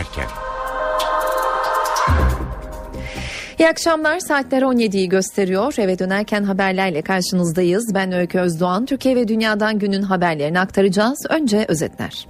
dönerken. 0.00 0.28
İyi 3.58 3.68
akşamlar. 3.68 4.18
Saatler 4.18 4.62
17'yi 4.62 5.08
gösteriyor. 5.08 5.74
Eve 5.78 5.98
dönerken 5.98 6.44
haberlerle 6.44 7.02
karşınızdayız. 7.02 7.94
Ben 7.94 8.12
Öykü 8.12 8.38
Özdoğan. 8.38 8.86
Türkiye 8.86 9.16
ve 9.16 9.28
dünyadan 9.28 9.78
günün 9.78 10.02
haberlerini 10.02 10.60
aktaracağız. 10.60 11.26
Önce 11.28 11.64
özetler. 11.68 12.26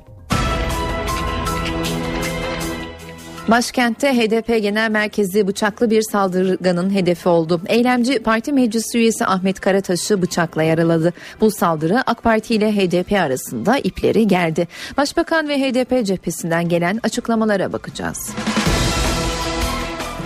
Başkentte 3.50 4.12
HDP 4.12 4.62
Genel 4.62 4.90
Merkezi 4.90 5.46
bıçaklı 5.46 5.90
bir 5.90 6.02
saldırganın 6.02 6.94
hedefi 6.94 7.28
oldu. 7.28 7.60
Eylemci 7.66 8.18
parti 8.22 8.52
meclis 8.52 8.94
üyesi 8.94 9.26
Ahmet 9.26 9.60
Karataş'ı 9.60 10.22
bıçakla 10.22 10.62
yaraladı. 10.62 11.12
Bu 11.40 11.50
saldırı 11.50 12.02
AK 12.06 12.22
Parti 12.22 12.54
ile 12.54 12.72
HDP 12.72 13.12
arasında 13.12 13.78
ipleri 13.78 14.26
gerdi. 14.26 14.68
Başbakan 14.96 15.48
ve 15.48 15.58
HDP 15.58 16.06
cephesinden 16.06 16.68
gelen 16.68 17.00
açıklamalara 17.02 17.72
bakacağız. 17.72 18.30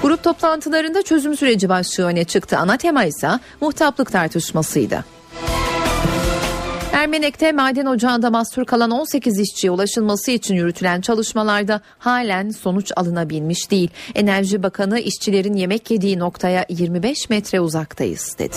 Grup 0.02 0.23
toplantılarında 0.23 1.02
çözüm 1.02 1.37
süreci 1.37 1.68
başlığı 1.68 2.04
öne 2.04 2.24
çıktı. 2.24 2.59
Ana 2.59 2.77
tema 2.77 3.04
ise 3.04 3.29
muhtaplık 3.60 4.12
tartışmasıydı. 4.12 5.04
Ermenek'te 6.95 7.53
maden 7.53 7.87
ocağında 7.87 8.30
mahsur 8.30 8.65
kalan 8.65 8.91
18 8.91 9.39
işçiye 9.39 9.71
ulaşılması 9.71 10.30
için 10.30 10.55
yürütülen 10.55 11.01
çalışmalarda 11.01 11.80
halen 11.98 12.51
sonuç 12.51 12.93
alınabilmiş 12.97 13.71
değil. 13.71 13.91
Enerji 14.15 14.62
Bakanı 14.62 15.01
işçilerin 15.01 15.55
yemek 15.55 15.91
yediği 15.91 16.19
noktaya 16.19 16.66
25 16.69 17.30
metre 17.30 17.61
uzaktayız 17.61 18.37
dedi. 18.38 18.57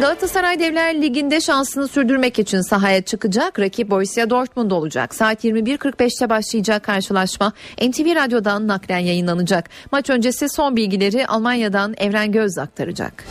Galatasaray 0.00 0.58
Devler 0.58 1.02
Ligi'nde 1.02 1.40
şansını 1.40 1.88
sürdürmek 1.88 2.38
için 2.38 2.60
sahaya 2.60 3.02
çıkacak. 3.02 3.58
Rakip 3.58 3.90
Borussia 3.90 4.30
Dortmund 4.30 4.70
olacak. 4.70 5.14
Saat 5.14 5.44
21.45'te 5.44 6.30
başlayacak 6.30 6.82
karşılaşma 6.82 7.52
NTV 7.82 8.14
Radyo'dan 8.16 8.68
naklen 8.68 8.98
yayınlanacak. 8.98 9.70
Maç 9.92 10.10
öncesi 10.10 10.48
son 10.48 10.76
bilgileri 10.76 11.26
Almanya'dan 11.26 11.94
Evren 11.98 12.32
Göz 12.32 12.58
aktaracak. 12.58 13.24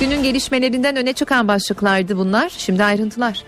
Günün 0.00 0.22
gelişmelerinden 0.22 0.96
öne 0.96 1.12
çıkan 1.12 1.48
başlıklardı 1.48 2.16
bunlar. 2.16 2.48
Şimdi 2.48 2.84
ayrıntılar. 2.84 3.44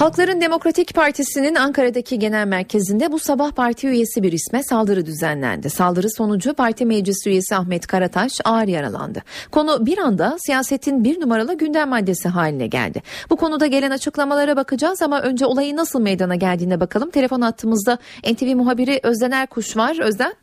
Halkların 0.00 0.40
Demokratik 0.40 0.94
Partisi'nin 0.94 1.54
Ankara'daki 1.54 2.18
genel 2.18 2.46
merkezinde 2.46 3.12
bu 3.12 3.18
sabah 3.18 3.50
parti 3.50 3.88
üyesi 3.88 4.22
bir 4.22 4.32
isme 4.32 4.62
saldırı 4.62 5.06
düzenlendi. 5.06 5.70
Saldırı 5.70 6.10
sonucu 6.10 6.54
parti 6.54 6.86
meclis 6.86 7.26
üyesi 7.26 7.56
Ahmet 7.56 7.86
Karataş 7.86 8.32
ağır 8.44 8.68
yaralandı. 8.68 9.22
Konu 9.50 9.86
bir 9.86 9.98
anda 9.98 10.36
siyasetin 10.38 11.04
bir 11.04 11.20
numaralı 11.20 11.58
gündem 11.58 11.88
maddesi 11.88 12.28
haline 12.28 12.66
geldi. 12.66 13.02
Bu 13.30 13.36
konuda 13.36 13.66
gelen 13.66 13.90
açıklamalara 13.90 14.56
bakacağız 14.56 15.02
ama 15.02 15.20
önce 15.20 15.46
olayın 15.46 15.76
nasıl 15.76 16.00
meydana 16.00 16.34
geldiğine 16.34 16.80
bakalım. 16.80 17.10
Telefon 17.10 17.40
attığımızda 17.40 17.98
NTV 18.32 18.56
muhabiri 18.56 19.00
Özden 19.02 19.30
Erkuş 19.30 19.76
var. 19.76 19.98
Özden. 20.00 20.34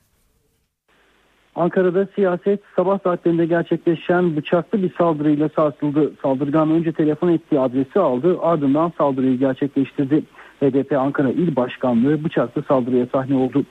Ankara'da 1.58 2.08
siyaset 2.16 2.60
sabah 2.76 3.00
saatlerinde 3.04 3.46
gerçekleşen 3.46 4.36
bıçaklı 4.36 4.84
bir 4.84 4.94
saldırıyla 4.98 5.50
sarsıldı. 5.50 6.12
Saldırgan 6.22 6.72
önce 6.72 6.92
telefon 6.92 7.28
ettiği 7.30 7.60
adresi 7.60 8.00
aldı 8.00 8.38
ardından 8.42 8.92
saldırıyı 8.98 9.40
gerçekleştirdi. 9.40 10.24
HDP 10.62 10.92
Ankara 10.92 11.30
İl 11.30 11.56
Başkanlığı 11.56 12.24
bıçaklı 12.24 12.64
saldırıya 12.68 13.06
sahne 13.06 13.36
oldu. 13.36 13.64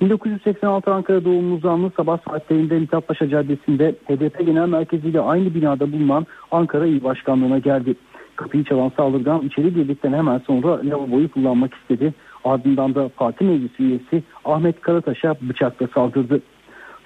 1986 0.00 0.94
Ankara 0.94 1.24
doğumlu 1.24 1.58
zanlı 1.58 1.90
sabah 1.96 2.18
saatlerinde 2.28 2.78
Mithatpaşa 2.78 3.28
Caddesi'nde 3.28 3.94
HDP 4.08 4.46
Genel 4.46 4.68
Merkezi 4.68 5.08
ile 5.08 5.20
aynı 5.20 5.54
binada 5.54 5.92
bulunan 5.92 6.26
Ankara 6.50 6.86
İl 6.86 7.04
Başkanlığı'na 7.04 7.58
geldi. 7.58 7.94
Kapıyı 8.36 8.64
çalan 8.64 8.92
saldırgan 8.96 9.42
içeri 9.42 9.74
girdikten 9.74 10.12
hemen 10.12 10.38
sonra 10.38 10.80
lavaboyu 10.84 11.30
kullanmak 11.30 11.74
istedi. 11.74 12.14
Ardından 12.44 12.94
da 12.94 13.08
parti 13.16 13.44
meclisi 13.44 13.82
üyesi 13.82 14.22
Ahmet 14.44 14.80
Karataş'a 14.80 15.34
bıçakla 15.40 15.86
saldırdı. 15.94 16.40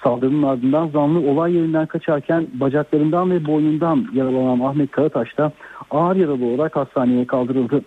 Saldırının 0.04 0.42
ardından 0.42 0.88
zanlı 0.88 1.30
olay 1.30 1.54
yerinden 1.54 1.86
kaçarken 1.86 2.46
bacaklarından 2.54 3.30
ve 3.30 3.46
boynundan 3.46 4.06
yaralanan 4.14 4.60
Ahmet 4.60 4.90
Karataş 4.90 5.38
da 5.38 5.52
ağır 5.90 6.16
yaralı 6.16 6.44
olarak 6.44 6.76
hastaneye 6.76 7.26
kaldırıldı. 7.26 7.82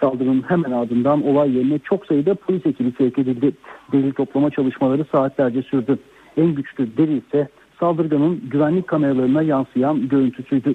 Saldırının 0.00 0.42
hemen 0.48 0.70
ardından 0.70 1.26
olay 1.26 1.56
yerine 1.56 1.78
çok 1.78 2.06
sayıda 2.06 2.34
polis 2.34 2.66
ekibi 2.66 2.92
sevk 2.98 3.18
edildi. 3.18 3.52
Delil 3.92 4.12
toplama 4.12 4.50
çalışmaları 4.50 5.04
saatlerce 5.12 5.62
sürdü. 5.62 5.98
En 6.36 6.54
güçlü 6.54 6.96
delil 6.96 7.22
ise 7.26 7.48
saldırganın 7.80 8.40
güvenlik 8.50 8.86
kameralarına 8.86 9.42
yansıyan 9.42 10.08
görüntüsüydü. 10.08 10.74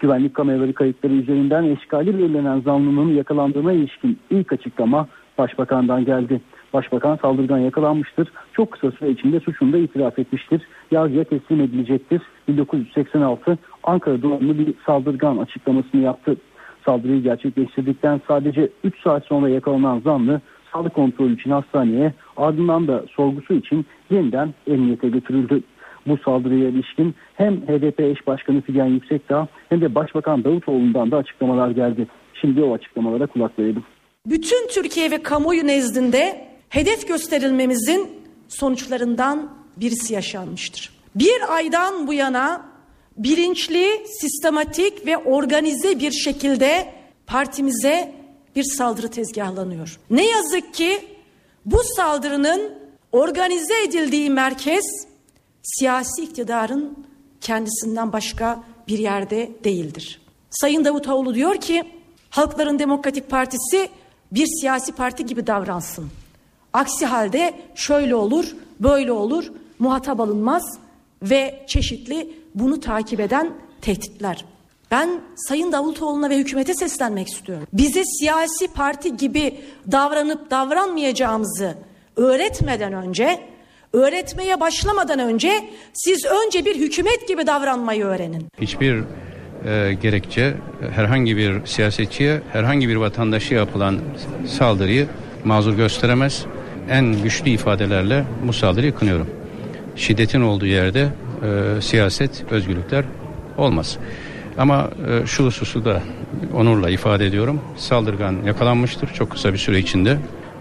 Güvenlik 0.00 0.34
kameraları 0.34 0.72
kayıtları 0.72 1.12
üzerinden 1.12 1.64
eşkali 1.64 2.18
belirlenen 2.18 2.60
zanlının 2.60 3.14
yakalandığına 3.14 3.72
ilişkin 3.72 4.18
ilk 4.30 4.52
açıklama 4.52 5.08
Başbakan'dan 5.38 6.04
geldi. 6.04 6.40
Başbakan 6.72 7.16
saldırgan 7.16 7.58
yakalanmıştır. 7.58 8.32
Çok 8.52 8.72
kısa 8.72 8.90
süre 8.90 9.10
içinde 9.10 9.40
suçunu 9.40 9.72
da 9.72 9.78
itiraf 9.78 10.18
etmiştir. 10.18 10.62
Yargıya 10.90 11.24
teslim 11.24 11.60
edilecektir. 11.60 12.22
1986 12.48 13.58
Ankara 13.82 14.22
doğumlu 14.22 14.58
bir 14.58 14.74
saldırgan 14.86 15.36
açıklamasını 15.36 16.00
yaptı. 16.00 16.36
Saldırıyı 16.86 17.22
gerçekleştirdikten 17.22 18.20
sadece 18.28 18.68
3 18.84 19.02
saat 19.02 19.24
sonra 19.24 19.48
yakalanan 19.48 20.00
zanlı 20.00 20.40
sağlık 20.72 20.94
kontrolü 20.94 21.34
için 21.34 21.50
hastaneye 21.50 22.12
ardından 22.36 22.88
da 22.88 23.04
sorgusu 23.16 23.54
için 23.54 23.86
yeniden 24.10 24.54
emniyete 24.66 25.08
götürüldü. 25.08 25.62
Bu 26.06 26.18
saldırıya 26.24 26.68
ilişkin 26.68 27.14
hem 27.34 27.56
HDP 27.56 28.00
eş 28.00 28.26
başkanı 28.26 28.60
Figen 28.60 28.86
Yüksekdağ 28.86 29.48
hem 29.68 29.80
de 29.80 29.94
Başbakan 29.94 30.44
Davutoğlu'ndan 30.44 31.10
da 31.10 31.16
açıklamalar 31.16 31.70
geldi. 31.70 32.06
Şimdi 32.34 32.62
o 32.62 32.74
açıklamalara 32.74 33.26
kulak 33.26 33.58
verelim. 33.58 33.82
Bütün 34.26 34.68
Türkiye 34.68 35.10
ve 35.10 35.22
kamuoyu 35.22 35.66
nezdinde 35.66 36.47
hedef 36.68 37.08
gösterilmemizin 37.08 38.10
sonuçlarından 38.48 39.58
birisi 39.76 40.14
yaşanmıştır. 40.14 40.98
Bir 41.14 41.54
aydan 41.54 42.06
bu 42.06 42.12
yana 42.12 42.68
bilinçli, 43.16 44.06
sistematik 44.20 45.06
ve 45.06 45.16
organize 45.18 46.00
bir 46.00 46.12
şekilde 46.12 46.94
partimize 47.26 48.14
bir 48.56 48.64
saldırı 48.64 49.08
tezgahlanıyor. 49.08 50.00
Ne 50.10 50.26
yazık 50.26 50.74
ki 50.74 51.00
bu 51.64 51.80
saldırının 51.96 52.72
organize 53.12 53.82
edildiği 53.82 54.30
merkez 54.30 55.06
siyasi 55.62 56.22
iktidarın 56.22 57.06
kendisinden 57.40 58.12
başka 58.12 58.64
bir 58.88 58.98
yerde 58.98 59.50
değildir. 59.64 60.20
Sayın 60.50 60.84
Davutoğlu 60.84 61.34
diyor 61.34 61.56
ki 61.56 61.84
Halkların 62.30 62.78
Demokratik 62.78 63.30
Partisi 63.30 63.88
bir 64.32 64.46
siyasi 64.60 64.92
parti 64.92 65.26
gibi 65.26 65.46
davransın. 65.46 66.10
Aksi 66.78 67.06
halde 67.06 67.54
şöyle 67.74 68.14
olur, 68.14 68.44
böyle 68.80 69.12
olur, 69.12 69.44
muhatap 69.78 70.20
alınmaz 70.20 70.78
ve 71.22 71.64
çeşitli 71.66 72.30
bunu 72.54 72.80
takip 72.80 73.20
eden 73.20 73.50
tehditler. 73.80 74.44
Ben 74.90 75.20
Sayın 75.36 75.72
Davutoğlu'na 75.72 76.30
ve 76.30 76.36
hükümete 76.36 76.74
seslenmek 76.74 77.28
istiyorum. 77.28 77.66
Bize 77.72 78.04
siyasi 78.04 78.72
parti 78.72 79.16
gibi 79.16 79.60
davranıp 79.92 80.50
davranmayacağımızı 80.50 81.74
öğretmeden 82.16 82.92
önce, 82.92 83.40
öğretmeye 83.92 84.60
başlamadan 84.60 85.18
önce 85.18 85.64
siz 85.92 86.24
önce 86.24 86.64
bir 86.64 86.76
hükümet 86.76 87.28
gibi 87.28 87.46
davranmayı 87.46 88.04
öğrenin. 88.04 88.46
Hiçbir 88.60 88.94
e, 89.64 89.94
gerekçe 90.02 90.54
herhangi 90.94 91.36
bir 91.36 91.66
siyasetçiye, 91.66 92.40
herhangi 92.52 92.88
bir 92.88 92.96
vatandaşı 92.96 93.54
yapılan 93.54 93.98
saldırıyı 94.46 95.06
mazur 95.44 95.74
gösteremez. 95.74 96.46
En 96.90 97.22
güçlü 97.22 97.50
ifadelerle 97.50 98.24
bu 98.42 98.52
saldırıyı 98.52 98.94
kınıyorum. 98.94 99.26
Şiddetin 99.96 100.40
olduğu 100.40 100.66
yerde 100.66 101.08
e, 101.42 101.80
siyaset, 101.80 102.44
özgürlükler 102.50 103.04
olmaz. 103.56 103.98
Ama 104.58 104.90
e, 105.08 105.26
şu 105.26 105.44
hususu 105.44 105.84
da 105.84 106.02
onurla 106.54 106.90
ifade 106.90 107.26
ediyorum. 107.26 107.60
Saldırgan 107.76 108.36
yakalanmıştır 108.46 109.08
çok 109.08 109.30
kısa 109.30 109.52
bir 109.52 109.58
süre 109.58 109.78
içinde. 109.78 110.18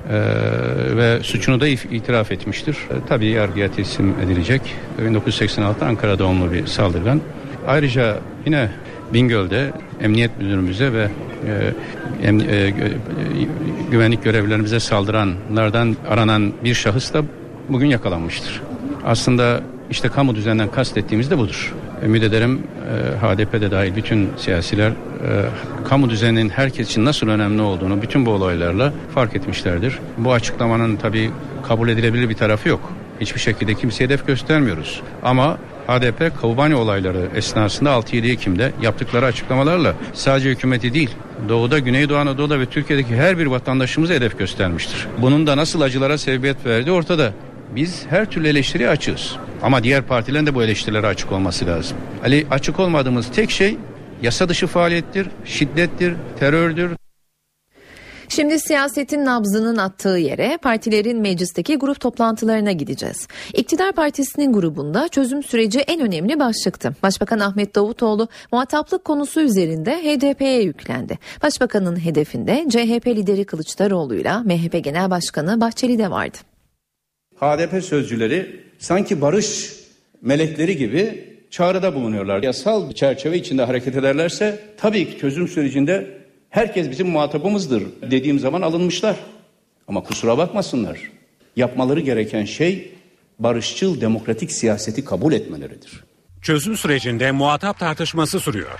Ee, 0.09 0.97
ve 0.97 1.23
suçunu 1.23 1.61
da 1.61 1.67
itiraf 1.67 2.31
etmiştir. 2.31 2.77
Ee, 2.89 2.93
tabii 3.09 3.25
yargıya 3.25 3.71
teslim 3.71 4.15
edilecek. 4.25 4.61
1986 4.99 5.85
Ankara 5.85 6.19
doğumlu 6.19 6.51
bir 6.51 6.65
saldırgan. 6.67 7.21
Ayrıca 7.67 8.17
yine 8.45 8.69
Bingöl'de 9.13 9.71
emniyet 10.01 10.37
müdürümüze 10.39 10.93
ve 10.93 11.07
e, 11.47 11.73
güvenlik 13.91 14.23
görevlilerimize 14.23 14.79
saldıranlardan 14.79 15.95
aranan 16.09 16.53
bir 16.63 16.73
şahıs 16.73 17.13
da 17.13 17.23
bugün 17.69 17.87
yakalanmıştır. 17.87 18.61
Aslında 19.05 19.61
işte 19.89 20.09
kamu 20.09 20.35
düzeninden 20.35 20.71
kastettiğimiz 20.71 21.31
de 21.31 21.37
budur. 21.37 21.73
Ümit 22.05 22.23
ederim 22.23 22.63
e, 22.91 23.25
HDP'de 23.25 23.71
dahil 23.71 23.95
bütün 23.95 24.29
siyasiler 24.37 24.89
e, 24.89 24.93
kamu 25.89 26.09
düzeninin 26.09 26.49
herkes 26.49 26.89
için 26.89 27.05
nasıl 27.05 27.27
önemli 27.27 27.61
olduğunu 27.61 28.01
bütün 28.01 28.25
bu 28.25 28.31
olaylarla 28.31 28.93
fark 29.13 29.35
etmişlerdir. 29.35 29.99
Bu 30.17 30.33
açıklamanın 30.33 30.95
tabii 30.95 31.31
kabul 31.67 31.89
edilebilir 31.89 32.29
bir 32.29 32.35
tarafı 32.35 32.69
yok. 32.69 32.93
Hiçbir 33.21 33.39
şekilde 33.39 33.73
kimseye 33.73 34.05
hedef 34.05 34.27
göstermiyoruz. 34.27 35.01
Ama 35.23 35.57
HDP 35.87 36.41
Kobani 36.41 36.75
olayları 36.75 37.29
esnasında 37.35 37.89
6-7 37.89 38.31
Ekim'de 38.31 38.71
yaptıkları 38.81 39.25
açıklamalarla 39.25 39.95
sadece 40.13 40.49
hükümeti 40.49 40.93
değil 40.93 41.09
Doğu'da, 41.49 41.79
Güneydoğu 41.79 42.17
Anadolu'da 42.17 42.59
ve 42.59 42.65
Türkiye'deki 42.65 43.15
her 43.15 43.37
bir 43.37 43.45
vatandaşımıza 43.45 44.13
hedef 44.13 44.39
göstermiştir. 44.39 45.07
Bunun 45.21 45.47
da 45.47 45.57
nasıl 45.57 45.81
acılara 45.81 46.17
sebebiyet 46.17 46.65
verdiği 46.65 46.91
ortada. 46.91 47.33
Biz 47.75 48.05
her 48.09 48.31
türlü 48.31 48.47
eleştiriye 48.47 48.89
açığız. 48.89 49.35
Ama 49.61 49.83
diğer 49.83 50.03
partilerin 50.03 50.45
de 50.45 50.55
bu 50.55 50.63
eleştirilere 50.63 51.07
açık 51.07 51.31
olması 51.31 51.65
lazım. 51.65 51.97
Ali 52.23 52.47
açık 52.51 52.79
olmadığımız 52.79 53.31
tek 53.31 53.51
şey 53.51 53.77
yasa 54.21 54.49
dışı 54.49 54.67
faaliyettir, 54.67 55.27
şiddettir, 55.45 56.13
terördür, 56.39 56.91
Şimdi 58.29 58.59
siyasetin 58.59 59.25
nabzının 59.25 59.77
attığı 59.77 60.17
yere 60.17 60.57
partilerin 60.61 61.21
meclisteki 61.21 61.75
grup 61.75 61.99
toplantılarına 61.99 62.71
gideceğiz. 62.71 63.27
İktidar 63.53 63.91
Partisi'nin 63.91 64.53
grubunda 64.53 65.07
çözüm 65.07 65.43
süreci 65.43 65.79
en 65.79 66.01
önemli 66.01 66.39
başlıktı. 66.39 66.95
Başbakan 67.03 67.39
Ahmet 67.39 67.75
Davutoğlu 67.75 68.27
muhataplık 68.51 69.05
konusu 69.05 69.41
üzerinde 69.41 69.91
HDP'ye 69.91 70.61
yüklendi. 70.61 71.19
Başbakanın 71.43 72.05
hedefinde 72.05 72.65
CHP 72.69 73.07
lideri 73.07 73.45
Kılıçdaroğlu'yla 73.45 74.43
MHP 74.43 74.83
Genel 74.83 75.09
Başkanı 75.09 75.61
Bahçeli 75.61 75.97
de 75.97 76.11
vardı. 76.11 76.37
HDP 77.35 77.83
sözcüleri 77.83 78.63
sanki 78.79 79.21
barış 79.21 79.73
melekleri 80.21 80.77
gibi 80.77 81.27
çağrıda 81.49 81.95
bulunuyorlar. 81.95 82.43
Yasal 82.43 82.91
çerçeve 82.91 83.37
içinde 83.37 83.63
hareket 83.63 83.95
ederlerse 83.95 84.59
tabii 84.77 85.09
ki 85.09 85.17
çözüm 85.17 85.47
sürecinde 85.47 86.17
herkes 86.57 86.91
bizim 86.91 87.09
muhatabımızdır 87.09 87.83
dediğim 88.01 88.39
zaman 88.39 88.61
alınmışlar. 88.61 89.15
Ama 89.87 90.03
kusura 90.03 90.37
bakmasınlar. 90.37 90.99
Yapmaları 91.55 91.99
gereken 91.99 92.45
şey 92.45 92.91
barışçıl 93.39 94.01
demokratik 94.01 94.51
siyaseti 94.51 95.05
kabul 95.05 95.33
etmeleridir. 95.33 96.03
Çözüm 96.41 96.77
sürecinde 96.77 97.31
muhatap 97.31 97.79
tartışması 97.79 98.39
sürüyor. 98.39 98.79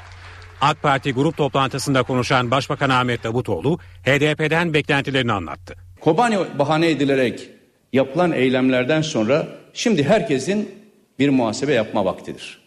AK 0.61 0.81
Parti 0.81 1.13
grup 1.13 1.37
toplantısında 1.37 2.03
konuşan 2.03 2.51
Başbakan 2.51 2.89
Ahmet 2.89 3.23
Davutoğlu 3.23 3.79
HDP'den 4.03 4.73
beklentilerini 4.73 5.31
anlattı. 5.31 5.75
Kobani 6.01 6.37
bahane 6.59 6.89
edilerek 6.89 7.49
yapılan 7.93 8.31
eylemlerden 8.31 9.01
sonra 9.01 9.47
şimdi 9.73 10.03
herkesin 10.03 10.71
bir 11.19 11.29
muhasebe 11.29 11.73
yapma 11.73 12.05
vaktidir. 12.05 12.59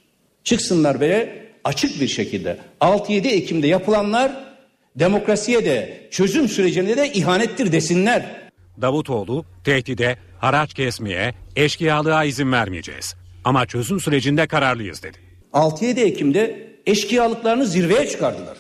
Çıksınlar 0.45 1.01
ve 1.01 1.43
açık 1.65 2.01
bir 2.01 2.09
şekilde 2.09 2.59
6-7 2.81 3.29
Ekim'de 3.29 3.67
yapılanlar 3.67 4.50
demokrasiye 4.97 5.65
de 5.65 6.09
çözüm 6.11 6.49
sürecine 6.49 6.97
de 6.97 7.13
ihanettir 7.13 7.73
desinler. 7.73 8.51
Davutoğlu 8.81 9.45
tehdide, 9.65 10.17
haraç 10.39 10.75
kesmeye, 10.75 11.35
eşkıyalığa 11.57 12.25
izin 12.25 12.53
vermeyeceğiz. 12.53 13.15
Ama 13.45 13.67
çözüm 13.67 14.01
sürecinde 14.01 14.47
kararlıyız 14.47 15.03
dedi. 15.03 15.19
6-7 15.53 16.01
Ekim'de 16.01 16.71
eşkıyalıklarını 16.87 17.67
zirveye 17.67 18.09
çıkardılar. 18.09 18.57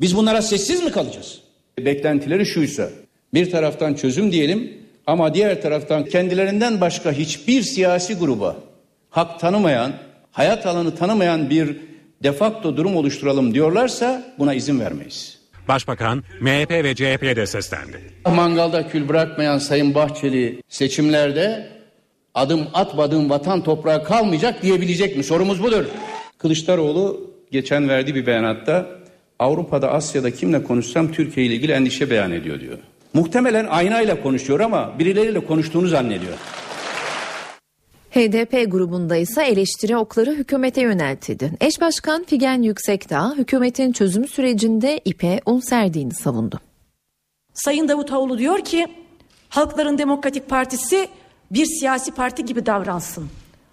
Biz 0.00 0.16
bunlara 0.16 0.42
sessiz 0.42 0.82
mi 0.82 0.90
kalacağız? 0.90 1.40
Beklentileri 1.78 2.46
şuysa 2.46 2.90
bir 3.34 3.50
taraftan 3.50 3.94
çözüm 3.94 4.32
diyelim 4.32 4.72
ama 5.06 5.34
diğer 5.34 5.62
taraftan 5.62 6.04
kendilerinden 6.04 6.80
başka 6.80 7.12
hiçbir 7.12 7.62
siyasi 7.62 8.14
gruba 8.14 8.56
hak 9.10 9.40
tanımayan, 9.40 9.92
hayat 10.32 10.66
alanı 10.66 10.94
tanımayan 10.94 11.50
bir 11.50 11.76
defakto 12.22 12.76
durum 12.76 12.96
oluşturalım 12.96 13.54
diyorlarsa 13.54 14.34
buna 14.38 14.54
izin 14.54 14.80
vermeyiz. 14.80 15.41
Başbakan 15.68 16.24
MHP 16.40 16.70
ve 16.70 16.94
CHP'ye 16.94 17.36
de 17.36 17.46
seslendi. 17.46 18.00
Mangalda 18.26 18.88
kül 18.88 19.08
bırakmayan 19.08 19.58
Sayın 19.58 19.94
Bahçeli 19.94 20.62
seçimlerde 20.68 21.68
adım 22.34 22.66
atmadığım 22.74 23.30
vatan 23.30 23.62
toprağı 23.62 24.04
kalmayacak 24.04 24.62
diyebilecek 24.62 25.16
mi? 25.16 25.24
Sorumuz 25.24 25.62
budur. 25.62 25.84
Kılıçdaroğlu 26.38 27.30
geçen 27.50 27.88
verdiği 27.88 28.14
bir 28.14 28.26
beyanatta 28.26 28.86
Avrupa'da 29.38 29.92
Asya'da 29.92 30.30
kimle 30.30 30.62
konuşsam 30.62 31.12
Türkiye 31.12 31.46
ile 31.46 31.54
ilgili 31.54 31.72
endişe 31.72 32.10
beyan 32.10 32.32
ediyor 32.32 32.60
diyor. 32.60 32.78
Muhtemelen 33.14 33.66
aynayla 33.66 34.22
konuşuyor 34.22 34.60
ama 34.60 34.98
birileriyle 34.98 35.40
konuştuğunu 35.40 35.86
zannediyor. 35.88 36.32
HDP 38.12 38.72
grubunda 38.72 39.16
ise 39.16 39.42
eleştiri 39.42 39.96
okları 39.96 40.30
hükümete 40.30 40.80
yöneltildi. 40.80 41.52
Eş 41.60 41.80
Başkan 41.80 42.24
Figen 42.24 42.62
Yüksekdağ 42.62 43.34
hükümetin 43.34 43.92
çözüm 43.92 44.28
sürecinde 44.28 45.00
ipe 45.04 45.40
un 45.46 45.60
serdiğini 45.60 46.14
savundu. 46.14 46.60
Sayın 47.54 47.88
Davutoğlu 47.88 48.38
diyor 48.38 48.64
ki 48.64 48.86
Halkların 49.48 49.98
Demokratik 49.98 50.48
Partisi 50.48 51.08
bir 51.50 51.66
siyasi 51.66 52.14
parti 52.14 52.44
gibi 52.44 52.66
davransın. 52.66 53.28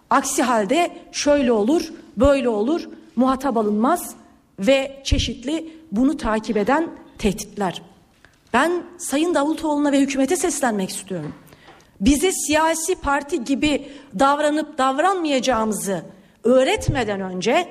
Aksi 0.10 0.44
halde 0.44 0.92
şöyle 1.12 1.52
olur, 1.52 1.94
böyle 2.18 2.50
olur, 2.50 2.90
muhatap 3.16 3.58
alınmaz 3.58 4.16
ve 4.60 5.02
çeşitli 5.04 5.74
bunu 5.92 6.18
takip 6.18 6.58
eden 6.58 6.90
tehditler. 7.18 7.82
Ben 8.54 8.84
Sayın 8.98 9.36
Davutoğlu'na 9.36 9.92
ve 9.92 10.00
hükümete 10.00 10.36
seslenmek 10.36 10.90
istiyorum 10.90 11.34
bize 12.00 12.32
siyasi 12.32 12.96
parti 12.96 13.44
gibi 13.44 13.92
davranıp 14.20 14.78
davranmayacağımızı 14.78 16.06
öğretmeden 16.44 17.22
önce, 17.22 17.68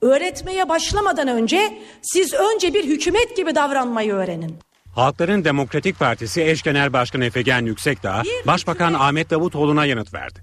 öğretmeye 0.00 0.68
başlamadan 0.68 1.28
önce 1.28 1.78
siz 2.02 2.34
önce 2.34 2.74
bir 2.74 2.84
hükümet 2.84 3.36
gibi 3.36 3.54
davranmayı 3.54 4.12
öğrenin. 4.12 4.54
Halkların 4.94 5.44
Demokratik 5.44 5.98
Partisi 5.98 6.42
eş 6.42 6.62
genel 6.62 6.92
başkanı 6.92 7.24
Efegen 7.24 7.66
Yüksekdağ, 7.66 8.22
Başbakan 8.46 8.94
Ahmet 8.94 9.30
Davutoğlu'na 9.30 9.86
yanıt 9.86 10.14
verdi. 10.14 10.40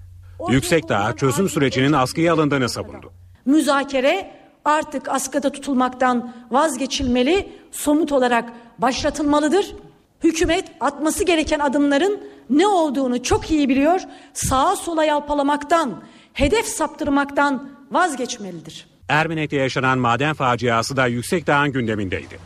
Yüksekdağ 0.49 1.15
çözüm 1.15 1.49
sürecinin 1.49 1.93
askıya 1.93 2.33
alındığını 2.33 2.69
savundu. 2.69 3.11
Müzakere 3.45 4.31
artık 4.65 5.09
askıda 5.09 5.51
tutulmaktan 5.51 6.33
vazgeçilmeli, 6.51 7.49
somut 7.71 8.11
olarak 8.11 8.53
başlatılmalıdır. 8.77 9.75
Hükümet 10.23 10.65
atması 10.79 11.23
gereken 11.23 11.59
adımların 11.59 12.19
ne 12.49 12.67
olduğunu 12.67 13.23
çok 13.23 13.51
iyi 13.51 13.69
biliyor. 13.69 14.01
Sağa 14.33 14.75
sola 14.75 15.03
yalpalamaktan, 15.03 16.03
hedef 16.33 16.65
saptırmaktan 16.65 17.69
vazgeçmelidir. 17.91 18.87
Ermenek'te 19.09 19.55
yaşanan 19.55 19.99
maden 19.99 20.33
faciası 20.33 20.97
da 20.97 21.07
Yüksekdağ'ın 21.07 21.71
gündemindeydi. 21.71 22.39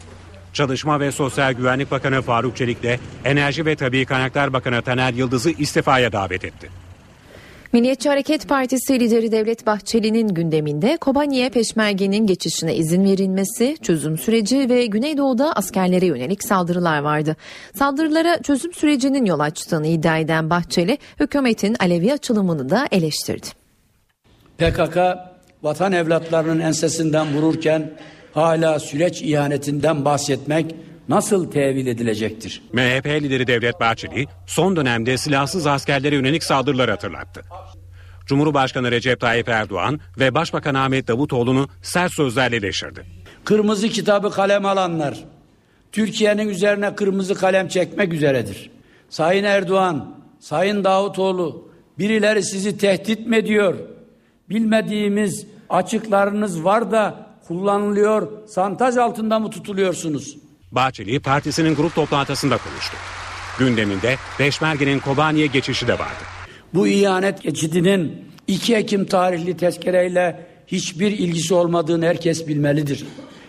Çalışma 0.53 0.99
ve 0.99 1.11
Sosyal 1.11 1.53
Güvenlik 1.53 1.91
Bakanı 1.91 2.21
Faruk 2.21 2.57
Çelik 2.57 2.83
de 2.83 2.99
Enerji 3.25 3.65
ve 3.65 3.75
Tabi 3.75 4.05
Kaynaklar 4.05 4.53
Bakanı 4.53 4.81
Taner 4.81 5.13
Yıldız'ı 5.13 5.51
istifaya 5.51 6.11
davet 6.11 6.45
etti. 6.45 6.69
Milliyetçi 7.73 8.09
Hareket 8.09 8.47
Partisi 8.47 8.99
lideri 8.99 9.31
Devlet 9.31 9.65
Bahçeli'nin 9.65 10.27
gündeminde 10.27 10.97
Kobani'ye 10.97 11.49
peşmergenin 11.49 12.27
geçişine 12.27 12.75
izin 12.75 13.05
verilmesi, 13.05 13.77
çözüm 13.81 14.17
süreci 14.17 14.69
ve 14.69 14.85
Güneydoğu'da 14.85 15.53
askerlere 15.53 16.05
yönelik 16.05 16.43
saldırılar 16.43 16.99
vardı. 16.99 17.35
Saldırılara 17.75 18.41
çözüm 18.41 18.73
sürecinin 18.73 19.25
yol 19.25 19.39
açtığını 19.39 19.87
iddia 19.87 20.17
eden 20.17 20.49
Bahçeli, 20.49 20.97
hükümetin 21.19 21.75
Alevi 21.79 22.13
açılımını 22.13 22.69
da 22.69 22.87
eleştirdi. 22.91 23.47
PKK 24.57 24.97
vatan 25.63 25.91
evlatlarının 25.91 26.59
ensesinden 26.59 27.33
vururken 27.33 27.91
hala 28.33 28.79
süreç 28.79 29.21
ihanetinden 29.21 30.05
bahsetmek 30.05 30.75
nasıl 31.11 31.51
tevil 31.51 31.87
edilecektir? 31.87 32.61
MHP 32.73 33.05
lideri 33.05 33.47
Devlet 33.47 33.79
Bahçeli 33.79 34.25
son 34.47 34.75
dönemde 34.75 35.17
silahsız 35.17 35.67
askerlere 35.67 36.15
yönelik 36.15 36.43
saldırıları 36.43 36.91
hatırlattı. 36.91 37.41
Cumhurbaşkanı 38.25 38.91
Recep 38.91 39.19
Tayyip 39.19 39.49
Erdoğan 39.49 39.99
ve 40.19 40.33
Başbakan 40.33 40.75
Ahmet 40.75 41.07
Davutoğlu'nu 41.07 41.67
sert 41.81 42.13
sözlerle 42.13 42.55
eleştirdi. 42.55 43.05
Kırmızı 43.43 43.89
kitabı 43.89 44.31
kalem 44.31 44.65
alanlar 44.65 45.17
Türkiye'nin 45.91 46.49
üzerine 46.49 46.95
kırmızı 46.95 47.35
kalem 47.35 47.67
çekmek 47.67 48.13
üzeredir. 48.13 48.69
Sayın 49.09 49.43
Erdoğan, 49.43 50.15
Sayın 50.39 50.83
Davutoğlu 50.83 51.69
birileri 51.99 52.43
sizi 52.43 52.77
tehdit 52.77 53.27
mi 53.27 53.37
ediyor? 53.37 53.75
Bilmediğimiz 54.49 55.45
açıklarınız 55.69 56.63
var 56.63 56.91
da 56.91 57.27
kullanılıyor, 57.47 58.47
santaj 58.47 58.97
altında 58.97 59.39
mı 59.39 59.49
tutuluyorsunuz? 59.49 60.37
Bahçeli 60.71 61.19
partisinin 61.19 61.75
grup 61.75 61.95
toplantısında 61.95 62.57
konuştu. 62.57 62.97
Gündeminde 63.59 64.15
Peşmerge'nin 64.37 64.99
Kobani'ye 64.99 65.47
geçişi 65.47 65.87
de 65.87 65.93
vardı. 65.93 66.23
Bu 66.73 66.87
ihanet 66.87 67.41
geçidinin 67.41 68.25
2 68.47 68.75
Ekim 68.75 69.05
tarihli 69.05 69.57
tezkereyle 69.57 70.45
hiçbir 70.67 71.11
ilgisi 71.11 71.53
olmadığını 71.53 72.05
herkes 72.05 72.47
bilmelidir. 72.47 73.05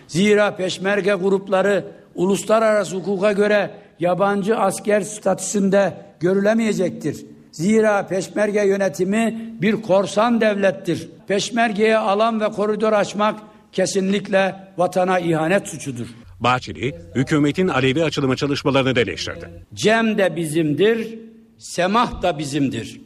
Zira 0.09 0.57
peşmerge 0.57 1.13
grupları 1.13 1.85
uluslararası 2.15 2.97
hukuka 2.97 3.33
göre 3.33 3.71
yabancı 4.01 4.57
asker 4.57 5.01
statüsünde 5.01 5.95
görülemeyecektir. 6.21 7.27
Zira 7.53 8.07
peşmerge 8.07 8.61
yönetimi 8.61 9.55
bir 9.63 9.83
korsan 9.83 10.41
devlettir. 10.41 11.09
Peşmergeye 11.29 11.97
alan 11.97 12.41
ve 12.41 12.49
koridor 12.49 12.93
açmak 12.93 13.41
kesinlikle 13.73 14.55
vatana 14.79 15.19
ihanet 15.19 15.69
suçudur. 15.69 16.22
Bahçeli, 16.43 16.95
hükümetin 17.15 17.69
Alevi 17.69 18.05
açılımı 18.05 18.37
çalışmalarını 18.37 18.97
da 18.97 19.01
eleştirdi. 19.01 19.49
Cem 19.75 20.19
de 20.19 20.37
bizimdir, 20.37 21.19
semah 21.59 22.23
da 22.23 22.39
bizimdir. 22.39 23.01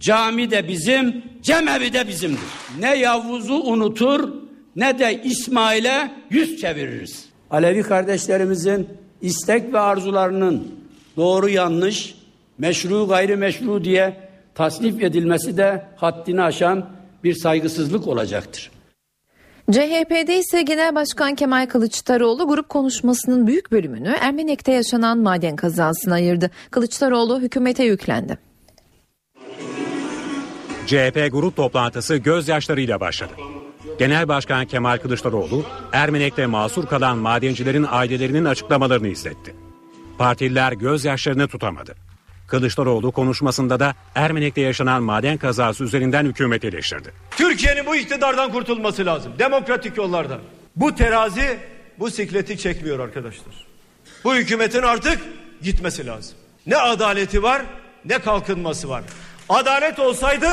Cami 0.00 0.50
de 0.50 0.68
bizim, 0.68 1.22
cemevi 1.42 1.92
de 1.92 2.08
bizimdir. 2.08 2.40
Ne 2.78 2.96
Yavuz'u 2.96 3.54
unutur 3.54 4.28
ne 4.76 4.98
de 4.98 5.22
İsmail'e 5.24 6.10
yüz 6.30 6.60
çeviririz. 6.60 7.24
Alevi 7.50 7.82
kardeşlerimizin 7.82 8.88
istek 9.22 9.72
ve 9.72 9.78
arzularının 9.78 10.68
doğru 11.16 11.48
yanlış, 11.48 12.14
meşru 12.58 13.08
gayrimeşru 13.08 13.84
diye 13.84 14.16
tasnif 14.54 15.02
edilmesi 15.02 15.56
de 15.56 15.86
haddini 15.96 16.42
aşan 16.42 16.90
bir 17.24 17.34
saygısızlık 17.34 18.06
olacaktır. 18.06 18.70
CHP'de 19.72 20.38
ise 20.38 20.62
Genel 20.62 20.94
Başkan 20.94 21.34
Kemal 21.34 21.66
Kılıçdaroğlu 21.66 22.48
grup 22.48 22.68
konuşmasının 22.68 23.46
büyük 23.46 23.72
bölümünü 23.72 24.08
Ermenek'te 24.08 24.72
yaşanan 24.72 25.18
maden 25.18 25.56
kazasına 25.56 26.14
ayırdı. 26.14 26.50
Kılıçdaroğlu 26.70 27.40
hükümete 27.40 27.84
yüklendi. 27.84 28.38
CHP 30.86 31.28
grup 31.32 31.56
toplantısı 31.56 32.16
gözyaşlarıyla 32.16 33.00
başladı. 33.00 33.32
Genel 33.98 34.28
Başkan 34.28 34.66
Kemal 34.66 34.98
Kılıçdaroğlu, 34.98 35.64
Ermenek'te 35.92 36.46
mahsur 36.46 36.86
kalan 36.86 37.18
madencilerin 37.18 37.86
ailelerinin 37.88 38.44
açıklamalarını 38.44 39.08
izletti. 39.08 39.54
Partililer 40.18 40.72
gözyaşlarını 40.72 41.48
tutamadı. 41.48 42.05
Kılıçdaroğlu 42.46 43.12
konuşmasında 43.12 43.80
da 43.80 43.94
Ermenek'te 44.14 44.60
yaşanan 44.60 45.02
maden 45.02 45.36
kazası 45.36 45.84
üzerinden 45.84 46.24
hükümeti 46.26 46.66
eleştirdi. 46.66 47.12
Türkiye'nin 47.30 47.86
bu 47.86 47.96
iktidardan 47.96 48.52
kurtulması 48.52 49.06
lazım. 49.06 49.32
Demokratik 49.38 49.96
yollardan. 49.96 50.40
Bu 50.76 50.94
terazi 50.94 51.58
bu 51.98 52.10
sikleti 52.10 52.58
çekmiyor 52.58 52.98
arkadaşlar. 52.98 53.66
Bu 54.24 54.34
hükümetin 54.36 54.82
artık 54.82 55.20
gitmesi 55.62 56.06
lazım. 56.06 56.36
Ne 56.66 56.76
adaleti 56.76 57.42
var 57.42 57.62
ne 58.04 58.18
kalkınması 58.18 58.88
var. 58.88 59.02
Adalet 59.48 59.98
olsaydı 59.98 60.48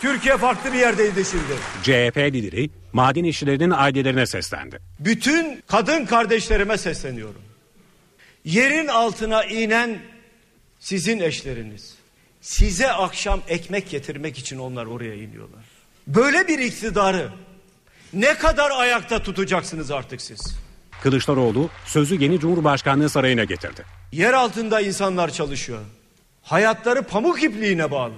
Türkiye 0.00 0.36
farklı 0.36 0.72
bir 0.72 0.78
yerdeydi 0.78 1.24
şimdi. 1.24 1.54
CHP 1.82 2.16
lideri 2.34 2.70
maden 2.92 3.24
işçilerinin 3.24 3.70
ailelerine 3.70 4.26
seslendi. 4.26 4.78
Bütün 5.00 5.62
kadın 5.66 6.04
kardeşlerime 6.04 6.78
sesleniyorum. 6.78 7.42
Yerin 8.44 8.86
altına 8.86 9.44
inen 9.44 9.98
sizin 10.80 11.20
eşleriniz. 11.20 11.94
Size 12.40 12.92
akşam 12.92 13.40
ekmek 13.48 13.90
getirmek 13.90 14.38
için 14.38 14.58
onlar 14.58 14.86
oraya 14.86 15.14
iniyorlar. 15.14 15.64
Böyle 16.06 16.48
bir 16.48 16.58
iktidarı 16.58 17.28
ne 18.12 18.38
kadar 18.38 18.70
ayakta 18.70 19.22
tutacaksınız 19.22 19.90
artık 19.90 20.20
siz? 20.20 20.40
Kılıçdaroğlu 21.02 21.70
sözü 21.86 22.22
yeni 22.22 22.40
Cumhurbaşkanlığı 22.40 23.08
sarayına 23.08 23.44
getirdi. 23.44 23.84
Yer 24.12 24.32
altında 24.32 24.80
insanlar 24.80 25.30
çalışıyor. 25.30 25.80
Hayatları 26.42 27.02
pamuk 27.02 27.42
ipliğine 27.42 27.90
bağlı. 27.90 28.12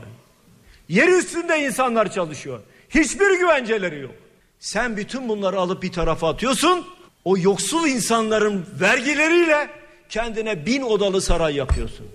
Yer 0.88 1.08
üstünde 1.08 1.58
insanlar 1.58 2.12
çalışıyor. 2.12 2.60
Hiçbir 2.88 3.38
güvenceleri 3.38 4.00
yok. 4.00 4.14
Sen 4.60 4.96
bütün 4.96 5.28
bunları 5.28 5.58
alıp 5.58 5.82
bir 5.82 5.92
tarafa 5.92 6.28
atıyorsun. 6.28 6.86
O 7.24 7.38
yoksul 7.38 7.88
insanların 7.88 8.66
vergileriyle 8.80 9.70
kendine 10.08 10.66
bin 10.66 10.82
odalı 10.82 11.22
saray 11.22 11.56
yapıyorsun. 11.56 12.06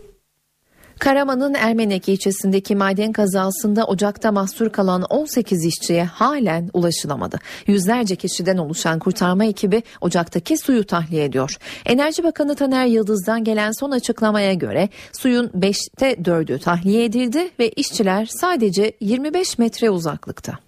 Karaman'ın 1.00 1.54
Ermenek 1.54 2.10
ilçesindeki 2.10 2.76
maden 2.76 3.12
kazasında 3.12 3.86
ocakta 3.86 4.32
mahsur 4.32 4.70
kalan 4.70 5.02
18 5.02 5.66
işçiye 5.66 6.04
halen 6.04 6.70
ulaşılamadı. 6.74 7.40
Yüzlerce 7.68 8.16
kişiden 8.16 8.58
oluşan 8.58 9.00
kurtarma 9.00 9.46
ekibi 9.46 9.84
ocaktaki 10.02 10.58
suyu 10.58 10.86
tahliye 10.86 11.26
ediyor. 11.26 11.58
Enerji 11.86 12.24
Bakanı 12.24 12.56
Taner 12.56 12.86
Yıldız'dan 12.86 13.44
gelen 13.44 13.72
son 13.72 13.92
açıklamaya 13.92 14.54
göre 14.54 14.90
suyun 15.12 15.48
5'te 15.48 16.14
4'ü 16.14 16.60
tahliye 16.60 17.06
edildi 17.06 17.50
ve 17.60 17.70
işçiler 17.70 18.26
sadece 18.26 18.92
25 19.02 19.58
metre 19.58 19.90
uzaklıkta. 19.90 20.60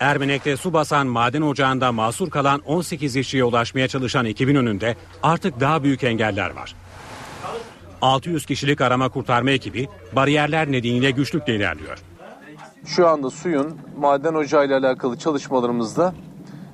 Ermenek'te 0.00 0.56
su 0.56 0.72
basan 0.72 1.06
maden 1.06 1.42
ocağında 1.42 1.92
mahsur 1.92 2.30
kalan 2.30 2.60
18 2.66 3.16
işçiye 3.16 3.44
ulaşmaya 3.44 3.88
çalışan 3.88 4.26
ekibin 4.26 4.54
önünde 4.54 4.96
artık 5.22 5.60
daha 5.60 5.82
büyük 5.82 6.04
engeller 6.04 6.50
var. 6.50 6.74
600 8.02 8.46
kişilik 8.46 8.80
arama 8.80 9.08
kurtarma 9.08 9.50
ekibi 9.50 9.88
bariyerler 10.12 10.72
nedeniyle 10.72 11.10
güçlükle 11.10 11.56
ilerliyor. 11.56 11.98
Şu 12.86 13.08
anda 13.08 13.30
suyun 13.30 13.76
maden 13.98 14.34
ocağıyla 14.34 14.78
alakalı 14.78 15.18
çalışmalarımızda 15.18 16.14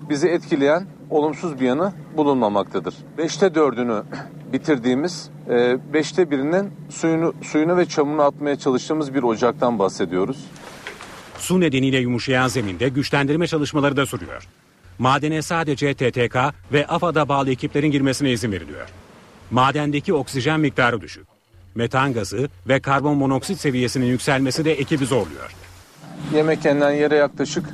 bizi 0.09 0.29
etkileyen 0.29 0.87
olumsuz 1.11 1.61
bir 1.61 1.67
yanı 1.67 1.93
bulunmamaktadır. 2.17 2.95
Beşte 3.19 3.55
dördünü 3.55 4.03
bitirdiğimiz, 4.53 5.31
e, 5.51 5.79
beşte 5.93 6.31
birinin 6.31 6.73
suyunu, 6.91 7.35
suyunu 7.43 7.77
ve 7.77 7.87
çamını 7.87 8.25
atmaya 8.25 8.57
çalıştığımız 8.57 9.15
bir 9.15 9.23
ocaktan 9.23 9.79
bahsediyoruz. 9.79 10.37
Su 11.39 11.61
nedeniyle 11.61 11.99
yumuşayan 11.99 12.49
zeminde 12.49 12.89
güçlendirme 12.89 13.47
çalışmaları 13.47 13.97
da 13.97 14.07
sürüyor. 14.07 14.49
Madene 14.99 15.43
sadece 15.43 15.95
TTK 15.95 16.37
ve 16.73 16.87
AFAD'a 16.87 17.29
bağlı 17.29 17.51
ekiplerin 17.51 17.91
girmesine 17.91 18.33
izin 18.33 18.53
veriliyor. 18.53 18.89
Madendeki 19.55 20.15
oksijen 20.15 20.61
miktarı 20.61 21.01
düşük. 21.01 21.27
Metan 21.75 22.13
gazı 22.13 22.49
ve 22.69 22.81
karbon 22.81 23.17
monoksit 23.17 23.61
seviyesinin 23.61 24.07
yükselmesi 24.07 24.65
de 24.65 24.73
ekibi 24.73 25.07
zorluyor. 25.07 25.55
Yemek 26.35 26.65
yenilen 26.65 26.91
yere 26.91 27.17
yaklaşık 27.17 27.65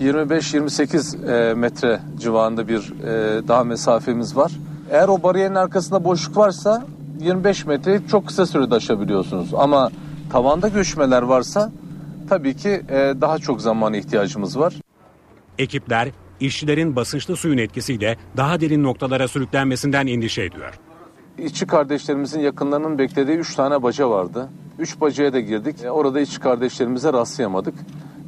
25-28 0.00 1.50
e, 1.50 1.54
metre 1.54 2.00
civarında 2.18 2.68
bir 2.68 2.78
e, 2.78 3.48
daha 3.48 3.64
mesafemiz 3.64 4.36
var. 4.36 4.52
Eğer 4.90 5.08
o 5.08 5.22
bariyerin 5.22 5.54
arkasında 5.54 6.04
boşluk 6.04 6.36
varsa 6.36 6.86
25 7.20 7.66
metreyi 7.66 8.00
çok 8.10 8.26
kısa 8.26 8.46
sürede 8.46 8.74
aşabiliyorsunuz. 8.74 9.54
Ama 9.54 9.90
tavanda 10.32 10.68
göçmeler 10.68 11.22
varsa 11.22 11.72
tabii 12.28 12.56
ki 12.56 12.68
e, 12.68 13.14
daha 13.20 13.38
çok 13.38 13.60
zamana 13.60 13.96
ihtiyacımız 13.96 14.58
var. 14.58 14.74
Ekipler 15.58 16.08
işçilerin 16.40 16.96
basınçlı 16.96 17.36
suyun 17.36 17.58
etkisiyle 17.58 18.16
daha 18.36 18.60
derin 18.60 18.82
noktalara 18.82 19.28
sürüklenmesinden 19.28 20.06
endişe 20.06 20.42
ediyor. 20.42 20.74
İşçi 21.38 21.66
kardeşlerimizin 21.66 22.40
yakınlarının 22.40 22.98
beklediği 22.98 23.36
3 23.36 23.54
tane 23.54 23.82
baca 23.82 24.10
vardı. 24.10 24.48
3 24.78 25.00
bacaya 25.00 25.32
da 25.32 25.40
girdik. 25.40 25.84
E, 25.84 25.90
Orada 25.90 26.20
işçi 26.20 26.40
kardeşlerimize 26.40 27.12
rastlayamadık. 27.12 27.74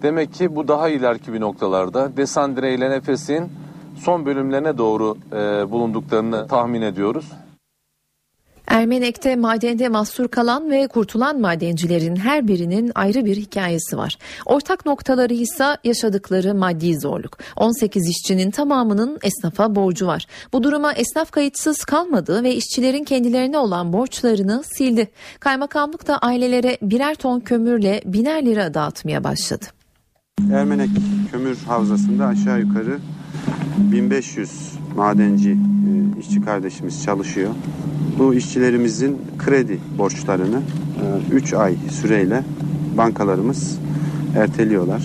Demek 0.03 0.35
ki 0.35 0.57
bu 0.57 0.69
daha 0.69 0.89
ileriki 0.89 1.33
bir 1.33 1.41
noktalarda. 1.41 2.17
Desandre 2.17 2.75
ile 2.75 2.91
Nefes'in 2.91 3.53
son 3.97 4.27
bölümlerine 4.27 4.79
doğru 4.79 5.17
e, 5.33 5.71
bulunduklarını 5.71 6.49
tahmin 6.49 6.83
ediyoruz. 6.83 7.33
Ermenek'te 8.71 9.37
madende 9.37 9.89
mahsur 9.89 10.29
kalan 10.29 10.71
ve 10.71 10.89
kurtulan 10.89 11.41
madencilerin 11.41 12.17
her 12.17 12.49
birinin 12.49 12.93
ayrı 12.95 13.25
bir 13.25 13.37
hikayesi 13.37 13.97
var. 13.97 14.19
Ortak 14.47 14.87
noktaları 14.87 15.35
ise 15.35 15.77
yaşadıkları 15.85 16.55
maddi 16.55 17.01
zorluk. 17.01 17.39
18 17.57 18.09
işçinin 18.09 18.51
tamamının 18.51 19.19
esnafa 19.23 19.75
borcu 19.75 20.07
var. 20.07 20.27
Bu 20.53 20.63
duruma 20.63 20.93
esnaf 20.93 21.31
kayıtsız 21.31 21.85
kalmadı 21.85 22.43
ve 22.43 22.55
işçilerin 22.55 23.05
kendilerine 23.05 23.59
olan 23.59 23.93
borçlarını 23.93 24.63
sildi. 24.77 25.11
Kaymakamlık 25.41 26.07
da 26.07 26.19
ailelere 26.19 26.79
birer 26.83 27.15
ton 27.15 27.41
kömürle 27.41 28.03
biner 28.05 28.47
lira 28.47 28.75
dağıtmaya 28.75 29.25
başladı. 29.25 29.80
Ermenek 30.53 30.91
kömür 31.33 31.57
havzasında 31.57 32.27
aşağı 32.27 32.61
yukarı 32.61 32.99
1500 33.79 34.73
madenci 34.97 35.51
e, 35.51 36.21
işçi 36.21 36.43
kardeşimiz 36.43 37.05
çalışıyor. 37.05 37.51
Bu 38.19 38.35
işçilerimizin 38.35 39.21
kredi 39.39 39.79
borçlarını 39.99 40.63
3 41.33 41.55
ay 41.55 41.75
süreyle 41.91 42.45
bankalarımız 42.97 43.79
erteliyorlar. 44.37 45.03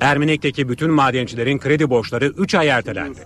Ermenek'teki 0.00 0.68
bütün 0.68 0.90
madencilerin 0.90 1.58
kredi 1.58 1.90
borçları 1.90 2.26
3 2.26 2.54
ay 2.54 2.68
ertelendi. 2.68 3.20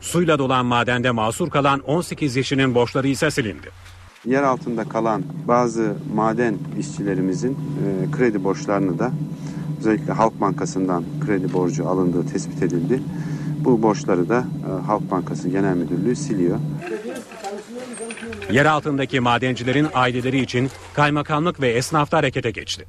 Suyla 0.00 0.38
dolan 0.38 0.66
madende 0.66 1.10
mahsur 1.10 1.50
kalan 1.50 1.80
18 1.80 2.36
işçinin 2.36 2.74
borçları 2.74 3.08
ise 3.08 3.30
silindi. 3.30 3.70
Yer 4.24 4.42
altında 4.42 4.84
kalan 4.84 5.22
bazı 5.48 5.94
maden 6.14 6.54
işçilerimizin 6.78 7.52
e, 7.52 8.10
kredi 8.10 8.44
borçlarını 8.44 8.98
da 8.98 9.12
özellikle 9.78 10.12
Halk 10.12 10.40
Bankası'ndan 10.40 11.04
kredi 11.26 11.52
borcu 11.52 11.88
alındığı 11.88 12.26
tespit 12.26 12.62
edildi. 12.62 13.02
Bu 13.60 13.82
borçları 13.82 14.28
da 14.28 14.38
e, 14.38 14.86
Halk 14.86 15.10
Bankası 15.10 15.48
Genel 15.48 15.76
Müdürlüğü 15.76 16.16
siliyor. 16.16 16.58
Yer 18.50 18.66
altındaki 18.66 19.20
madencilerin 19.20 19.88
aileleri 19.94 20.40
için 20.40 20.70
kaymakamlık 20.94 21.60
ve 21.60 21.68
esnafta 21.68 22.16
harekete 22.16 22.50
geçti. 22.50 22.84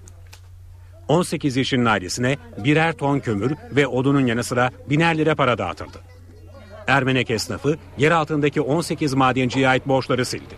18 1.08 1.58
işinin 1.58 1.86
ailesine 1.86 2.38
birer 2.64 2.94
ton 2.94 3.20
kömür 3.20 3.54
ve 3.72 3.88
odunun 3.88 4.26
yanı 4.26 4.44
sıra 4.44 4.72
biner 4.90 5.18
lira 5.18 5.36
para 5.36 5.58
dağıtıldı. 5.58 5.98
Ermenek 6.88 7.32
esnafı 7.32 7.78
yer 7.98 8.12
altındaki 8.12 8.62
18 8.62 9.14
madenciye 9.14 9.70
ait 9.70 9.88
borçları 9.88 10.26
sildi. 10.26 10.56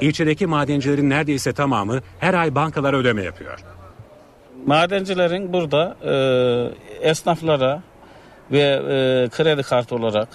İlçedeki 0.00 0.46
madencilerin 0.46 1.10
neredeyse 1.10 1.52
tamamı 1.52 2.00
her 2.18 2.34
ay 2.34 2.54
bankalara 2.54 2.96
ödeme 2.96 3.22
yapıyor. 3.22 3.58
Madencilerin 4.66 5.52
burada 5.52 5.96
e, 6.04 7.08
esnaflara 7.08 7.82
ve 8.52 8.58
e, 8.58 9.28
kredi 9.28 9.62
kartı 9.62 9.94
olarak 9.94 10.28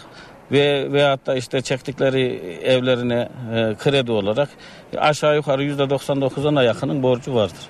ve 0.51 0.91
veyahut 0.91 1.25
da 1.25 1.35
işte 1.35 1.61
çektikleri 1.61 2.23
evlerine 2.63 3.29
e, 3.55 3.75
kredi 3.79 4.11
olarak 4.11 4.49
aşağı 4.97 5.35
yukarı 5.35 5.63
%99'una 5.63 6.65
yakının 6.65 7.03
borcu 7.03 7.35
vardır. 7.35 7.69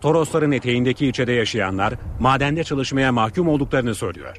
Torosların 0.00 0.52
eteğindeki 0.52 1.06
ilçede 1.06 1.32
yaşayanlar 1.32 1.94
madende 2.20 2.64
çalışmaya 2.64 3.12
mahkum 3.12 3.48
olduklarını 3.48 3.94
söylüyor. 3.94 4.36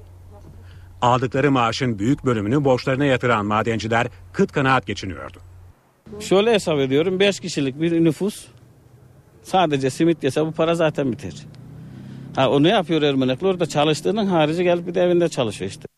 Aldıkları 1.01 1.51
maaşın 1.51 1.99
büyük 1.99 2.25
bölümünü 2.25 2.65
borçlarına 2.65 3.05
yatıran 3.05 3.45
madenciler 3.45 4.07
kıt 4.33 4.51
kanaat 4.51 4.85
geçiniyordu. 4.87 5.37
Şöyle 6.19 6.53
hesap 6.53 6.79
ediyorum 6.79 7.19
5 7.19 7.39
kişilik 7.39 7.81
bir 7.81 8.03
nüfus 8.03 8.47
sadece 9.43 9.89
simit 9.89 10.23
yese 10.23 10.45
bu 10.45 10.51
para 10.51 10.75
zaten 10.75 11.11
biter. 11.11 11.33
Ha, 12.35 12.49
o 12.49 12.63
ne 12.63 12.69
yapıyor 12.69 13.01
Ermenekli? 13.01 13.47
Orada 13.47 13.65
çalıştığının 13.65 14.25
harici 14.25 14.63
gelip 14.63 14.87
bir 14.87 14.95
de 14.95 15.01
evinde 15.01 15.29
çalışıyor 15.29 15.71
işte. 15.71 15.92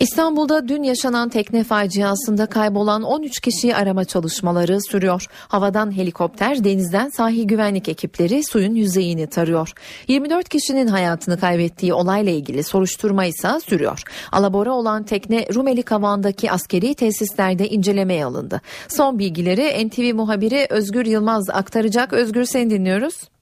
İstanbul'da 0.00 0.68
dün 0.68 0.82
yaşanan 0.82 1.28
tekne 1.28 1.64
faciasında 1.64 2.46
kaybolan 2.46 3.02
13 3.02 3.40
kişiyi 3.40 3.76
arama 3.76 4.04
çalışmaları 4.04 4.78
sürüyor. 4.82 5.26
Havadan 5.48 5.96
helikopter, 5.96 6.64
denizden 6.64 7.08
sahil 7.08 7.44
güvenlik 7.44 7.88
ekipleri 7.88 8.44
suyun 8.44 8.74
yüzeyini 8.74 9.26
tarıyor. 9.26 9.72
24 10.08 10.48
kişinin 10.48 10.86
hayatını 10.86 11.40
kaybettiği 11.40 11.94
olayla 11.94 12.32
ilgili 12.32 12.62
soruşturma 12.62 13.24
ise 13.24 13.48
sürüyor. 13.66 14.02
Alabora 14.32 14.72
olan 14.72 15.02
tekne 15.02 15.46
Rumeli 15.54 15.82
Kavan'daki 15.82 16.50
askeri 16.50 16.94
tesislerde 16.94 17.68
incelemeye 17.68 18.24
alındı. 18.24 18.60
Son 18.88 19.18
bilgileri 19.18 19.88
NTV 19.88 20.14
muhabiri 20.14 20.66
Özgür 20.70 21.06
Yılmaz 21.06 21.50
aktaracak. 21.50 22.12
Özgür 22.12 22.44
seni 22.44 22.70
dinliyoruz. 22.70 23.35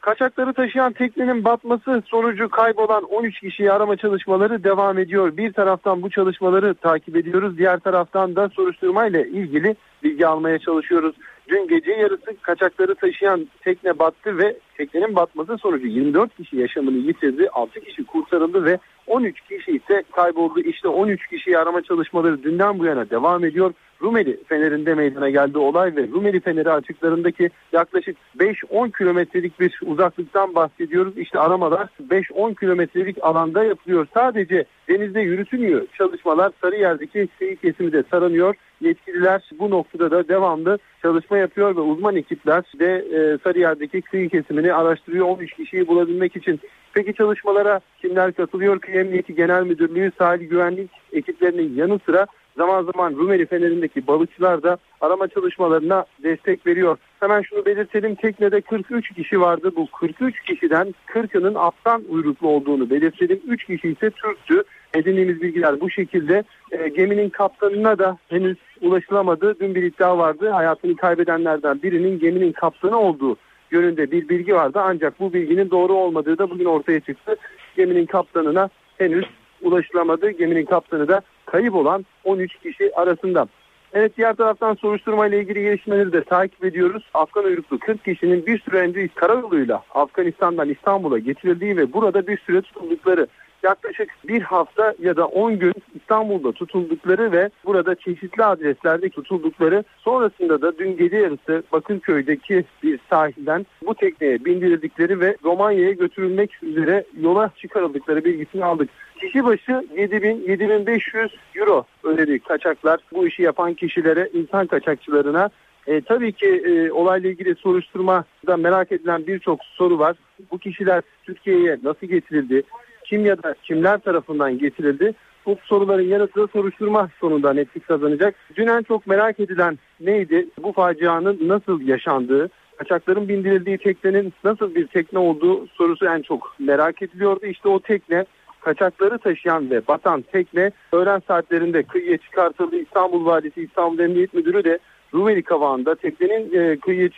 Kaçakları 0.00 0.52
taşıyan 0.52 0.92
teknenin 0.92 1.44
batması 1.44 2.02
sonucu 2.06 2.48
kaybolan 2.48 3.04
13 3.04 3.40
kişiyi 3.40 3.72
arama 3.72 3.96
çalışmaları 3.96 4.64
devam 4.64 4.98
ediyor. 4.98 5.36
Bir 5.36 5.52
taraftan 5.52 6.02
bu 6.02 6.10
çalışmaları 6.10 6.74
takip 6.74 7.16
ediyoruz. 7.16 7.58
Diğer 7.58 7.78
taraftan 7.78 8.36
da 8.36 8.48
soruşturmayla 8.48 9.20
ilgili 9.20 9.76
bilgi 10.02 10.26
almaya 10.26 10.58
çalışıyoruz. 10.58 11.16
Dün 11.50 11.68
gece 11.68 11.92
yarısı 11.92 12.36
kaçakları 12.42 12.94
taşıyan 12.94 13.48
tekne 13.64 13.98
battı 13.98 14.38
ve 14.38 14.56
teknenin 14.76 15.16
batması 15.16 15.58
sonucu 15.58 15.86
24 15.86 16.36
kişi 16.36 16.56
yaşamını 16.56 16.96
yitirdi. 16.96 17.48
6 17.52 17.80
kişi 17.80 18.04
kurtarıldı 18.04 18.64
ve 18.64 18.78
13 19.06 19.40
kişi 19.40 19.70
ise 19.72 20.02
kayboldu. 20.12 20.60
İşte 20.60 20.88
13 20.88 21.26
kişiyi 21.26 21.58
arama 21.58 21.82
çalışmaları 21.82 22.42
dünden 22.42 22.78
bu 22.78 22.84
yana 22.84 23.10
devam 23.10 23.44
ediyor. 23.44 23.72
Rumeli 24.02 24.44
Feneri'nde 24.44 24.94
meydana 24.94 25.30
geldi 25.30 25.58
olay 25.58 25.96
ve 25.96 26.08
Rumeli 26.08 26.40
Feneri 26.40 26.70
açıklarındaki 26.70 27.50
yaklaşık 27.72 28.16
5-10 28.38 28.98
kilometrelik 28.98 29.60
bir 29.60 29.80
uzaklıktan 29.86 30.54
bahsediyoruz. 30.54 31.18
İşte 31.18 31.38
aramalar 31.38 31.88
5-10 32.10 32.54
kilometrelik 32.54 33.16
alanda 33.24 33.64
yapılıyor. 33.64 34.06
Sadece 34.14 34.64
denizde 34.88 35.20
yürütülmüyor. 35.20 35.86
Çalışmalar 35.98 36.52
Sarıyer'deki 36.60 37.28
kıyı 37.38 37.56
kesimi 37.56 37.92
de 37.92 38.02
taranıyor. 38.02 38.54
Yetkililer 38.80 39.50
bu 39.58 39.70
noktada 39.70 40.10
da 40.10 40.28
devamlı 40.28 40.78
çalışma 41.02 41.38
yapıyor 41.38 41.76
ve 41.76 41.80
uzman 41.80 42.16
ekipler 42.16 42.64
de 42.78 42.94
e, 42.94 43.38
Sarıyer'deki 43.44 44.02
kıyı 44.02 44.28
kesimini 44.28 44.74
araştırıyor 44.74 45.26
13 45.26 45.54
kişiyi 45.54 45.88
bulabilmek 45.88 46.36
için. 46.36 46.60
Peki 46.92 47.14
çalışmalara 47.14 47.80
kimler 48.00 48.32
katılıyor? 48.32 48.80
Kıyı 48.80 48.96
Emniyeti 48.96 49.34
Genel 49.34 49.64
Müdürlüğü 49.64 50.12
sahil 50.18 50.40
güvenlik 50.40 50.90
ekiplerinin 51.12 51.76
yanı 51.76 51.98
sıra 52.06 52.26
zaman 52.60 52.82
zaman 52.82 53.14
Rumeli 53.14 53.46
Feneri'ndeki 53.46 54.06
balıkçılar 54.06 54.62
da 54.62 54.78
arama 55.00 55.28
çalışmalarına 55.28 56.04
destek 56.22 56.66
veriyor. 56.66 56.98
Hemen 57.20 57.42
şunu 57.42 57.64
belirtelim 57.66 58.14
teknede 58.14 58.60
43 58.60 59.14
kişi 59.14 59.40
vardı. 59.40 59.72
Bu 59.76 59.86
43 59.90 60.42
kişiden 60.42 60.94
40'ının 61.06 61.54
aftan 61.54 62.04
uyruklu 62.08 62.48
olduğunu 62.48 62.90
belirtelim. 62.90 63.40
3 63.46 63.64
kişi 63.64 63.88
ise 63.88 64.10
Türktü. 64.10 64.62
Edindiğimiz 64.94 65.42
bilgiler 65.42 65.80
bu 65.80 65.90
şekilde. 65.90 66.44
E, 66.72 66.88
geminin 66.88 67.28
kaptanına 67.28 67.98
da 67.98 68.18
henüz 68.28 68.56
ulaşılamadı. 68.80 69.60
Dün 69.60 69.74
bir 69.74 69.82
iddia 69.82 70.18
vardı. 70.18 70.50
Hayatını 70.50 70.96
kaybedenlerden 70.96 71.82
birinin 71.82 72.18
geminin 72.18 72.52
kaptanı 72.52 72.98
olduğu 72.98 73.36
yönünde 73.70 74.10
bir 74.10 74.28
bilgi 74.28 74.54
vardı. 74.54 74.80
Ancak 74.82 75.20
bu 75.20 75.32
bilginin 75.32 75.70
doğru 75.70 75.92
olmadığı 75.92 76.38
da 76.38 76.50
bugün 76.50 76.64
ortaya 76.64 77.00
çıktı. 77.00 77.36
Geminin 77.76 78.06
kaptanına 78.06 78.68
henüz 78.98 79.24
ulaşılamadı. 79.62 80.30
Geminin 80.30 80.64
kaptanı 80.64 81.08
da 81.08 81.20
kayıp 81.52 81.74
olan 81.74 82.06
13 82.24 82.58
kişi 82.58 82.96
arasında. 82.96 83.46
Evet 83.92 84.16
diğer 84.16 84.34
taraftan 84.34 84.74
soruşturma 84.74 85.26
ile 85.26 85.40
ilgili 85.40 85.62
gelişmeleri 85.62 86.12
de 86.12 86.24
takip 86.24 86.64
ediyoruz. 86.64 87.10
Afgan 87.14 87.44
uyruklu 87.44 87.78
40 87.78 88.04
kişinin 88.04 88.46
bir 88.46 88.58
süre 88.58 88.76
önce 88.76 89.08
karayoluyla 89.14 89.82
Afganistan'dan 89.94 90.68
İstanbul'a 90.68 91.18
getirildiği 91.18 91.76
ve 91.76 91.92
burada 91.92 92.26
bir 92.26 92.38
süre 92.38 92.60
tutuldukları 92.62 93.26
yaklaşık 93.62 94.10
bir 94.28 94.42
hafta 94.42 94.94
ya 95.02 95.16
da 95.16 95.26
10 95.26 95.58
gün 95.58 95.74
İstanbul'da 95.94 96.52
tutuldukları 96.52 97.32
ve 97.32 97.50
burada 97.64 97.94
çeşitli 97.94 98.44
adreslerde 98.44 99.08
tutuldukları 99.08 99.84
sonrasında 99.98 100.62
da 100.62 100.78
dün 100.78 100.96
gece 100.96 101.16
yarısı 101.16 101.62
Bakırköy'deki 101.72 102.64
bir 102.82 103.00
sahilden 103.10 103.66
bu 103.86 103.94
tekneye 103.94 104.44
bindirildikleri 104.44 105.20
ve 105.20 105.36
Romanya'ya 105.44 105.92
götürülmek 105.92 106.62
üzere 106.62 107.04
yola 107.20 107.50
çıkarıldıkları 107.56 108.24
bilgisini 108.24 108.64
aldık. 108.64 108.88
Kişi 109.20 109.44
başı 109.44 109.72
7000-7500 109.72 111.28
euro 111.56 111.84
ödedi 112.02 112.38
kaçaklar 112.38 113.00
bu 113.12 113.26
işi 113.26 113.42
yapan 113.42 113.74
kişilere, 113.74 114.30
insan 114.32 114.66
kaçakçılarına. 114.66 115.50
E, 115.86 116.00
tabii 116.00 116.32
ki 116.32 116.46
e, 116.46 116.90
olayla 116.90 117.30
ilgili 117.30 117.54
soruşturmada 117.54 118.56
merak 118.56 118.92
edilen 118.92 119.26
birçok 119.26 119.64
soru 119.64 119.98
var. 119.98 120.16
Bu 120.50 120.58
kişiler 120.58 121.02
Türkiye'ye 121.24 121.78
nasıl 121.82 122.06
getirildi? 122.06 122.62
Kim 123.10 123.26
ya 123.26 123.42
da 123.42 123.54
kimler 123.62 123.98
tarafından 123.98 124.58
getirildi? 124.58 125.14
Bu 125.46 125.56
soruların 125.64 126.08
yanıtı 126.08 126.46
soruşturma 126.52 127.08
sonunda 127.20 127.52
netlik 127.52 127.88
kazanacak. 127.88 128.34
Dün 128.56 128.66
en 128.66 128.82
çok 128.82 129.06
merak 129.06 129.40
edilen 129.40 129.78
neydi? 130.00 130.48
Bu 130.62 130.72
facianın 130.72 131.38
nasıl 131.48 131.80
yaşandığı, 131.80 132.50
kaçakların 132.76 133.28
bindirildiği 133.28 133.78
teknenin 133.78 134.32
nasıl 134.44 134.74
bir 134.74 134.86
tekne 134.86 135.18
olduğu 135.18 135.66
sorusu 135.66 136.06
en 136.06 136.22
çok 136.22 136.56
merak 136.58 137.02
ediliyordu. 137.02 137.46
İşte 137.46 137.68
o 137.68 137.80
tekne 137.80 138.24
kaçakları 138.60 139.18
taşıyan 139.18 139.70
ve 139.70 139.86
batan 139.88 140.22
tekne 140.22 140.70
öğlen 140.92 141.22
saatlerinde 141.28 141.82
kıyıya 141.82 142.18
çıkartıldı. 142.18 142.76
İstanbul 142.76 143.26
Valisi 143.26 143.62
İstanbul 143.62 143.98
Emniyet 143.98 144.34
Müdürü 144.34 144.64
de 144.64 144.78
Rumeli 145.14 145.42
Kavağı'nda 145.42 145.94
teknenin 145.94 146.52
e, 146.58 146.76
kıyıya 146.76 147.08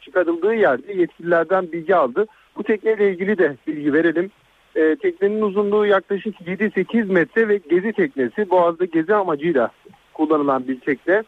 çıkartıldığı 0.00 0.54
yerde 0.54 0.92
yetkililerden 0.92 1.72
bilgi 1.72 1.96
aldı. 1.96 2.26
Bu 2.56 2.62
tekneyle 2.62 3.10
ilgili 3.10 3.38
de 3.38 3.56
bilgi 3.66 3.92
verelim. 3.92 4.30
E, 4.76 4.96
teknenin 4.96 5.42
uzunluğu 5.42 5.86
yaklaşık 5.86 6.40
7-8 6.40 7.12
metre 7.12 7.48
ve 7.48 7.60
gezi 7.70 7.92
teknesi. 7.92 8.50
Boğaz'da 8.50 8.84
gezi 8.84 9.14
amacıyla 9.14 9.70
kullanılan 10.14 10.68
bir 10.68 10.80
tekne. 10.80 11.22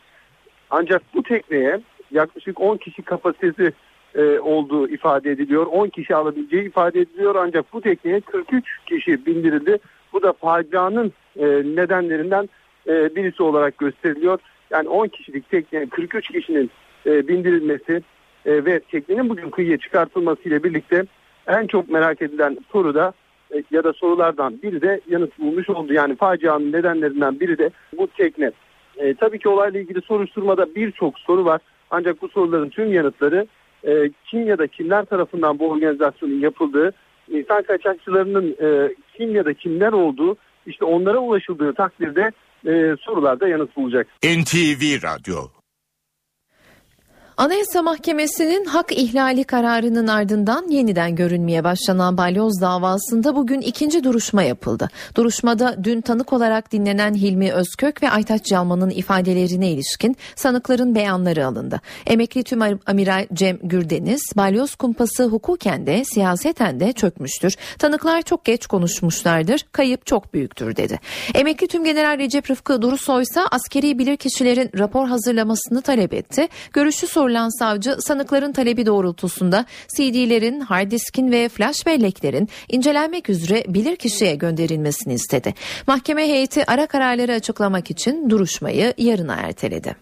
Ancak 0.70 1.02
bu 1.14 1.22
tekneye 1.22 1.80
yaklaşık 2.10 2.60
10 2.60 2.76
kişi 2.76 3.02
kapasitesi 3.02 3.72
e, 4.14 4.38
olduğu 4.38 4.88
ifade 4.88 5.30
ediliyor. 5.30 5.66
10 5.66 5.88
kişi 5.88 6.14
alabileceği 6.14 6.66
ifade 6.66 7.00
ediliyor 7.00 7.34
ancak 7.34 7.72
bu 7.72 7.80
tekneye 7.80 8.20
43 8.20 8.64
kişi 8.86 9.26
bindirildi. 9.26 9.78
Bu 10.12 10.22
da 10.22 10.32
facianın 10.32 11.12
e, 11.36 11.46
nedenlerinden 11.46 12.48
e, 12.86 13.16
birisi 13.16 13.42
olarak 13.42 13.78
gösteriliyor. 13.78 14.40
Yani 14.70 14.88
10 14.88 15.08
kişilik 15.08 15.50
tekneye 15.50 15.86
43 15.86 16.28
kişinin 16.28 16.70
e, 17.06 17.28
bindirilmesi 17.28 18.02
e, 18.46 18.64
ve 18.64 18.80
teknenin 18.80 19.28
bugün 19.28 19.50
kıyıya 19.50 19.78
çıkartılması 19.78 20.42
ile 20.48 20.62
birlikte 20.62 21.04
en 21.46 21.66
çok 21.66 21.88
merak 21.88 22.22
edilen 22.22 22.58
soru 22.72 22.94
da 22.94 23.12
ya 23.70 23.84
da 23.84 23.92
sorulardan 23.92 24.62
biri 24.62 24.82
de 24.82 25.00
yanıt 25.08 25.38
bulmuş 25.38 25.70
oldu. 25.70 25.92
Yani 25.92 26.16
facianın 26.16 26.72
nedenlerinden 26.72 27.40
biri 27.40 27.58
de 27.58 27.70
bu 27.98 28.06
tekne. 28.06 28.50
E, 28.96 29.14
tabii 29.14 29.38
ki 29.38 29.48
olayla 29.48 29.80
ilgili 29.80 30.00
soruşturmada 30.02 30.74
birçok 30.74 31.18
soru 31.18 31.44
var. 31.44 31.60
Ancak 31.90 32.22
bu 32.22 32.28
soruların 32.28 32.68
tüm 32.68 32.92
yanıtları 32.92 33.46
e, 33.84 34.10
kim 34.24 34.46
ya 34.46 34.58
da 34.58 34.66
kimler 34.66 35.04
tarafından 35.04 35.58
bu 35.58 35.70
organizasyonun 35.70 36.40
yapıldığı, 36.40 36.92
insan 37.28 37.62
kaçakçılarının 37.62 38.56
e, 38.62 38.94
kim 39.16 39.34
ya 39.34 39.44
da 39.44 39.54
kimler 39.54 39.92
olduğu, 39.92 40.36
işte 40.66 40.84
onlara 40.84 41.18
ulaşıldığı 41.18 41.74
takdirde 41.74 42.30
e, 42.66 42.96
sorularda 43.00 43.48
yanıt 43.48 43.76
bulacak. 43.76 44.06
NTV 44.24 45.02
Radyo 45.02 45.59
Anayasa 47.40 47.82
Mahkemesi'nin 47.82 48.64
hak 48.64 48.92
ihlali 48.92 49.44
kararının 49.44 50.06
ardından 50.06 50.68
yeniden 50.68 51.16
görünmeye 51.16 51.64
başlanan 51.64 52.16
balyoz 52.16 52.60
davasında 52.60 53.36
bugün 53.36 53.60
ikinci 53.60 54.04
duruşma 54.04 54.42
yapıldı. 54.42 54.90
Duruşmada 55.14 55.84
dün 55.84 56.00
tanık 56.00 56.32
olarak 56.32 56.72
dinlenen 56.72 57.14
Hilmi 57.14 57.52
Özkök 57.52 58.02
ve 58.02 58.10
Aytaç 58.10 58.52
Yalman'ın 58.52 58.90
ifadelerine 58.90 59.70
ilişkin 59.70 60.16
sanıkların 60.36 60.94
beyanları 60.94 61.46
alındı. 61.46 61.80
Emekli 62.06 62.44
Tüm 62.44 62.62
Amiral 62.62 63.26
Cem 63.34 63.58
Gürdeniz, 63.62 64.22
balyoz 64.36 64.74
kumpası 64.74 65.24
hukuken 65.24 65.86
de 65.86 66.04
siyaseten 66.04 66.80
de 66.80 66.92
çökmüştür. 66.92 67.56
Tanıklar 67.78 68.22
çok 68.22 68.44
geç 68.44 68.66
konuşmuşlardır, 68.66 69.66
kayıp 69.72 70.06
çok 70.06 70.34
büyüktür 70.34 70.76
dedi. 70.76 71.00
Emekli 71.34 71.68
Tüm 71.68 71.84
General 71.84 72.18
Recep 72.18 72.50
Rıfkı 72.50 72.82
Durusoy 72.82 73.22
ise 73.22 73.40
askeri 73.50 73.98
bilirkişilerin 73.98 74.70
rapor 74.78 75.08
hazırlamasını 75.08 75.82
talep 75.82 76.14
etti. 76.14 76.48
Görüşü 76.72 77.06
sorulan 77.06 77.29
başvurulan 77.30 77.58
savcı 77.58 77.96
sanıkların 78.00 78.52
talebi 78.52 78.86
doğrultusunda 78.86 79.64
CD'lerin, 79.88 80.60
hard 80.60 80.90
diskin 80.90 81.30
ve 81.30 81.48
flash 81.48 81.86
belleklerin 81.86 82.48
incelenmek 82.68 83.30
üzere 83.30 83.64
bilirkişiye 83.68 84.34
gönderilmesini 84.34 85.14
istedi. 85.14 85.54
Mahkeme 85.86 86.28
heyeti 86.28 86.70
ara 86.70 86.86
kararları 86.86 87.32
açıklamak 87.32 87.90
için 87.90 88.30
duruşmayı 88.30 88.94
yarına 88.98 89.34
erteledi. 89.34 89.96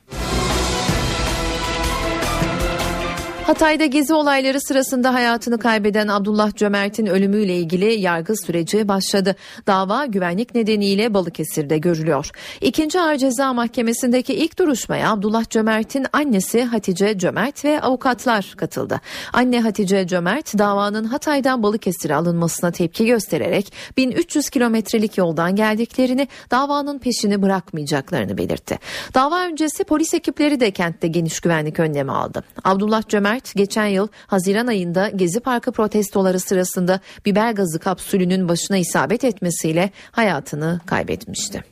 Hatay'da 3.48 3.86
gezi 3.86 4.14
olayları 4.14 4.60
sırasında 4.60 5.14
hayatını 5.14 5.58
kaybeden 5.58 6.08
Abdullah 6.08 6.56
Cömert'in 6.56 7.06
ölümüyle 7.06 7.56
ilgili 7.56 8.00
yargı 8.00 8.36
süreci 8.36 8.88
başladı. 8.88 9.36
Dava 9.66 10.06
güvenlik 10.06 10.54
nedeniyle 10.54 11.14
Balıkesir'de 11.14 11.78
görülüyor. 11.78 12.30
İkinci 12.60 13.00
Ağır 13.00 13.16
Ceza 13.16 13.52
Mahkemesi'ndeki 13.52 14.34
ilk 14.34 14.58
duruşmaya 14.58 15.12
Abdullah 15.12 15.50
Cömert'in 15.50 16.06
annesi 16.12 16.64
Hatice 16.64 17.18
Cömert 17.18 17.64
ve 17.64 17.80
avukatlar 17.80 18.54
katıldı. 18.56 19.00
Anne 19.32 19.60
Hatice 19.60 20.06
Cömert 20.06 20.58
davanın 20.58 21.04
Hatay'dan 21.04 21.62
Balıkesir'e 21.62 22.14
alınmasına 22.14 22.70
tepki 22.70 23.06
göstererek 23.06 23.72
1300 23.96 24.50
kilometrelik 24.50 25.18
yoldan 25.18 25.56
geldiklerini 25.56 26.28
davanın 26.50 26.98
peşini 26.98 27.42
bırakmayacaklarını 27.42 28.38
belirtti. 28.38 28.78
Dava 29.14 29.46
öncesi 29.46 29.84
polis 29.84 30.14
ekipleri 30.14 30.60
de 30.60 30.70
kentte 30.70 31.08
geniş 31.08 31.40
güvenlik 31.40 31.80
önlemi 31.80 32.12
aldı. 32.12 32.44
Abdullah 32.64 33.08
Cömert 33.08 33.37
geçen 33.54 33.86
yıl 33.86 34.08
Haziran 34.26 34.66
ayında 34.66 35.08
Gezi 35.08 35.40
Parkı 35.40 35.72
protestoları 35.72 36.40
sırasında 36.40 37.00
biber 37.26 37.52
gazı 37.52 37.78
kapsülünün 37.78 38.48
başına 38.48 38.76
isabet 38.76 39.24
etmesiyle 39.24 39.90
hayatını 40.10 40.80
kaybetmişti. 40.86 41.64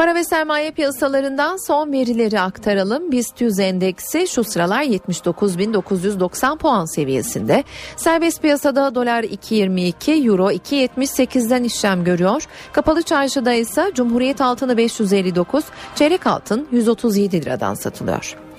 Para 0.00 0.14
ve 0.14 0.24
sermaye 0.24 0.70
piyasalarından 0.70 1.66
son 1.66 1.92
verileri 1.92 2.40
aktaralım. 2.40 3.12
BIST 3.12 3.40
100 3.40 3.58
endeksi 3.58 4.28
şu 4.28 4.44
sıralar 4.44 4.82
79.990 4.82 6.58
puan 6.58 6.94
seviyesinde. 6.94 7.64
Serbest 7.96 8.42
piyasada 8.42 8.94
dolar 8.94 9.24
2.22, 9.24 10.28
euro 10.28 10.50
2.78'den 10.50 11.64
işlem 11.64 12.04
görüyor. 12.04 12.42
Kapalı 12.72 13.02
çarşıda 13.02 13.52
ise 13.52 13.90
Cumhuriyet 13.94 14.40
altını 14.40 14.76
559, 14.76 15.64
çeyrek 15.94 16.26
altın 16.26 16.68
137 16.72 17.42
liradan 17.42 17.74
satılıyor. 17.74 18.49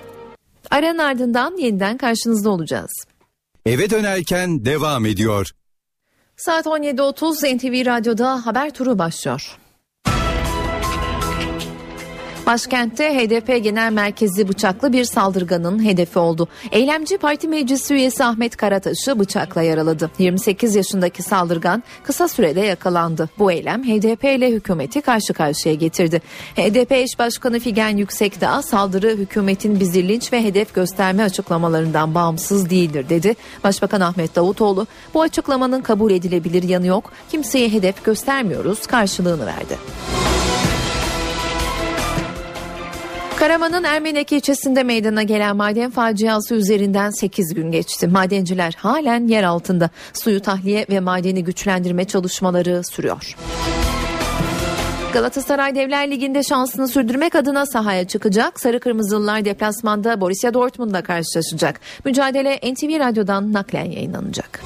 Aranın 0.72 0.98
ardından 0.98 1.58
yeniden 1.58 1.98
karşınızda 1.98 2.50
olacağız. 2.50 2.92
Eve 3.66 3.90
dönerken 3.90 4.66
devam 4.66 5.06
ediyor. 5.06 5.52
Saat 6.38 6.66
17.30 6.66 7.58
NTV 7.58 7.86
Radyo'da 7.86 8.46
haber 8.46 8.74
turu 8.74 9.00
başlıyor. 9.00 9.58
Başkentte 12.46 13.16
HDP 13.16 13.64
Genel 13.64 13.92
Merkezi 13.92 14.48
bıçaklı 14.48 14.94
bir 14.94 15.06
saldırganın 15.06 15.86
hedefi 15.86 16.20
oldu. 16.20 16.48
Eylemci 16.72 17.18
Parti 17.18 17.48
Meclisi 17.48 17.94
üyesi 17.94 18.24
Ahmet 18.24 18.58
Karataş'ı 18.58 19.20
bıçakla 19.20 19.62
yaraladı. 19.62 20.12
28 20.20 20.76
yaşındaki 20.76 21.24
saldırgan 21.24 21.84
kısa 22.04 22.28
sürede 22.28 22.60
yakalandı. 22.60 23.30
Bu 23.40 23.52
eylem 23.52 23.84
HDP 23.84 24.24
ile 24.24 24.52
hükümeti 24.52 25.02
karşı 25.02 25.34
karşıya 25.34 25.76
getirdi. 25.76 26.22
HDP 26.56 26.92
eş 26.92 27.20
başkanı 27.20 27.60
Figen 27.60 27.98
Yüksekdağ 27.98 28.62
saldırı 28.62 29.18
hükümetin 29.18 29.80
bizi 29.80 30.08
linç 30.08 30.34
ve 30.34 30.44
hedef 30.44 30.74
gösterme 30.74 31.24
açıklamalarından 31.24 32.16
bağımsız 32.16 32.70
değildir 32.70 33.10
dedi. 33.10 33.36
Başbakan 33.64 34.02
Ahmet 34.02 34.36
Davutoğlu 34.36 34.88
bu 35.14 35.22
açıklamanın 35.22 35.82
kabul 35.82 36.12
edilebilir 36.12 36.64
yanı 36.64 36.88
yok. 36.88 37.12
Kimseye 37.32 37.70
hedef 37.70 38.04
göstermiyoruz 38.04 38.88
karşılığını 38.88 39.46
verdi. 39.46 39.78
Karaman'ın 43.42 43.84
Ermenek 43.84 44.32
ilçesinde 44.32 44.84
meydana 44.84 45.24
gelen 45.24 45.56
maden 45.56 45.92
faciası 45.92 46.56
üzerinden 46.56 47.10
8 47.10 47.54
gün 47.54 47.72
geçti. 47.72 48.08
Madenciler 48.08 48.74
halen 48.78 49.28
yer 49.28 49.44
altında. 49.44 49.90
Suyu 50.14 50.42
tahliye 50.42 50.86
ve 50.90 51.00
madeni 51.00 51.44
güçlendirme 51.44 52.06
çalışmaları 52.06 52.82
sürüyor. 52.84 53.36
Galatasaray 55.14 55.76
Devler 55.76 56.12
Ligi'nde 56.12 56.44
şansını 56.44 56.88
sürdürmek 56.88 57.36
adına 57.36 57.66
sahaya 57.66 58.08
çıkacak. 58.08 58.60
Sarı 58.60 58.80
Kırmızılılar 58.80 59.46
deplasmanda 59.46 60.22
Borussia 60.22 60.54
Dortmund'la 60.54 61.04
karşılaşacak. 61.04 61.80
Mücadele 62.06 62.60
NTV 62.74 63.00
Radyo'dan 63.00 63.54
naklen 63.54 63.86
yayınlanacak. 63.86 64.62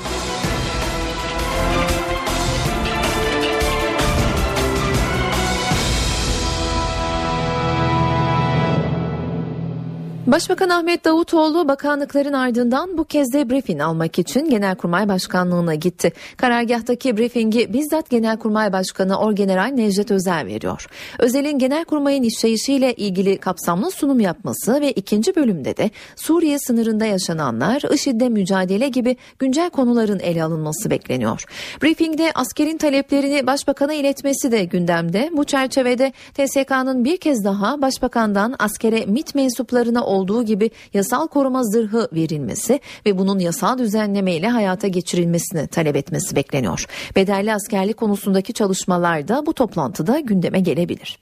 Başbakan 10.27 10.69
Ahmet 10.69 11.05
Davutoğlu 11.05 11.67
bakanlıkların 11.67 12.33
ardından 12.33 12.97
bu 12.97 13.05
kez 13.05 13.33
de 13.33 13.49
briefing 13.49 13.81
almak 13.81 14.19
için 14.19 14.49
Genelkurmay 14.49 15.07
Başkanlığı'na 15.07 15.75
gitti. 15.75 16.13
Karargahtaki 16.37 17.17
briefingi 17.17 17.73
bizzat 17.73 18.09
Genelkurmay 18.09 18.73
Başkanı 18.73 19.19
Orgeneral 19.19 19.65
Necdet 19.65 20.11
Özel 20.11 20.45
veriyor. 20.45 20.87
Özel'in 21.19 21.59
Genelkurmay'ın 21.59 22.23
işleyişiyle 22.23 22.93
ilgili 22.93 23.37
kapsamlı 23.37 23.91
sunum 23.91 24.19
yapması 24.19 24.81
ve 24.81 24.91
ikinci 24.91 25.35
bölümde 25.35 25.77
de 25.77 25.89
Suriye 26.15 26.59
sınırında 26.59 27.05
yaşananlar, 27.05 27.81
IŞİD'de 27.93 28.29
mücadele 28.29 28.87
gibi 28.87 29.17
güncel 29.39 29.69
konuların 29.69 30.19
ele 30.19 30.43
alınması 30.43 30.89
bekleniyor. 30.89 31.45
Briefingde 31.83 32.31
askerin 32.35 32.77
taleplerini 32.77 33.47
başbakana 33.47 33.93
iletmesi 33.93 34.51
de 34.51 34.65
gündemde. 34.65 35.29
Bu 35.33 35.43
çerçevede 35.43 36.13
TSK'nın 36.33 37.05
bir 37.05 37.17
kez 37.17 37.43
daha 37.43 37.81
başbakandan 37.81 38.55
askere 38.59 39.05
MIT 39.05 39.35
mensuplarına 39.35 40.14
olduğu 40.15 40.43
gibi 40.43 40.71
yasal 40.93 41.27
koruma 41.27 41.63
zırhı 41.63 42.09
verilmesi 42.13 42.79
ve 43.05 43.17
bunun 43.17 43.39
yasal 43.39 43.77
düzenlemeyle 43.77 44.49
hayata 44.49 44.87
geçirilmesini 44.87 45.67
talep 45.67 45.95
etmesi 45.95 46.35
bekleniyor. 46.35 46.85
Bedelli 47.15 47.53
askerlik 47.53 47.97
konusundaki 47.97 48.53
çalışmalar 48.53 49.27
da 49.27 49.45
bu 49.45 49.53
toplantıda 49.53 50.19
gündeme 50.19 50.59
gelebilir. 50.59 51.19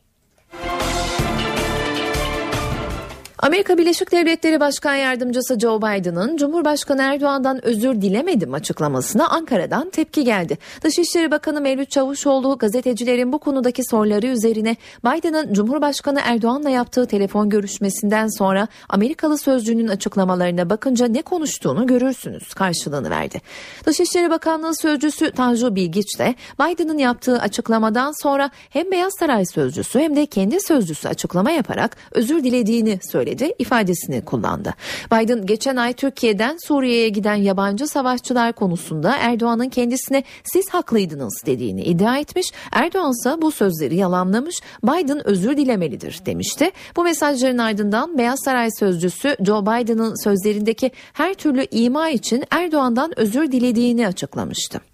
Amerika 3.44 3.78
Birleşik 3.78 4.12
Devletleri 4.12 4.60
Başkan 4.60 4.96
Yardımcısı 4.96 5.60
Joe 5.60 5.82
Biden'ın 5.82 6.38
Cumhurbaşkanı 6.38 7.02
Erdoğan'dan 7.02 7.66
özür 7.66 8.02
dilemedim 8.02 8.54
açıklamasına 8.54 9.28
Ankara'dan 9.28 9.90
tepki 9.90 10.24
geldi. 10.24 10.58
Dışişleri 10.84 11.32
Bakanı 11.32 11.62
Mevlüt 11.62 11.92
Çavuşoğlu 11.92 12.58
gazetecilerin 12.58 13.32
bu 13.32 13.40
konudaki 13.40 13.84
soruları 13.84 14.28
üzerine 14.28 14.76
Biden'ın 15.06 15.54
Cumhurbaşkanı 15.54 16.20
Erdoğan'la 16.24 16.70
yaptığı 16.70 17.08
telefon 17.08 17.50
görüşmesinden 17.50 18.28
sonra 18.38 18.68
Amerikalı 18.90 19.38
sözcünün 19.38 19.88
açıklamalarına 19.88 20.70
bakınca 20.70 21.08
ne 21.08 21.22
konuştuğunu 21.22 21.88
görürsünüz 21.88 22.54
karşılığını 22.54 23.10
verdi. 23.10 23.42
Dışişleri 23.86 24.30
Bakanlığı 24.30 24.76
sözcüsü 24.76 25.32
Tanju 25.32 25.76
Bilgiç 25.76 26.20
de 26.20 26.36
Biden'ın 26.60 26.98
yaptığı 26.98 27.40
açıklamadan 27.40 28.22
sonra 28.24 28.50
hem 28.70 28.92
Beyaz 28.92 29.14
Saray 29.20 29.46
sözcüsü 29.46 30.00
hem 30.00 30.16
de 30.16 30.26
kendi 30.26 30.62
sözcüsü 30.62 31.08
açıklama 31.08 31.52
yaparak 31.52 31.98
özür 32.12 32.44
dilediğini 32.44 33.00
söyledi 33.12 33.33
ifadesini 33.60 34.26
kullandı. 34.26 34.74
Biden 35.12 35.46
geçen 35.46 35.76
ay 35.76 35.94
Türkiye'den 35.94 36.58
Suriye'ye 36.68 37.10
giden 37.10 37.36
yabancı 37.36 37.88
savaşçılar 37.88 38.54
konusunda 38.54 39.18
Erdoğan'ın 39.18 39.70
kendisine 39.70 40.24
siz 40.44 40.70
haklıydınız 40.70 41.42
dediğini 41.46 41.84
iddia 41.84 42.18
etmiş. 42.18 42.48
Erdoğan 42.72 43.12
ise 43.12 43.42
bu 43.42 43.52
sözleri 43.52 43.96
yalanlamış. 43.96 44.56
Biden 44.84 45.28
özür 45.28 45.58
dilemelidir 45.58 46.22
demişti. 46.26 46.72
Bu 46.96 47.04
mesajların 47.04 47.58
ardından 47.58 48.18
Beyaz 48.18 48.40
Saray 48.46 48.70
sözcüsü 48.80 49.38
Joe 49.46 49.62
Biden'ın 49.62 50.24
sözlerindeki 50.24 50.92
her 51.14 51.34
türlü 51.34 51.66
ima 51.72 52.10
için 52.10 52.44
Erdoğan'dan 52.52 53.20
özür 53.20 53.52
dilediğini 53.52 54.08
açıklamıştı. 54.08 54.93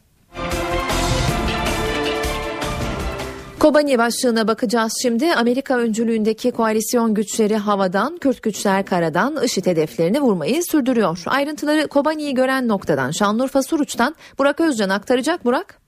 Kobani 3.59 3.97
başlığına 3.97 4.47
bakacağız 4.47 4.93
şimdi. 5.01 5.33
Amerika 5.33 5.77
öncülüğündeki 5.77 6.51
koalisyon 6.51 7.13
güçleri 7.13 7.57
havadan, 7.57 8.17
Kürt 8.17 8.43
güçler 8.43 8.85
karadan 8.85 9.43
IŞİD 9.43 9.65
hedeflerini 9.65 10.21
vurmayı 10.21 10.63
sürdürüyor. 10.63 11.23
Ayrıntıları 11.25 11.87
Kobani'yi 11.87 12.33
gören 12.33 12.67
noktadan 12.67 13.11
Şanlıurfa 13.11 13.63
Suruç'tan 13.63 14.15
Burak 14.37 14.59
Özcan 14.59 14.89
aktaracak. 14.89 15.45
Burak. 15.45 15.79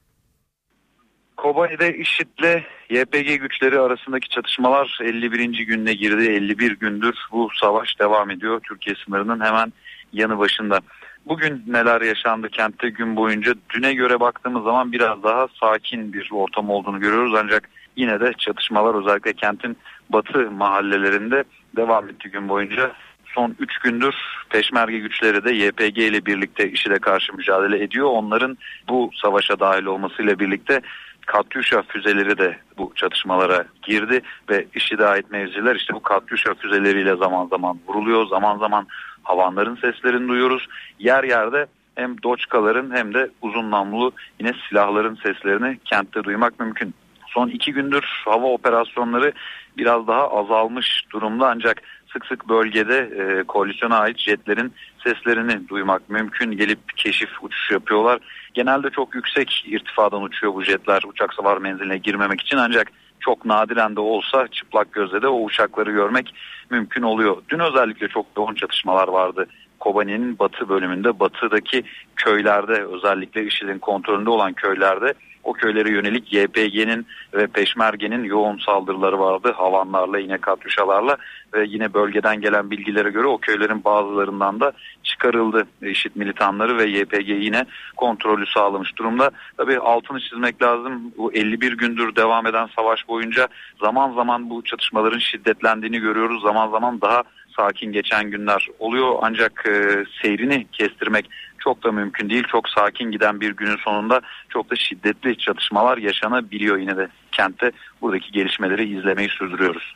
Kobani'de 1.37 1.97
IŞİD'le 1.97 2.63
YPG 2.89 3.41
güçleri 3.41 3.79
arasındaki 3.79 4.29
çatışmalar 4.29 4.99
51. 5.03 5.65
gününe 5.65 5.93
girdi. 5.93 6.23
51 6.23 6.71
gündür 6.71 7.15
bu 7.31 7.49
savaş 7.61 7.99
devam 7.99 8.29
ediyor. 8.29 8.61
Türkiye 8.69 8.95
sınırının 9.05 9.39
hemen 9.39 9.73
yanı 10.13 10.39
başında. 10.39 10.79
Bugün 11.25 11.63
neler 11.67 12.01
yaşandı 12.01 12.49
kentte 12.49 12.89
gün 12.89 13.15
boyunca 13.15 13.53
düne 13.69 13.93
göre 13.93 14.19
baktığımız 14.19 14.63
zaman 14.63 14.91
biraz 14.91 15.23
daha 15.23 15.47
sakin 15.59 16.13
bir 16.13 16.29
ortam 16.31 16.69
olduğunu 16.69 16.99
görüyoruz 16.99 17.33
ancak 17.43 17.69
yine 17.95 18.19
de 18.19 18.33
çatışmalar 18.37 18.95
özellikle 18.95 19.33
kentin 19.33 19.77
batı 20.09 20.51
mahallelerinde 20.51 21.43
devam 21.75 22.09
etti 22.09 22.29
gün 22.29 22.49
boyunca. 22.49 22.91
Son 23.25 23.55
3 23.59 23.77
gündür 23.77 24.15
peşmerge 24.49 24.99
güçleri 24.99 25.43
de 25.43 25.51
YPG 25.51 25.97
ile 25.97 26.25
birlikte 26.25 26.71
IŞİD'e 26.71 26.99
karşı 26.99 27.33
mücadele 27.33 27.83
ediyor. 27.83 28.07
Onların 28.07 28.57
bu 28.89 29.09
savaşa 29.13 29.59
dahil 29.59 29.85
olmasıyla 29.85 30.39
birlikte 30.39 30.81
Katyusha 31.25 31.81
füzeleri 31.81 32.37
de 32.37 32.57
bu 32.77 32.91
çatışmalara 32.95 33.65
girdi 33.81 34.21
ve 34.49 34.65
IŞİD'e 34.75 35.05
ait 35.05 35.31
mevziler 35.31 35.75
işte 35.75 35.93
bu 35.93 36.01
Katyusha 36.01 36.53
füzeleriyle 36.53 37.15
zaman 37.15 37.47
zaman 37.47 37.79
vuruluyor. 37.87 38.27
Zaman 38.27 38.57
zaman 38.57 38.87
havanların 39.23 39.75
seslerini 39.75 40.27
duyuyoruz. 40.27 40.67
Yer 40.99 41.23
yerde 41.23 41.67
hem 41.95 42.23
doçkaların 42.23 42.95
hem 42.95 43.13
de 43.13 43.29
uzun 43.41 43.71
namlulu 43.71 44.11
yine 44.39 44.53
silahların 44.69 45.15
seslerini 45.15 45.79
kentte 45.85 46.23
duymak 46.23 46.59
mümkün. 46.59 46.93
Son 47.27 47.47
iki 47.47 47.73
gündür 47.73 48.23
hava 48.25 48.47
operasyonları 48.47 49.33
biraz 49.77 50.07
daha 50.07 50.29
azalmış 50.29 51.03
durumda 51.13 51.49
ancak 51.49 51.81
sık 52.13 52.25
sık 52.25 52.49
bölgede 52.49 52.97
e, 52.97 53.43
koalisyona 53.43 53.97
ait 53.97 54.19
jetlerin 54.19 54.73
seslerini 55.03 55.67
duymak 55.69 56.09
mümkün. 56.09 56.51
Gelip 56.51 56.79
keşif 56.97 57.43
uçuş 57.43 57.71
yapıyorlar. 57.71 58.19
Genelde 58.53 58.89
çok 58.89 59.15
yüksek 59.15 59.63
irtifadan 59.67 60.21
uçuyor 60.21 60.53
bu 60.53 60.63
jetler 60.63 61.01
uçak 61.07 61.33
savar 61.33 61.57
menziline 61.57 61.97
girmemek 61.97 62.41
için 62.41 62.57
ancak 62.57 62.91
çok 63.21 63.45
nadiren 63.45 63.95
de 63.95 63.99
olsa 63.99 64.47
çıplak 64.47 64.91
gözle 64.91 65.21
de 65.21 65.27
o 65.27 65.43
uçakları 65.43 65.91
görmek 65.91 66.33
mümkün 66.69 67.01
oluyor. 67.01 67.37
Dün 67.49 67.59
özellikle 67.59 68.07
çok 68.07 68.25
yoğun 68.37 68.55
çatışmalar 68.55 69.07
vardı. 69.07 69.47
Kobani'nin 69.79 70.39
batı 70.39 70.69
bölümünde 70.69 71.19
batıdaki 71.19 71.83
köylerde 72.15 72.83
özellikle 72.85 73.45
IŞİD'in 73.45 73.79
kontrolünde 73.79 74.29
olan 74.29 74.53
köylerde 74.53 75.13
o 75.43 75.53
köylere 75.53 75.89
yönelik 75.89 76.33
YPG'nin 76.33 77.07
ve 77.33 77.47
Peşmerge'nin 77.47 78.23
yoğun 78.23 78.57
saldırıları 78.57 79.19
vardı. 79.19 79.53
Havanlarla 79.57 80.19
yine 80.19 80.37
katyuşalarla 80.37 81.17
ve 81.53 81.65
yine 81.67 81.93
bölgeden 81.93 82.41
gelen 82.41 82.71
bilgilere 82.71 83.09
göre 83.09 83.27
o 83.27 83.37
köylerin 83.37 83.83
bazılarından 83.83 84.59
da 84.59 84.71
çıkarıldı. 85.03 85.67
IŞİD 85.81 86.11
militanları 86.15 86.77
ve 86.77 86.85
YPG 86.85 87.29
yine 87.29 87.65
kontrolü 87.97 88.45
sağlamış 88.45 88.97
durumda. 88.97 89.31
Tabii 89.57 89.79
altını 89.79 90.19
çizmek 90.19 90.61
lazım. 90.61 91.13
Bu 91.17 91.33
51 91.33 91.77
gündür 91.77 92.15
devam 92.15 92.47
eden 92.47 92.69
savaş 92.75 93.07
boyunca 93.07 93.47
zaman 93.79 94.13
zaman 94.13 94.49
bu 94.49 94.63
çatışmaların 94.63 95.19
şiddetlendiğini 95.19 95.99
görüyoruz. 95.99 96.41
Zaman 96.41 96.71
zaman 96.71 97.01
daha 97.01 97.23
sakin 97.57 97.91
geçen 97.91 98.31
günler 98.31 98.67
oluyor 98.79 99.15
ancak 99.21 99.65
e, 99.67 100.05
seyrini 100.21 100.67
kestirmek 100.71 101.29
çok 101.63 101.83
da 101.83 101.91
mümkün 101.91 102.29
değil. 102.29 102.43
Çok 102.51 102.69
sakin 102.69 103.11
giden 103.11 103.41
bir 103.41 103.51
günün 103.55 103.77
sonunda 103.77 104.21
çok 104.49 104.71
da 104.71 104.75
şiddetli 104.75 105.37
çatışmalar 105.37 105.97
yaşanabiliyor 105.97 106.77
yine 106.77 106.97
de 106.97 107.07
kentte. 107.31 107.71
Buradaki 108.01 108.31
gelişmeleri 108.31 108.97
izlemeyi 108.97 109.29
sürdürüyoruz. 109.29 109.95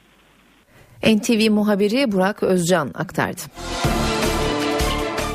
NTV 1.04 1.51
muhabiri 1.51 2.12
Burak 2.12 2.43
Özcan 2.43 2.91
aktardı. 2.95 3.41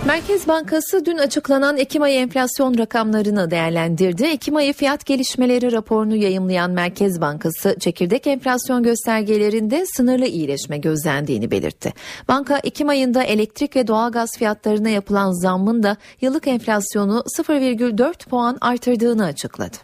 Merkez 0.06 0.48
Bankası 0.48 1.04
dün 1.04 1.18
açıklanan 1.18 1.76
Ekim 1.76 2.02
ayı 2.02 2.18
enflasyon 2.18 2.78
rakamlarını 2.78 3.50
değerlendirdi. 3.50 4.24
Ekim 4.24 4.56
ayı 4.56 4.72
fiyat 4.72 5.06
gelişmeleri 5.06 5.72
raporunu 5.72 6.16
yayımlayan 6.16 6.70
Merkez 6.70 7.20
Bankası 7.20 7.76
çekirdek 7.80 8.26
enflasyon 8.26 8.82
göstergelerinde 8.82 9.84
sınırlı 9.86 10.26
iyileşme 10.26 10.78
gözlendiğini 10.78 11.50
belirtti. 11.50 11.92
Banka 12.28 12.58
Ekim 12.58 12.88
ayında 12.88 13.22
elektrik 13.22 13.76
ve 13.76 13.86
doğalgaz 13.86 14.30
fiyatlarına 14.38 14.88
yapılan 14.88 15.42
zammın 15.42 15.82
da 15.82 15.96
yıllık 16.20 16.46
enflasyonu 16.46 17.24
0,4 17.38 18.28
puan 18.28 18.58
artırdığını 18.60 19.24
açıkladı. 19.24 19.76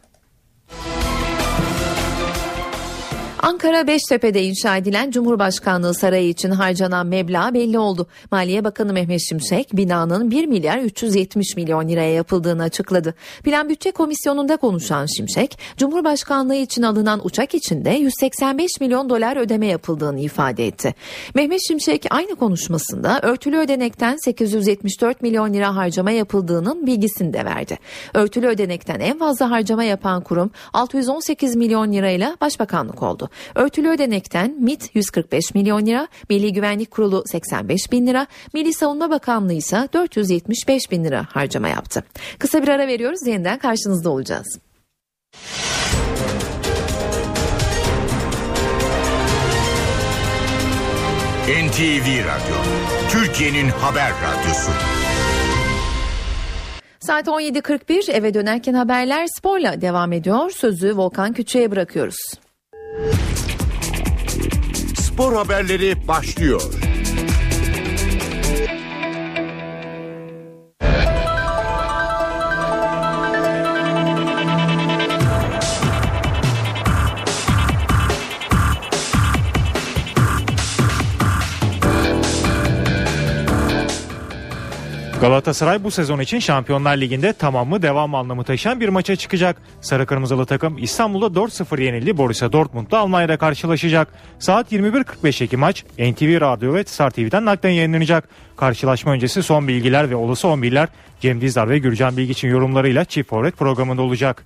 Ankara 3.42 3.87
Beştepe'de 3.87 4.42
inşa 4.42 4.77
edilen 4.77 5.11
Cumhurbaşkanlığı 5.11 5.94
Sarayı 5.94 6.29
için 6.29 6.51
harcanan 6.51 7.07
meblağ 7.07 7.55
belli 7.55 7.79
oldu. 7.79 8.07
Maliye 8.31 8.64
Bakanı 8.64 8.92
Mehmet 8.92 9.20
Şimşek 9.29 9.68
binanın 9.72 10.31
1 10.31 10.46
milyar 10.46 10.79
370 10.79 11.57
milyon 11.57 11.88
liraya 11.88 12.12
yapıldığını 12.12 12.62
açıkladı. 12.62 13.14
Plan 13.44 13.68
Bütçe 13.68 13.90
Komisyonu'nda 13.90 14.57
konuşan 14.57 15.07
Şimşek, 15.16 15.59
Cumhurbaşkanlığı 15.77 16.55
için 16.55 16.83
alınan 16.83 17.27
uçak 17.27 17.55
için 17.55 17.85
de 17.85 17.90
185 17.90 18.70
milyon 18.81 19.11
dolar 19.11 19.37
ödeme 19.37 19.66
yapıldığını 19.66 20.20
ifade 20.20 20.66
etti. 20.66 20.94
Mehmet 21.35 21.61
Şimşek 21.68 22.07
aynı 22.11 22.37
konuşmasında 22.37 23.20
örtülü 23.22 23.57
ödenekten 23.57 24.16
874 24.16 25.22
milyon 25.22 25.53
lira 25.55 25.77
harcama 25.77 26.11
yapıldığının 26.11 26.87
bilgisini 26.87 27.33
de 27.33 27.44
verdi. 27.44 27.79
Örtülü 28.14 28.46
ödenekten 28.46 29.01
en 29.01 29.18
fazla 29.18 29.51
harcama 29.51 29.85
yapan 29.85 30.22
kurum 30.22 30.51
618 30.72 31.57
milyon 31.57 31.92
lirayla 31.92 32.37
Başbakanlık 32.40 33.03
oldu. 33.03 33.26
Örtülü 33.55 33.89
ödenekten 33.89 34.57
MIT 34.61 34.91
145 34.95 35.55
milyon 35.55 35.87
lira, 35.87 36.09
Milli 36.31 36.53
Güvenlik 36.53 36.91
Kurulu 36.91 37.23
85 37.27 37.93
bin 37.93 38.07
lira, 38.07 38.27
Milli 38.55 38.73
Savunma 38.73 39.11
Bakanlığı 39.11 39.53
ise 39.53 39.89
475 39.93 40.91
bin 40.91 41.05
lira 41.05 41.27
harcama 41.31 41.69
yaptı. 41.69 42.05
Kısa 42.39 42.62
bir 42.62 42.69
ara 42.69 42.87
veriyoruz 42.87 43.27
yeniden 43.27 43.59
karşınızda 43.59 44.11
olacağız. 44.11 44.59
NTV 51.47 52.07
Radyo, 52.25 52.57
Türkiye'nin 53.11 53.69
haber 53.69 54.11
radyosu. 54.11 54.71
Saat 57.01 57.27
17.41 57.27 58.12
eve 58.12 58.35
dönerken 58.35 58.75
haberler 58.75 59.27
sporla 59.27 59.81
devam 59.81 60.12
ediyor. 60.12 60.51
Sözü 60.51 60.97
Volkan 60.97 61.33
Küçük'e 61.33 61.71
bırakıyoruz. 61.71 62.17
Spor 65.01 65.33
haberleri 65.33 66.09
başlıyor. 66.09 66.63
Galatasaray 85.21 85.85
bu 85.85 85.91
sezon 85.91 86.21
için 86.21 86.39
Şampiyonlar 86.39 86.97
Ligi'nde 86.97 87.33
tamamı 87.33 87.83
devam 87.83 88.15
anlamı 88.15 88.45
taşıyan 88.45 88.81
bir 88.81 88.89
maça 88.89 89.17
çıkacak. 89.17 89.57
Sarı 89.81 90.07
Kırmızılı 90.07 90.47
takım 90.47 90.79
İstanbul'da 90.79 91.41
4-0 91.41 91.83
yenildi. 91.83 92.17
Borussia 92.17 92.53
Dortmund'da 92.53 92.99
Almanya'da 92.99 93.37
karşılaşacak. 93.37 94.09
Saat 94.39 94.73
21.45'teki 94.73 95.57
maç 95.57 95.85
NTV 95.99 96.41
Radyo 96.41 96.75
ve 96.75 96.85
Star 96.85 97.11
TV'den 97.11 97.45
naklen 97.45 97.71
yayınlanacak. 97.71 98.29
Karşılaşma 98.57 99.13
öncesi 99.13 99.43
son 99.43 99.69
bilgiler 99.69 100.11
ve 100.11 100.17
olası 100.17 100.47
11'ler 100.47 100.89
Cem 101.21 101.41
Dizdar 101.41 101.69
ve 101.71 101.79
Gürcan 101.79 102.17
Bilgiç'in 102.17 102.49
yorumlarıyla 102.49 103.05
Çift 103.05 103.31
Forvet 103.31 103.57
programında 103.57 104.03
olacak. 104.03 104.45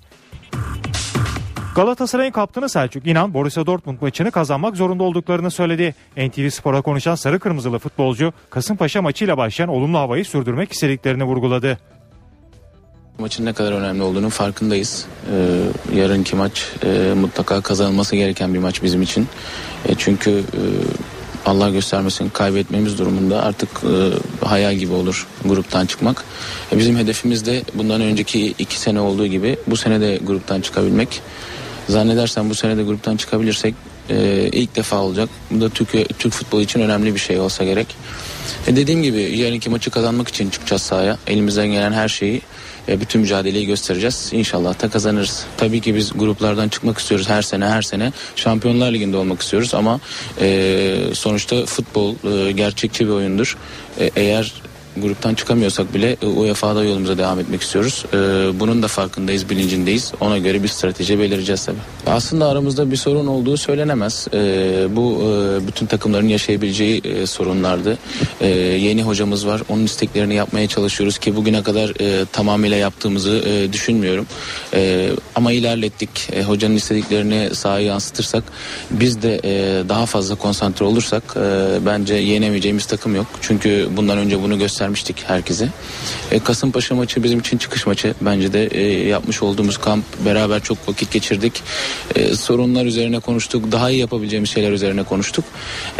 Galatasaray'ın 1.75 2.33
kaptanı 2.33 2.69
Selçuk 2.69 3.07
İnan 3.07 3.35
Borussia 3.35 3.67
Dortmund 3.67 3.99
maçını 4.01 4.31
kazanmak 4.31 4.77
zorunda 4.77 5.05
olduklarını 5.05 5.51
söyledi. 5.51 5.95
NTV 6.17 6.49
Spor'a 6.49 6.83
konuşan 6.83 7.15
sarı 7.15 7.39
kırmızılı 7.39 7.79
futbolcu 7.79 8.33
Kasımpaşa 8.51 9.03
maçıyla 9.03 9.37
başlayan 9.37 9.69
olumlu 9.69 9.99
havayı 9.99 10.25
sürdürmek 10.25 10.73
istediklerini 10.73 11.25
vurguladı. 11.25 11.79
Maçın 13.19 13.45
ne 13.45 13.53
kadar 13.53 13.73
önemli 13.73 14.03
olduğunu 14.03 14.31
farkındayız. 14.31 15.07
Ee, 15.33 15.99
yarınki 15.99 16.37
maç 16.37 16.73
e, 16.85 17.15
mutlaka 17.15 17.61
kazanılması 17.61 18.17
gereken 18.17 18.55
bir 18.55 18.59
maç 18.59 18.83
bizim 18.83 19.03
için. 19.03 19.29
E, 19.89 19.95
çünkü 19.99 20.31
e, 20.31 20.63
Allah 21.47 21.71
göstermesin 21.71 22.29
kaybetmemiz 22.29 22.99
durumunda 22.99 23.43
artık 23.43 23.69
e, 23.85 24.47
hayal 24.47 24.75
gibi 24.75 24.93
olur 24.93 25.27
gruptan 25.45 25.87
çıkmak. 25.87 26.25
E, 26.73 26.79
bizim 26.79 26.97
hedefimiz 26.97 27.47
de 27.47 27.63
bundan 27.75 28.01
önceki 28.01 28.47
iki 28.47 28.81
sene 28.81 29.01
olduğu 29.01 29.27
gibi 29.27 29.59
bu 29.67 29.77
sene 29.77 30.01
de 30.01 30.19
gruptan 30.23 30.61
çıkabilmek. 30.61 31.23
Zannedersem 31.91 32.51
bu 32.51 32.55
sene 32.55 32.77
de 32.77 32.83
gruptan 32.83 33.17
çıkabilirsek 33.17 33.75
e, 34.11 34.49
ilk 34.53 34.77
defa 34.77 34.97
olacak. 34.97 35.29
Bu 35.51 35.61
da 35.61 35.69
Türk, 35.69 36.19
Türk 36.19 36.33
futbolu 36.33 36.63
için 36.63 36.81
önemli 36.81 37.15
bir 37.15 37.21
şey 37.21 37.39
olsa 37.39 37.65
gerek. 37.65 37.87
E, 38.67 38.77
dediğim 38.77 39.03
gibi 39.03 39.21
yarınki 39.21 39.71
maçı 39.71 39.91
kazanmak 39.91 40.29
için 40.29 40.51
çıkacağız 40.51 40.83
sahaya. 40.83 41.19
Elimizden 41.27 41.67
gelen 41.67 41.93
her 41.93 42.09
şeyi 42.09 42.43
e, 42.89 43.01
bütün 43.01 43.21
mücadeleyi 43.21 43.67
göstereceğiz. 43.67 44.31
İnşallah 44.33 44.83
da 44.83 44.91
kazanırız. 44.91 45.45
Tabii 45.57 45.81
ki 45.81 45.95
biz 45.95 46.13
gruplardan 46.15 46.69
çıkmak 46.69 46.99
istiyoruz 46.99 47.29
her 47.29 47.43
sene 47.43 47.67
her 47.67 47.83
sene. 47.83 48.13
Şampiyonlar 48.37 48.93
Ligi'nde 48.93 49.17
olmak 49.17 49.43
istiyoruz 49.43 49.75
ama 49.75 50.01
e, 50.41 50.97
sonuçta 51.13 51.67
futbol 51.67 52.15
e, 52.49 52.53
gerçekçi 52.53 53.07
bir 53.07 53.13
oyundur. 53.13 53.57
E, 54.01 54.11
eğer 54.17 54.53
gruptan 54.97 55.35
çıkamıyorsak 55.35 55.95
bile 55.95 56.17
e, 56.23 56.27
UEFA'da 56.27 56.85
yolumuza 56.85 57.19
devam 57.19 57.41
etmek 57.41 57.63
istiyoruz. 57.63 58.05
Ee, 58.13 58.17
bunun 58.61 58.83
da 58.83 58.89
farkındayız, 58.89 59.51
bilincindeyiz. 59.51 60.13
Ona 60.21 60.39
göre 60.39 60.63
bir 60.63 60.69
strateji 60.69 61.19
belirleyeceğiz 61.19 61.65
tabii. 61.65 61.77
Aslında 62.07 62.49
aramızda 62.49 62.91
bir 62.91 62.97
sorun 62.97 63.27
olduğu 63.27 63.57
söylenemez. 63.57 64.27
Ee, 64.35 64.87
bu 64.97 65.23
e, 65.23 65.67
bütün 65.67 65.87
takımların 65.87 66.29
yaşayabileceği 66.29 67.01
e, 67.05 67.27
sorunlardı. 67.27 67.99
Yeni 68.79 69.03
hocamız 69.03 69.47
var. 69.47 69.63
Onun 69.69 69.85
isteklerini 69.85 70.35
yapmaya 70.35 70.69
çalışıyoruz 70.69 71.19
ki 71.19 71.37
bugüne 71.37 71.63
kadar 71.63 71.93
e, 72.01 72.25
tamamıyla 72.25 72.77
yaptığımızı 72.77 73.43
e, 73.47 73.73
düşünmüyorum. 73.73 74.27
E, 74.75 75.11
ama 75.35 75.53
ilerlettik. 75.53 76.11
E, 76.33 76.43
hocanın 76.43 76.77
istediklerini 76.77 77.55
sahaya 77.55 77.87
yansıtırsak 77.87 78.45
biz 78.91 79.23
de 79.23 79.41
e, 79.45 79.89
daha 79.89 80.07
fazla 80.07 80.35
konsantre 80.35 80.85
olursak 80.85 81.23
e, 81.37 81.79
bence 81.87 82.15
yenemeyeceğimiz 82.15 82.87
takım 82.87 83.17
yok. 83.17 83.27
Çünkü 83.41 83.89
bundan 83.97 84.19
önce 84.19 84.43
bunu 84.43 84.59
göster 84.59 84.80
göstermiştik 84.81 85.25
herkese. 85.29 85.69
E, 86.31 86.39
Kasımpaşa 86.39 86.95
maçı 86.95 87.23
bizim 87.23 87.39
için 87.39 87.59
çıkış 87.59 87.87
maçı. 87.87 88.15
Bence 88.21 88.53
de 88.53 88.67
e, 88.67 89.09
yapmış 89.09 89.43
olduğumuz 89.43 89.79
kamp 89.79 90.05
beraber 90.25 90.61
çok 90.63 90.89
vakit 90.89 91.13
geçirdik. 91.13 91.63
E, 92.15 92.35
sorunlar 92.35 92.85
üzerine 92.85 93.21
konuştuk. 93.21 93.73
Daha 93.73 93.91
iyi 93.91 94.01
yapabileceğimiz 94.01 94.51
şeyler 94.51 94.73
üzerine 94.73 95.03
konuştuk. 95.03 95.45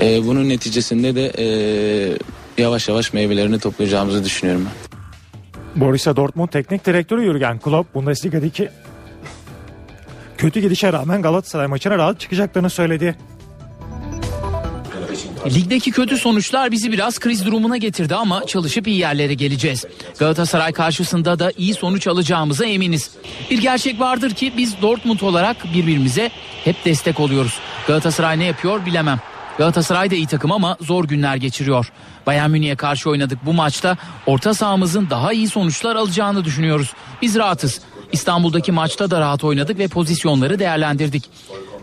E, 0.03 0.27
bunun 0.27 0.49
neticesinde 0.49 1.15
de 1.15 1.33
e, 1.39 1.47
yavaş 2.63 2.89
yavaş 2.89 3.13
meyvelerini 3.13 3.59
toplayacağımızı 3.59 4.25
düşünüyorum 4.25 4.67
ben. 4.67 5.81
Borussia 5.81 6.17
Dortmund 6.17 6.49
Teknik 6.49 6.87
Direktörü 6.87 7.25
Jürgen 7.25 7.59
Klopp 7.59 7.95
Bundesliga'daki 7.95 8.69
kötü 10.39 10.61
gidişe 10.61 10.93
rağmen 10.93 11.23
Galatasaray 11.23 11.67
maçına 11.67 11.99
rahat 11.99 12.21
çıkacaklarını 12.21 12.71
söyledi. 12.71 13.17
Ligdeki 15.47 15.91
kötü 15.91 16.17
sonuçlar 16.17 16.71
bizi 16.71 16.93
biraz 16.93 17.19
kriz 17.19 17.47
durumuna 17.47 17.77
getirdi 17.77 18.15
ama 18.15 18.47
çalışıp 18.47 18.89
iyi 18.89 18.99
yerlere 18.99 19.35
geleceğiz. 19.35 19.85
Galatasaray 20.19 20.73
karşısında 20.73 21.39
da 21.39 21.53
iyi 21.59 21.75
sonuç 21.75 22.07
alacağımıza 22.07 22.67
eminiz. 22.67 23.11
Bir 23.51 23.59
gerçek 23.59 24.01
vardır 24.01 24.31
ki 24.31 24.53
biz 24.57 24.83
Dortmund 24.83 25.21
olarak 25.21 25.57
birbirimize 25.75 26.31
hep 26.65 26.85
destek 26.85 27.21
oluyoruz. 27.21 27.59
Galatasaray 27.87 28.39
ne 28.39 28.45
yapıyor 28.45 28.87
bilemem. 28.87 29.21
Galatasaray 29.59 30.11
da 30.11 30.15
iyi 30.15 30.27
takım 30.27 30.53
ama 30.53 30.77
zor 30.81 31.05
günler 31.05 31.37
geçiriyor. 31.37 31.93
Bayern 32.27 32.51
Münih'e 32.51 32.77
karşı 32.77 33.11
oynadık 33.11 33.39
bu 33.47 33.53
maçta 33.53 33.97
orta 34.27 34.55
sahamızın 34.55 35.11
daha 35.11 35.33
iyi 35.33 35.49
sonuçlar 35.49 35.97
alacağını 35.97 36.45
düşünüyoruz. 36.45 36.93
Biz 37.23 37.37
rahatız. 37.37 37.81
İstanbul'daki 38.13 38.73
maçta 38.73 39.11
da 39.11 39.21
rahat 39.21 39.45
oynadık 39.45 39.79
ve 39.79 39.89
pozisyonları 39.89 40.59
değerlendirdik. 40.59 41.31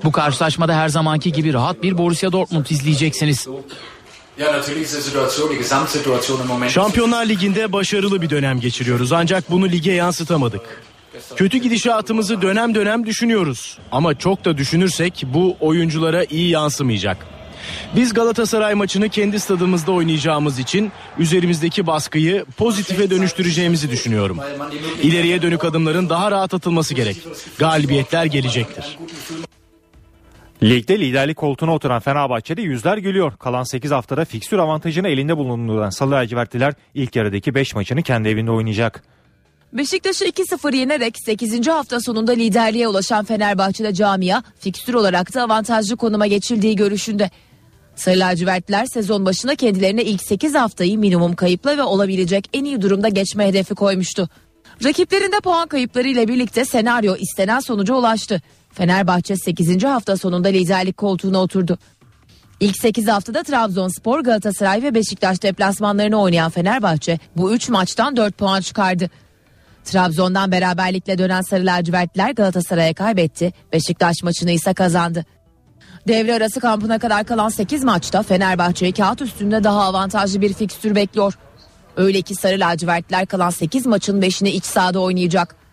Bu 0.03 0.11
karşılaşmada 0.11 0.75
her 0.75 0.89
zamanki 0.89 1.31
gibi 1.31 1.53
rahat 1.53 1.83
bir 1.83 1.97
Borussia 1.97 2.31
Dortmund 2.31 2.65
izleyeceksiniz. 2.69 3.47
Şampiyonlar 6.69 7.25
Ligi'nde 7.25 7.73
başarılı 7.73 8.21
bir 8.21 8.29
dönem 8.29 8.59
geçiriyoruz 8.59 9.11
ancak 9.11 9.51
bunu 9.51 9.69
lige 9.69 9.91
yansıtamadık. 9.91 10.83
Kötü 11.35 11.57
gidişatımızı 11.57 12.41
dönem 12.41 12.75
dönem 12.75 13.05
düşünüyoruz 13.05 13.77
ama 13.91 14.17
çok 14.17 14.45
da 14.45 14.57
düşünürsek 14.57 15.23
bu 15.33 15.57
oyunculara 15.59 16.23
iyi 16.23 16.49
yansımayacak. 16.49 17.27
Biz 17.95 18.13
Galatasaray 18.13 18.73
maçını 18.73 19.09
kendi 19.09 19.39
stadımızda 19.39 19.91
oynayacağımız 19.91 20.59
için 20.59 20.91
üzerimizdeki 21.17 21.87
baskıyı 21.87 22.45
pozitife 22.57 23.09
dönüştüreceğimizi 23.09 23.91
düşünüyorum. 23.91 24.39
İleriye 25.01 25.41
dönük 25.41 25.65
adımların 25.65 26.09
daha 26.09 26.31
rahat 26.31 26.53
atılması 26.53 26.93
gerek. 26.93 27.17
Galibiyetler 27.57 28.25
gelecektir. 28.25 28.97
Ligde 30.63 30.99
liderlik 30.99 31.37
koltuğuna 31.37 31.73
oturan 31.73 31.99
Fenerbahçe'de 31.99 32.61
yüzler 32.61 32.97
gülüyor. 32.97 33.37
Kalan 33.37 33.63
8 33.63 33.91
haftada 33.91 34.25
fikstür 34.25 34.57
avantajını 34.57 35.07
elinde 35.07 35.37
bulunduran 35.37 35.89
Salı 35.89 36.11
Lacivertliler 36.11 36.73
ilk 36.93 37.15
yarıdaki 37.15 37.55
5 37.55 37.75
maçını 37.75 38.03
kendi 38.03 38.29
evinde 38.29 38.51
oynayacak. 38.51 39.03
Beşiktaş'ı 39.73 40.25
2-0 40.25 40.75
yenerek 40.75 41.15
8. 41.25 41.67
hafta 41.67 41.99
sonunda 42.01 42.31
liderliğe 42.31 42.87
ulaşan 42.87 43.25
Fenerbahçe'de 43.25 43.93
camia 43.93 44.43
fikstür 44.59 44.93
olarak 44.93 45.35
da 45.35 45.43
avantajlı 45.43 45.97
konuma 45.97 46.27
geçildiği 46.27 46.75
görüşünde. 46.75 47.29
Sarı 47.95 48.19
lacivertler 48.19 48.85
sezon 48.85 49.25
başına 49.25 49.55
kendilerine 49.55 50.03
ilk 50.03 50.23
8 50.23 50.55
haftayı 50.55 50.97
minimum 50.97 51.35
kayıpla 51.35 51.77
ve 51.77 51.83
olabilecek 51.83 52.49
en 52.53 52.65
iyi 52.65 52.81
durumda 52.81 53.09
geçme 53.09 53.47
hedefi 53.47 53.75
koymuştu. 53.75 54.29
Rakiplerinde 54.83 55.39
puan 55.43 55.67
kayıpları 55.67 56.07
ile 56.07 56.27
birlikte 56.27 56.65
senaryo 56.65 57.15
istenen 57.15 57.59
sonuca 57.59 57.93
ulaştı. 57.93 58.41
Fenerbahçe 58.77 59.35
8. 59.35 59.83
hafta 59.83 60.17
sonunda 60.17 60.47
liderlik 60.47 60.97
koltuğuna 60.97 61.41
oturdu. 61.41 61.77
İlk 62.59 62.77
8 62.77 63.07
haftada 63.07 63.43
Trabzonspor, 63.43 64.19
Galatasaray 64.19 64.83
ve 64.83 64.93
Beşiktaş 64.93 65.43
deplasmanlarını 65.43 66.21
oynayan 66.21 66.51
Fenerbahçe 66.51 67.19
bu 67.37 67.53
3 67.53 67.69
maçtan 67.69 68.17
4 68.17 68.37
puan 68.37 68.61
çıkardı. 68.61 69.09
Trabzon'dan 69.85 70.51
beraberlikle 70.51 71.17
dönen 71.17 71.41
Sarı 71.41 71.65
lacivertler 71.65 72.31
Galatasaray'a 72.31 72.93
kaybetti, 72.93 73.53
Beşiktaş 73.73 74.23
maçını 74.23 74.51
ise 74.51 74.73
kazandı. 74.73 75.25
Devre 76.07 76.33
arası 76.33 76.59
kampına 76.59 76.99
kadar 76.99 77.23
kalan 77.23 77.49
8 77.49 77.83
maçta 77.83 78.23
Fenerbahçe'yi 78.23 78.91
kağıt 78.91 79.21
üstünde 79.21 79.63
daha 79.63 79.83
avantajlı 79.83 80.41
bir 80.41 80.53
fikstür 80.53 80.95
bekliyor. 80.95 81.37
Öyle 81.95 82.21
ki 82.21 82.35
Sarı 82.35 82.59
lacivertler 82.59 83.25
kalan 83.25 83.49
8 83.49 83.85
maçın 83.85 84.21
5'ini 84.21 84.49
iç 84.49 84.65
sahada 84.65 84.99
oynayacak. 84.99 85.66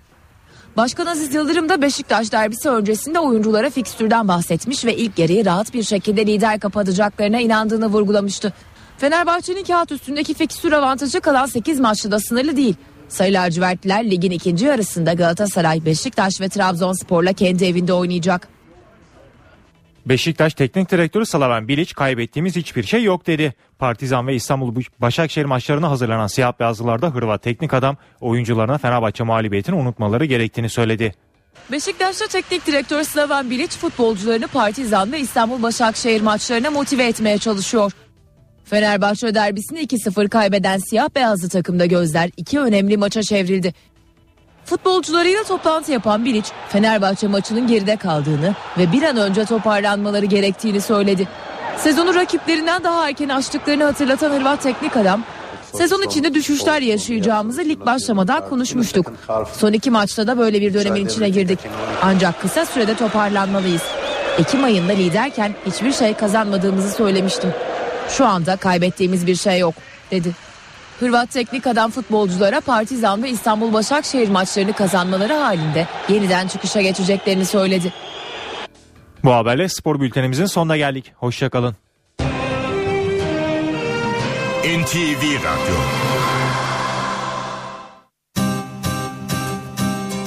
Başkan 0.77 1.07
Aziz 1.07 1.35
Yıldırım 1.35 1.69
da 1.69 1.83
Beşiktaş 1.83 2.33
derbisi 2.33 2.69
öncesinde 2.69 3.19
oyunculara 3.19 3.71
fikstürden 3.71 4.29
bahsetmiş 4.29 4.85
ve 4.85 4.97
ilk 4.97 5.19
yarıyı 5.19 5.45
rahat 5.45 5.75
bir 5.75 5.83
şekilde 5.83 6.27
lider 6.27 6.61
kapatacaklarına 6.61 7.41
inandığını 7.41 7.87
vurgulamıştı. 7.87 8.53
Fenerbahçe'nin 8.99 9.65
kağıt 9.65 9.93
üstündeki 9.93 10.35
fikstür 10.35 10.73
avantajı 10.73 11.21
kalan 11.21 11.47
8 11.47 11.81
maçta 11.81 12.11
da 12.11 12.21
sınırlı 12.21 12.57
değil. 12.57 12.75
Sayı 13.09 13.33
lacivertliler 13.33 14.11
ligin 14.11 14.31
ikinci 14.31 14.65
yarısında 14.65 15.13
Galatasaray, 15.13 15.85
Beşiktaş 15.85 16.41
ve 16.41 16.49
Trabzonspor'la 16.49 17.33
kendi 17.33 17.65
evinde 17.65 17.93
oynayacak. 17.93 18.54
Beşiktaş 20.07 20.55
Teknik 20.55 20.91
Direktörü 20.91 21.27
Slaven 21.27 21.69
Bilic 21.69 21.95
kaybettiğimiz 21.95 22.57
hiçbir 22.57 22.83
şey 22.83 23.03
yok 23.05 23.27
dedi. 23.27 23.55
Partizan 23.79 24.27
ve 24.27 24.35
İstanbul 24.35 24.83
Başakşehir 24.99 25.45
maçlarına 25.45 25.91
hazırlanan 25.91 26.27
siyah 26.27 26.53
beyazlılarda 26.61 27.09
Hırvat 27.09 27.43
teknik 27.43 27.75
adam 27.75 27.97
oyuncularına 28.21 28.79
Fenerbahçe 28.79 29.25
mağlubiyetini 29.25 29.75
unutmaları 29.77 30.25
gerektiğini 30.25 30.69
söyledi. 30.69 31.15
Beşiktaş'ta 31.73 32.27
teknik 32.27 32.67
direktör 32.67 33.03
Slaven 33.03 33.51
Bilic 33.51 33.79
futbolcularını 33.79 34.49
Partizan 34.49 35.13
ve 35.13 35.21
İstanbul 35.21 35.63
Başakşehir 35.63 36.21
maçlarına 36.21 36.71
motive 36.71 37.07
etmeye 37.07 37.39
çalışıyor. 37.39 37.93
Fenerbahçe 38.65 39.35
derbisini 39.35 39.81
2-0 39.81 40.29
kaybeden 40.29 40.79
siyah 40.79 41.09
beyazlı 41.15 41.49
takımda 41.49 41.87
gözler 41.87 42.31
iki 42.37 42.61
önemli 42.61 42.97
maça 42.97 43.23
çevrildi. 43.23 43.75
Futbolcularıyla 44.65 45.45
toplantı 45.45 45.93
yapan 45.93 46.25
Bilic, 46.25 46.49
Fenerbahçe 46.69 47.29
maçının 47.29 47.67
geride 47.67 47.97
kaldığını 47.97 48.55
ve 48.79 48.93
bir 48.93 49.03
an 49.03 49.17
önce 49.17 49.45
toparlanmaları 49.45 50.27
gerektiğini 50.27 50.81
söyledi. 50.81 51.29
Sezonu 51.79 52.15
rakiplerinden 52.15 52.85
daha 52.85 53.09
erken 53.09 53.29
açtıklarını 53.29 53.85
hatırlatan 53.85 54.31
Hırvat 54.31 54.63
teknik 54.63 54.97
adam, 54.97 55.23
sezon 55.73 56.03
içinde 56.03 56.35
düşüşler 56.35 56.83
yaşayacağımızı 56.83 57.61
lig 57.61 57.87
başlamadan 57.87 58.49
konuşmuştuk. 58.49 59.13
Son 59.57 59.73
iki 59.73 59.91
maçta 59.91 60.27
da 60.27 60.39
böyle 60.39 60.61
bir 60.61 60.75
dönemin 60.75 61.07
içine 61.07 61.29
girdik. 61.29 61.59
Ancak 62.03 62.43
kısa 62.43 62.67
sürede 62.67 62.97
toparlanmalıyız. 62.97 63.83
Ekim 64.39 64.65
ayında 64.65 64.93
liderken 64.93 65.55
hiçbir 65.67 65.93
şey 65.93 66.15
kazanmadığımızı 66.15 66.91
söylemiştim. 66.91 67.51
Şu 68.09 68.27
anda 68.27 68.57
kaybettiğimiz 68.57 69.27
bir 69.27 69.37
şey 69.37 69.59
yok, 69.59 69.75
dedi. 70.11 70.33
Hırvat 71.01 71.31
teknik 71.31 71.67
adam 71.67 71.91
futbolculara 71.91 72.61
Partizan 72.61 73.23
ve 73.23 73.31
İstanbul 73.31 73.73
Başakşehir 73.73 74.29
maçlarını 74.29 74.73
kazanmaları 74.73 75.33
halinde 75.33 75.87
yeniden 76.09 76.49
çıkışa 76.49 76.81
geçeceklerini 76.81 77.45
söyledi. 77.45 77.93
Bu 79.25 79.35
haberle 79.35 79.69
spor 79.69 80.01
bültenimizin 80.01 80.47
sonuna 80.47 80.77
geldik. 80.77 81.13
Hoşçakalın. 81.17 81.77
NTV 84.65 85.23
Radyo 85.23 85.77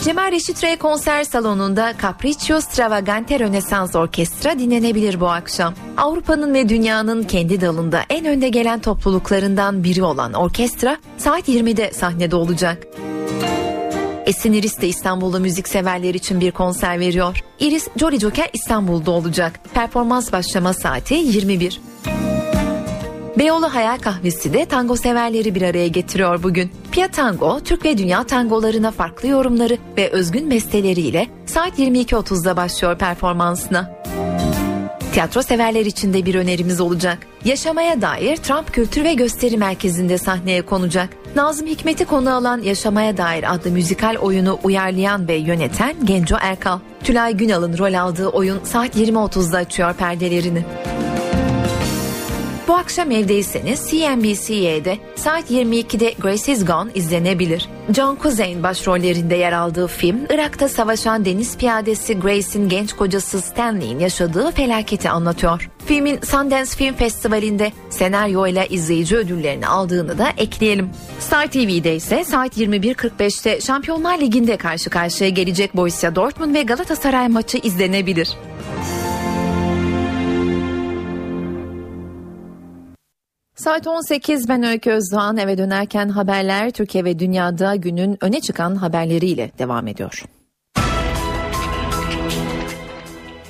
Cemal 0.07 0.31
Reşit 0.31 0.63
Rey 0.63 0.77
konser 0.77 1.23
salonunda 1.23 1.93
Capriccio 2.01 2.61
Stravagante 2.61 3.39
Rönesans 3.39 3.95
Orkestra 3.95 4.59
dinlenebilir 4.59 5.19
bu 5.19 5.27
akşam. 5.27 5.73
Avrupa'nın 5.97 6.53
ve 6.53 6.69
dünyanın 6.69 7.23
kendi 7.23 7.61
dalında 7.61 8.01
en 8.09 8.25
önde 8.25 8.49
gelen 8.49 8.79
topluluklarından 8.79 9.83
biri 9.83 10.03
olan 10.03 10.33
orkestra 10.33 10.97
saat 11.17 11.49
20'de 11.49 11.93
sahnede 11.93 12.35
olacak. 12.35 12.87
Esin 14.25 14.53
Iris 14.53 14.81
de 14.81 14.87
İstanbul'da 14.87 15.39
müzik 15.39 15.67
severler 15.67 16.13
için 16.13 16.41
bir 16.41 16.51
konser 16.51 16.99
veriyor. 16.99 17.43
Iris 17.59 17.87
Jolly 17.95 18.19
Joker 18.19 18.49
İstanbul'da 18.53 19.11
olacak. 19.11 19.59
Performans 19.73 20.31
başlama 20.31 20.73
saati 20.73 21.13
21. 21.13 21.81
Beyoğlu 23.39 23.73
Hayal 23.73 23.97
Kahvesi 23.97 24.54
de 24.54 24.65
tango 24.65 24.95
severleri 24.95 25.56
bir 25.56 25.62
araya 25.62 25.88
getiriyor 25.88 26.43
bugün. 26.43 26.71
Pia 26.91 27.08
Tango, 27.08 27.60
Türk 27.60 27.86
ve 27.86 27.97
dünya 27.97 28.23
tangolarına 28.23 28.91
farklı 28.91 29.28
yorumları 29.28 29.78
ve 29.97 30.10
özgün 30.10 30.52
besteleriyle 30.52 31.28
saat 31.45 31.80
22.30'da 31.80 32.58
başlıyor 32.58 32.97
performansına. 32.97 33.91
Tiyatro 35.13 35.41
severler 35.41 35.86
için 35.86 36.13
de 36.13 36.26
bir 36.26 36.36
önerimiz 36.36 36.82
olacak. 36.82 37.17
Yaşamaya 37.45 38.02
dair 38.02 38.38
Trump 38.38 38.73
Kültür 38.73 39.04
ve 39.04 39.13
Gösteri 39.13 39.58
Merkezi'nde 39.58 40.17
sahneye 40.17 40.62
konacak. 40.62 41.10
Nazım 41.36 41.67
Hikmet'i 41.67 42.06
konu 42.06 42.36
alan 42.36 42.62
Yaşamaya 42.62 43.17
Dair 43.17 43.54
adlı 43.54 43.71
müzikal 43.71 44.15
oyunu 44.15 44.60
uyarlayan 44.63 45.27
ve 45.27 45.35
yöneten 45.35 45.96
Genco 46.06 46.35
Erkal. 46.42 46.79
Tülay 47.04 47.38
Günal'ın 47.38 47.77
rol 47.77 47.94
aldığı 47.94 48.27
oyun 48.27 48.60
saat 48.63 48.96
20.30'da 48.96 49.58
açıyor 49.58 49.94
perdelerini. 49.94 50.65
Bu 52.67 52.75
akşam 52.75 53.11
evdeyseniz 53.11 53.89
CNBC'de 53.89 54.97
saat 55.15 55.51
22'de 55.51 56.13
Grace 56.21 56.51
is 56.51 56.65
Gone 56.65 56.91
izlenebilir. 56.95 57.69
John 57.95 58.17
Cusain 58.23 58.63
başrollerinde 58.63 59.35
yer 59.35 59.51
aldığı 59.53 59.87
film, 59.87 60.19
Irak'ta 60.29 60.69
savaşan 60.69 61.25
deniz 61.25 61.57
piyadesi 61.57 62.19
Grace'in 62.19 62.69
genç 62.69 62.93
kocası 62.93 63.41
Stanley'in 63.41 63.99
yaşadığı 63.99 64.51
felaketi 64.51 65.09
anlatıyor. 65.09 65.69
Filmin 65.85 66.19
Sundance 66.21 66.71
Film 66.71 66.95
Festivali'nde 66.95 67.71
senaryo 67.89 68.47
ile 68.47 68.67
izleyici 68.69 69.17
ödüllerini 69.17 69.67
aldığını 69.67 70.17
da 70.17 70.27
ekleyelim. 70.37 70.89
Star 71.19 71.47
TV'de 71.47 71.95
ise 71.95 72.23
saat 72.23 72.57
21.45'te 72.57 73.61
Şampiyonlar 73.61 74.19
Ligi'nde 74.19 74.57
karşı 74.57 74.89
karşıya 74.89 75.29
gelecek 75.29 75.75
Borussia 75.75 76.15
Dortmund 76.15 76.55
ve 76.55 76.63
Galatasaray 76.63 77.27
maçı 77.27 77.57
izlenebilir. 77.57 78.29
Saat 83.67 83.87
18 83.87 84.49
ben 84.49 84.63
Öykü 84.63 84.91
Özdoğan 84.91 85.37
eve 85.37 85.57
dönerken 85.57 86.09
haberler 86.09 86.71
Türkiye 86.71 87.05
ve 87.05 87.19
dünyada 87.19 87.75
günün 87.75 88.17
öne 88.21 88.41
çıkan 88.41 88.75
haberleriyle 88.75 89.51
devam 89.59 89.87
ediyor. 89.87 90.23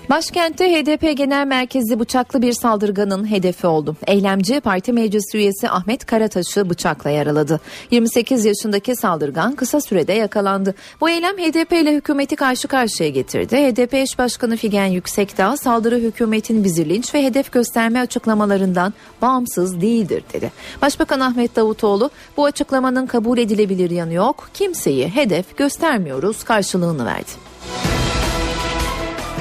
Başkentte 0.09 0.65
HDP 0.71 1.17
Genel 1.17 1.47
Merkezi 1.47 1.99
bıçaklı 1.99 2.41
bir 2.41 2.53
saldırganın 2.53 3.31
hedefi 3.31 3.67
oldu. 3.67 3.95
Eylemci 4.07 4.59
parti 4.59 4.93
meclis 4.93 5.35
üyesi 5.35 5.69
Ahmet 5.69 6.05
Karataş'ı 6.05 6.69
bıçakla 6.69 7.09
yaraladı. 7.09 7.59
28 7.91 8.45
yaşındaki 8.45 8.95
saldırgan 8.95 9.55
kısa 9.55 9.81
sürede 9.81 10.13
yakalandı. 10.13 10.75
Bu 11.01 11.09
eylem 11.09 11.37
HDP 11.37 11.73
ile 11.73 11.95
hükümeti 11.95 12.35
karşı 12.35 12.67
karşıya 12.67 13.09
getirdi. 13.09 13.57
HDP 13.57 13.93
eş 13.93 14.19
başkanı 14.19 14.57
Figen 14.57 14.85
Yüksekdağ 14.85 15.57
saldırı 15.57 15.97
hükümetin 15.97 16.63
bizi 16.63 16.89
linç 16.89 17.13
ve 17.13 17.23
hedef 17.23 17.51
gösterme 17.51 17.99
açıklamalarından 17.99 18.93
bağımsız 19.21 19.81
değildir 19.81 20.23
dedi. 20.33 20.51
Başbakan 20.81 21.19
Ahmet 21.19 21.55
Davutoğlu 21.55 22.09
bu 22.37 22.45
açıklamanın 22.45 23.05
kabul 23.05 23.37
edilebilir 23.37 23.89
yanı 23.89 24.13
yok. 24.13 24.49
Kimseyi 24.53 25.09
hedef 25.09 25.57
göstermiyoruz 25.57 26.43
karşılığını 26.43 27.05
verdi. 27.05 27.31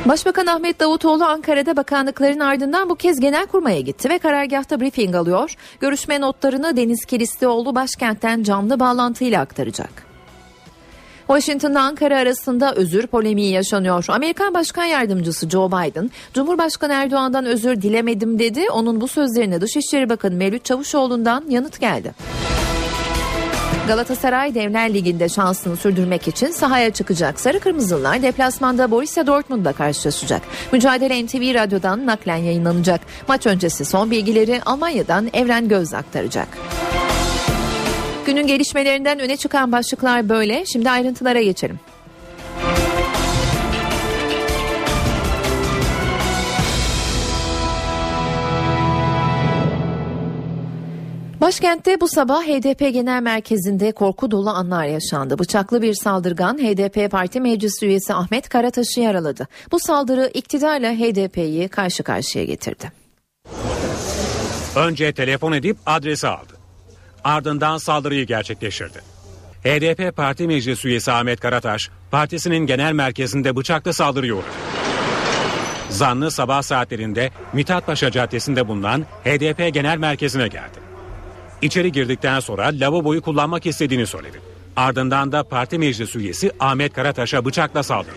Başbakan 0.08 0.46
Ahmet 0.46 0.80
Davutoğlu 0.80 1.24
Ankara'da 1.24 1.76
bakanlıkların 1.76 2.40
ardından 2.40 2.88
bu 2.88 2.94
kez 2.94 3.20
genelkurmaya 3.20 3.80
gitti 3.80 4.10
ve 4.10 4.18
karargahta 4.18 4.80
briefing 4.80 5.14
alıyor. 5.14 5.54
Görüşme 5.80 6.20
notlarını 6.20 6.76
Deniz 6.76 7.04
Kilislioğlu 7.04 7.74
başkentten 7.74 8.42
canlı 8.42 8.80
bağlantıyla 8.80 9.40
aktaracak. 9.40 10.06
Washington'da 11.26 11.80
Ankara 11.80 12.18
arasında 12.18 12.74
özür 12.74 13.06
polemiği 13.06 13.52
yaşanıyor. 13.52 14.04
Amerikan 14.08 14.54
Başkan 14.54 14.84
Yardımcısı 14.84 15.50
Joe 15.50 15.68
Biden, 15.68 16.10
Cumhurbaşkanı 16.34 16.92
Erdoğan'dan 16.92 17.44
özür 17.44 17.82
dilemedim 17.82 18.38
dedi. 18.38 18.70
Onun 18.70 19.00
bu 19.00 19.08
sözlerine 19.08 19.60
Dışişleri 19.60 20.08
Bakanı 20.08 20.34
Mevlüt 20.34 20.64
Çavuşoğlu'ndan 20.64 21.44
yanıt 21.48 21.80
geldi. 21.80 22.14
Galatasaray 23.86 24.54
Devler 24.54 24.94
Ligi'nde 24.94 25.28
şansını 25.28 25.76
sürdürmek 25.76 26.28
için 26.28 26.46
sahaya 26.46 26.90
çıkacak. 26.90 27.40
Sarı 27.40 27.60
Kırmızılar 27.60 28.22
deplasmanda 28.22 28.90
Borussia 28.90 29.26
Dortmund'la 29.26 29.72
karşılaşacak. 29.72 30.42
Mücadele 30.72 31.26
NTV 31.26 31.54
Radyo'dan 31.54 32.06
naklen 32.06 32.36
yayınlanacak. 32.36 33.00
Maç 33.28 33.46
öncesi 33.46 33.84
son 33.84 34.10
bilgileri 34.10 34.60
Almanya'dan 34.66 35.28
Evren 35.32 35.68
Göz 35.68 35.94
aktaracak. 35.94 36.48
Günün 38.26 38.46
gelişmelerinden 38.46 39.18
öne 39.20 39.36
çıkan 39.36 39.72
başlıklar 39.72 40.28
böyle. 40.28 40.66
Şimdi 40.66 40.90
ayrıntılara 40.90 41.42
geçelim. 41.42 41.80
Başkentte 51.46 52.00
bu 52.00 52.08
sabah 52.08 52.42
HDP 52.42 52.78
Genel 52.78 53.22
Merkezi'nde 53.22 53.92
korku 53.92 54.30
dolu 54.30 54.50
anlar 54.50 54.84
yaşandı. 54.84 55.38
Bıçaklı 55.38 55.82
bir 55.82 55.94
saldırgan 55.94 56.58
HDP 56.58 57.10
Parti 57.10 57.40
Meclis 57.40 57.82
Üyesi 57.82 58.14
Ahmet 58.14 58.48
Karataş'ı 58.48 59.00
yaraladı. 59.00 59.48
Bu 59.72 59.80
saldırı 59.80 60.30
iktidarla 60.34 60.92
HDP'yi 60.92 61.68
karşı 61.68 62.02
karşıya 62.02 62.44
getirdi. 62.44 62.92
Önce 64.76 65.12
telefon 65.12 65.52
edip 65.52 65.76
adresi 65.86 66.28
aldı. 66.28 66.52
Ardından 67.24 67.78
saldırıyı 67.78 68.26
gerçekleştirdi. 68.26 68.98
HDP 69.64 70.16
Parti 70.16 70.46
Meclis 70.46 70.84
Üyesi 70.84 71.12
Ahmet 71.12 71.40
Karataş, 71.40 71.90
partisinin 72.10 72.66
genel 72.66 72.92
merkezinde 72.92 73.56
bıçakla 73.56 73.92
saldırıya 73.92 74.34
uğradı. 74.34 74.46
Zanlı 75.90 76.30
sabah 76.30 76.62
saatlerinde 76.62 77.30
Mithat 77.52 77.96
Caddesi'nde 78.12 78.68
bulunan 78.68 79.02
HDP 79.02 79.74
Genel 79.74 79.98
Merkezi'ne 79.98 80.48
geldi. 80.48 80.85
İçeri 81.62 81.92
girdikten 81.92 82.40
sonra 82.40 82.70
lavaboyu 82.72 83.22
kullanmak 83.22 83.66
istediğini 83.66 84.06
söyledi. 84.06 84.40
Ardından 84.76 85.32
da 85.32 85.42
parti 85.42 85.78
meclis 85.78 86.16
üyesi 86.16 86.50
Ahmet 86.60 86.92
Karataş'a 86.92 87.44
bıçakla 87.44 87.82
saldırdı. 87.82 88.16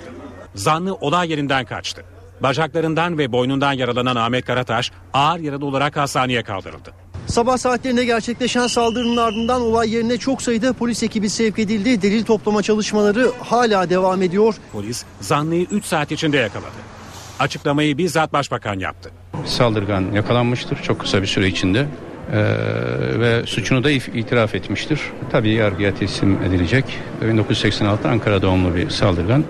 Zanlı 0.56 0.96
olay 0.96 1.32
yerinden 1.32 1.66
kaçtı. 1.66 2.06
Bacaklarından 2.44 3.18
ve 3.18 3.32
boynundan 3.32 3.74
yaralanan 3.74 4.16
Ahmet 4.16 4.46
Karataş 4.46 4.92
ağır 5.14 5.40
yaralı 5.40 5.66
olarak 5.66 5.98
hastaneye 5.98 6.44
kaldırıldı. 6.44 6.94
Sabah 7.28 7.58
saatlerinde 7.58 8.06
gerçekleşen 8.06 8.68
saldırının 8.68 9.18
ardından 9.18 9.62
olay 9.62 9.94
yerine 9.94 10.18
çok 10.18 10.42
sayıda 10.42 10.74
polis 10.74 11.04
ekibi 11.04 11.30
sevk 11.30 11.60
edildi. 11.60 12.02
Delil 12.02 12.24
toplama 12.26 12.64
çalışmaları 12.64 13.32
hala 13.44 13.90
devam 13.90 14.22
ediyor. 14.22 14.56
Polis 14.72 15.06
zanlıyı 15.22 15.68
3 15.72 15.86
saat 15.86 16.12
içinde 16.12 16.38
yakaladı. 16.38 16.72
Açıklamayı 17.40 17.98
bizzat 17.98 18.34
başbakan 18.34 18.80
yaptı. 18.80 19.12
Saldırgan 19.46 20.12
yakalanmıştır 20.14 20.82
çok 20.84 21.00
kısa 21.00 21.22
bir 21.22 21.28
süre 21.28 21.48
içinde. 21.48 21.88
Ee, 22.34 23.20
ve 23.20 23.46
suçunu 23.46 23.84
da 23.84 23.92
itiraf 23.92 24.56
etmiştir. 24.56 25.02
Tabii 25.32 25.50
yargıya 25.50 25.96
teslim 25.96 26.44
edilecek. 26.44 26.86
1986 27.22 28.10
Ankara 28.10 28.42
doğumlu 28.42 28.76
bir 28.76 28.90
saldırgan. 28.90 29.44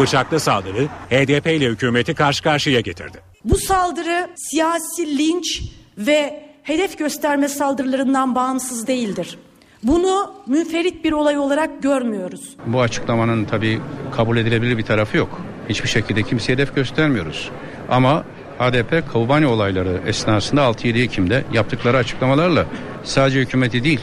Bıçaklı 0.00 0.40
saldırı 0.40 0.86
HDP 1.10 1.46
ile 1.46 1.66
hükümeti 1.66 2.14
karşı 2.14 2.42
karşıya 2.42 2.80
getirdi. 2.80 3.18
Bu 3.44 3.56
saldırı 3.56 4.28
siyasi 4.36 5.18
linç 5.18 5.62
ve 5.98 6.44
hedef 6.62 6.98
gösterme 6.98 7.48
saldırılarından 7.48 8.34
bağımsız 8.34 8.86
değildir. 8.86 9.38
Bunu 9.82 10.34
münferit 10.46 11.04
bir 11.04 11.12
olay 11.12 11.38
olarak 11.38 11.82
görmüyoruz. 11.82 12.56
Bu 12.66 12.80
açıklamanın 12.80 13.44
tabii 13.44 13.80
kabul 14.16 14.36
edilebilir 14.36 14.78
bir 14.78 14.82
tarafı 14.82 15.16
yok. 15.16 15.40
Hiçbir 15.68 15.88
şekilde 15.88 16.22
kimseye 16.22 16.52
hedef 16.52 16.74
göstermiyoruz. 16.74 17.50
Ama 17.88 18.24
HDP 18.58 19.12
Kavubani 19.12 19.46
olayları 19.46 20.00
esnasında 20.06 20.60
6-7 20.60 21.02
Ekim'de 21.02 21.44
yaptıkları 21.52 21.96
açıklamalarla 21.96 22.66
sadece 23.04 23.40
hükümeti 23.40 23.84
değil 23.84 24.00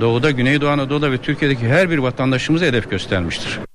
Doğu'da, 0.00 0.30
Güneydoğu 0.30 0.68
Anadolu'da 0.68 1.12
ve 1.12 1.18
Türkiye'deki 1.18 1.68
her 1.68 1.90
bir 1.90 1.98
vatandaşımıza 1.98 2.66
hedef 2.66 2.90
göstermiştir. 2.90 3.69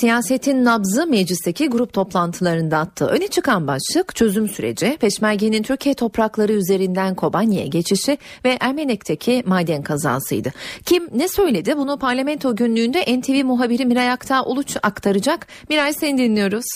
Siyasetin 0.00 0.64
nabzı 0.64 1.06
meclisteki 1.06 1.68
grup 1.68 1.92
toplantılarında 1.92 2.76
attı. 2.78 3.04
Öne 3.06 3.26
çıkan 3.26 3.66
başlık 3.66 4.16
çözüm 4.16 4.48
süreci, 4.48 4.98
Peşmerge'nin 5.00 5.62
Türkiye 5.62 5.94
toprakları 5.94 6.52
üzerinden 6.52 7.14
Kobani'ye 7.14 7.66
geçişi 7.66 8.12
ve 8.44 8.52
Ermenek'teki 8.60 9.42
maden 9.46 9.82
kazasıydı. 9.82 10.48
Kim 10.86 11.02
ne 11.20 11.28
söyledi 11.28 11.76
bunu 11.76 11.98
parlamento 11.98 12.56
günlüğünde 12.56 13.00
NTV 13.16 13.44
muhabiri 13.44 13.86
Miray 13.86 14.10
Aktağ 14.10 14.44
Uluç 14.44 14.76
aktaracak. 14.82 15.40
Miray 15.70 15.92
seni 15.92 16.18
dinliyoruz. 16.18 16.66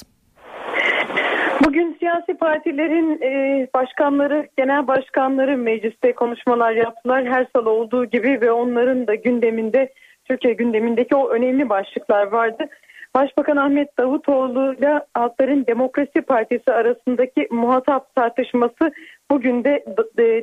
Bugün 1.65 1.97
siyasi 1.99 2.35
partilerin 2.35 3.23
e, 3.23 3.31
başkanları, 3.75 4.49
genel 4.57 4.87
başkanları 4.87 5.59
mecliste 5.59 6.13
konuşmalar 6.13 6.73
yaptılar. 6.73 7.25
Her 7.25 7.47
salı 7.57 7.71
olduğu 7.71 8.05
gibi 8.05 8.41
ve 8.41 8.53
onların 8.53 9.07
da 9.07 9.15
gündeminde 9.15 9.93
Türkiye 10.25 10.55
gündemindeki 10.55 11.17
o 11.17 11.31
önemli 11.31 11.69
başlıklar 11.69 12.27
vardı. 12.27 12.69
Başbakan 13.15 13.57
Ahmet 13.57 13.99
Davutoğlu 13.99 14.75
ile 14.75 15.01
Halkların 15.15 15.67
Demokrasi 15.67 16.21
Partisi 16.21 16.73
arasındaki 16.73 17.49
muhatap 17.51 18.15
tartışması 18.15 18.93
bugün 19.31 19.65
de 19.65 19.85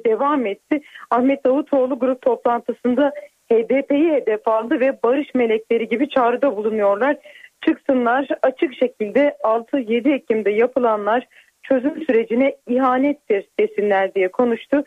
devam 0.05 0.45
etti. 0.45 0.81
Ahmet 1.11 1.45
Davutoğlu 1.45 1.99
grup 1.99 2.21
toplantısında 2.21 3.11
HDP'yi 3.51 4.11
hedef 4.11 4.47
aldı 4.47 4.79
ve 4.79 4.99
barış 5.03 5.35
melekleri 5.35 5.89
gibi 5.89 6.09
çağrıda 6.09 6.57
bulunuyorlar. 6.57 7.17
Çıksınlar 7.65 8.27
açık 8.41 8.73
şekilde 8.73 9.37
6-7 9.43 10.13
Ekim'de 10.13 10.51
yapılanlar 10.51 11.27
çözüm 11.63 12.05
sürecine 12.05 12.55
ihanettir 12.67 13.47
desinler 13.59 14.15
diye 14.15 14.27
konuştu. 14.27 14.83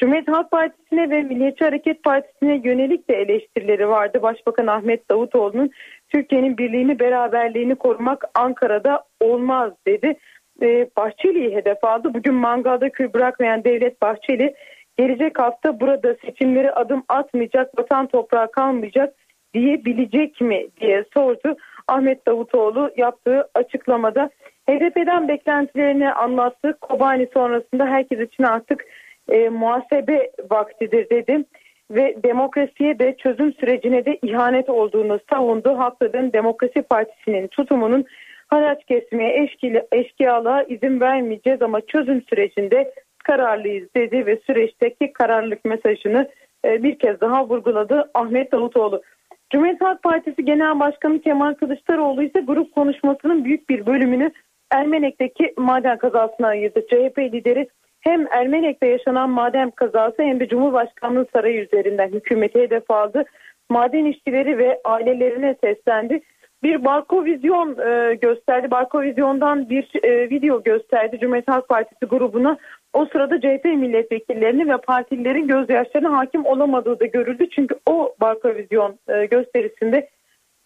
Cumhuriyet 0.00 0.28
Halk 0.28 0.50
Partisi'ne 0.50 1.10
ve 1.10 1.22
Milliyetçi 1.22 1.64
Hareket 1.64 2.02
Partisi'ne 2.02 2.60
yönelik 2.64 3.10
de 3.10 3.14
eleştirileri 3.14 3.88
vardı. 3.88 4.22
Başbakan 4.22 4.66
Ahmet 4.66 5.10
Davutoğlu'nun 5.10 5.70
Türkiye'nin 6.10 6.58
birliğini 6.58 6.98
beraberliğini 6.98 7.74
korumak 7.74 8.24
Ankara'da 8.34 9.04
olmaz 9.20 9.72
dedi. 9.86 10.16
Ee, 10.62 10.90
Bahçeli'yi 10.96 11.56
hedef 11.56 11.84
aldı. 11.84 12.14
Bugün 12.14 12.34
mangalda 12.34 12.90
kül 12.90 13.12
bırakmayan 13.12 13.64
Devlet 13.64 14.02
Bahçeli 14.02 14.54
gelecek 14.98 15.38
hafta 15.38 15.80
burada 15.80 16.16
seçimleri 16.24 16.72
adım 16.72 17.04
atmayacak, 17.08 17.78
vatan 17.78 18.06
toprağı 18.06 18.50
kalmayacak 18.50 19.14
diyebilecek 19.54 20.40
mi 20.40 20.66
diye 20.80 21.04
sordu. 21.14 21.56
Ahmet 21.88 22.26
Davutoğlu 22.26 22.90
yaptığı 22.96 23.48
açıklamada 23.54 24.30
HDP'den 24.68 25.28
beklentilerini 25.28 26.12
anlattı. 26.12 26.78
Kobani 26.80 27.28
sonrasında 27.34 27.86
herkes 27.86 28.20
için 28.20 28.42
artık 28.42 28.84
e, 29.28 29.48
muhasebe 29.48 30.30
vaktidir 30.50 31.10
dedi 31.10 31.44
ve 31.90 32.16
demokrasiye 32.24 32.98
de 32.98 33.16
çözüm 33.16 33.52
sürecine 33.52 34.04
de 34.04 34.18
ihanet 34.22 34.68
olduğunu 34.68 35.20
savundu. 35.30 35.78
Haklı'nın 35.78 36.32
Demokrasi 36.32 36.82
Partisi'nin 36.82 37.46
tutumunun 37.48 38.04
haraç 38.48 38.84
kesmeye 38.84 39.42
eşkili, 39.42 39.86
eşkıyalığa 39.92 40.62
izin 40.62 41.00
vermeyeceğiz 41.00 41.62
ama 41.62 41.80
çözüm 41.80 42.22
sürecinde 42.22 42.94
kararlıyız 43.24 43.88
dedi 43.96 44.26
ve 44.26 44.38
süreçteki 44.46 45.12
kararlılık 45.12 45.64
mesajını 45.64 46.28
e, 46.64 46.82
bir 46.82 46.98
kez 46.98 47.20
daha 47.20 47.48
vurguladı 47.48 48.10
Ahmet 48.14 48.52
Davutoğlu. 48.52 49.02
Cumhuriyet 49.50 49.80
Halk 49.80 50.02
Partisi 50.02 50.44
Genel 50.44 50.80
Başkanı 50.80 51.20
Kemal 51.20 51.54
Kılıçdaroğlu 51.54 52.22
ise 52.22 52.40
grup 52.40 52.74
konuşmasının 52.74 53.44
büyük 53.44 53.68
bir 53.68 53.86
bölümünü 53.86 54.30
Ermenek'teki 54.70 55.54
maden 55.56 55.98
kazasına 55.98 56.46
ayırdı. 56.46 56.80
CHP 56.90 57.18
lideri 57.18 57.68
hem 58.00 58.26
Ermenek'te 58.30 58.86
yaşanan 58.86 59.30
maden 59.30 59.70
kazası 59.70 60.22
hem 60.22 60.40
de 60.40 60.48
Cumhurbaşkanlığı 60.48 61.26
sarayı 61.32 61.60
üzerinden 61.64 62.08
hükümete 62.08 62.60
hedef 62.60 62.90
aldı. 62.90 63.24
Maden 63.70 64.04
işçileri 64.04 64.58
ve 64.58 64.80
ailelerine 64.84 65.56
seslendi. 65.64 66.20
Bir 66.62 66.84
Barkovizyon 66.84 67.78
e, 67.78 68.14
gösterdi. 68.14 68.70
Barkovizyon'dan 68.70 69.70
bir 69.70 70.04
e, 70.04 70.30
video 70.30 70.62
gösterdi 70.62 71.18
Cumhuriyet 71.20 71.48
Halk 71.48 71.68
Partisi 71.68 72.06
grubuna. 72.06 72.56
O 72.92 73.06
sırada 73.06 73.40
CHP 73.40 73.64
milletvekillerini 73.64 74.72
ve 74.72 74.76
partililerin 74.76 75.48
gözyaşlarına 75.48 76.18
hakim 76.18 76.46
olamadığı 76.46 77.00
da 77.00 77.06
görüldü. 77.06 77.50
Çünkü 77.50 77.74
o 77.86 78.14
Barkovizyon 78.20 78.98
e, 79.08 79.26
gösterisinde 79.26 80.08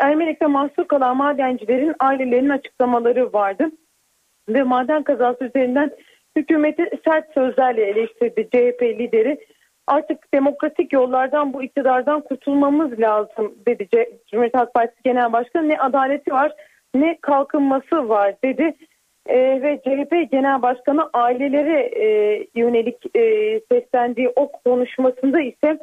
Ermenek'te 0.00 0.46
mahsur 0.46 0.84
kalan 0.84 1.16
madencilerin 1.16 1.94
ailelerinin 2.00 2.50
açıklamaları 2.50 3.32
vardı. 3.32 3.70
Ve 4.48 4.62
maden 4.62 5.02
kazası 5.02 5.44
üzerinden 5.44 5.90
hükümeti 6.36 6.90
sert 7.04 7.34
sözlerle 7.34 7.82
eleştirdi 7.84 8.48
CHP 8.52 8.82
lideri. 8.82 9.38
Artık 9.86 10.34
demokratik 10.34 10.92
yollardan 10.92 11.52
bu 11.52 11.62
iktidardan 11.62 12.20
kurtulmamız 12.20 13.00
lazım 13.00 13.54
dedi 13.66 13.88
Cumhuriyet 14.30 14.56
Halk 14.56 14.74
Partisi 14.74 15.02
Genel 15.04 15.32
Başkanı. 15.32 15.68
Ne 15.68 15.78
adaleti 15.78 16.32
var 16.32 16.52
ne 16.94 17.18
kalkınması 17.20 18.08
var 18.08 18.34
dedi. 18.44 18.74
E, 19.26 19.62
ve 19.62 19.80
CHP 19.84 20.32
Genel 20.32 20.62
Başkanı 20.62 21.10
ailelere 21.12 21.80
e, 21.80 22.06
yönelik 22.54 23.16
e, 23.16 23.60
seslendiği 23.72 24.32
o 24.36 24.52
konuşmasında 24.52 25.40
ise 25.40 25.78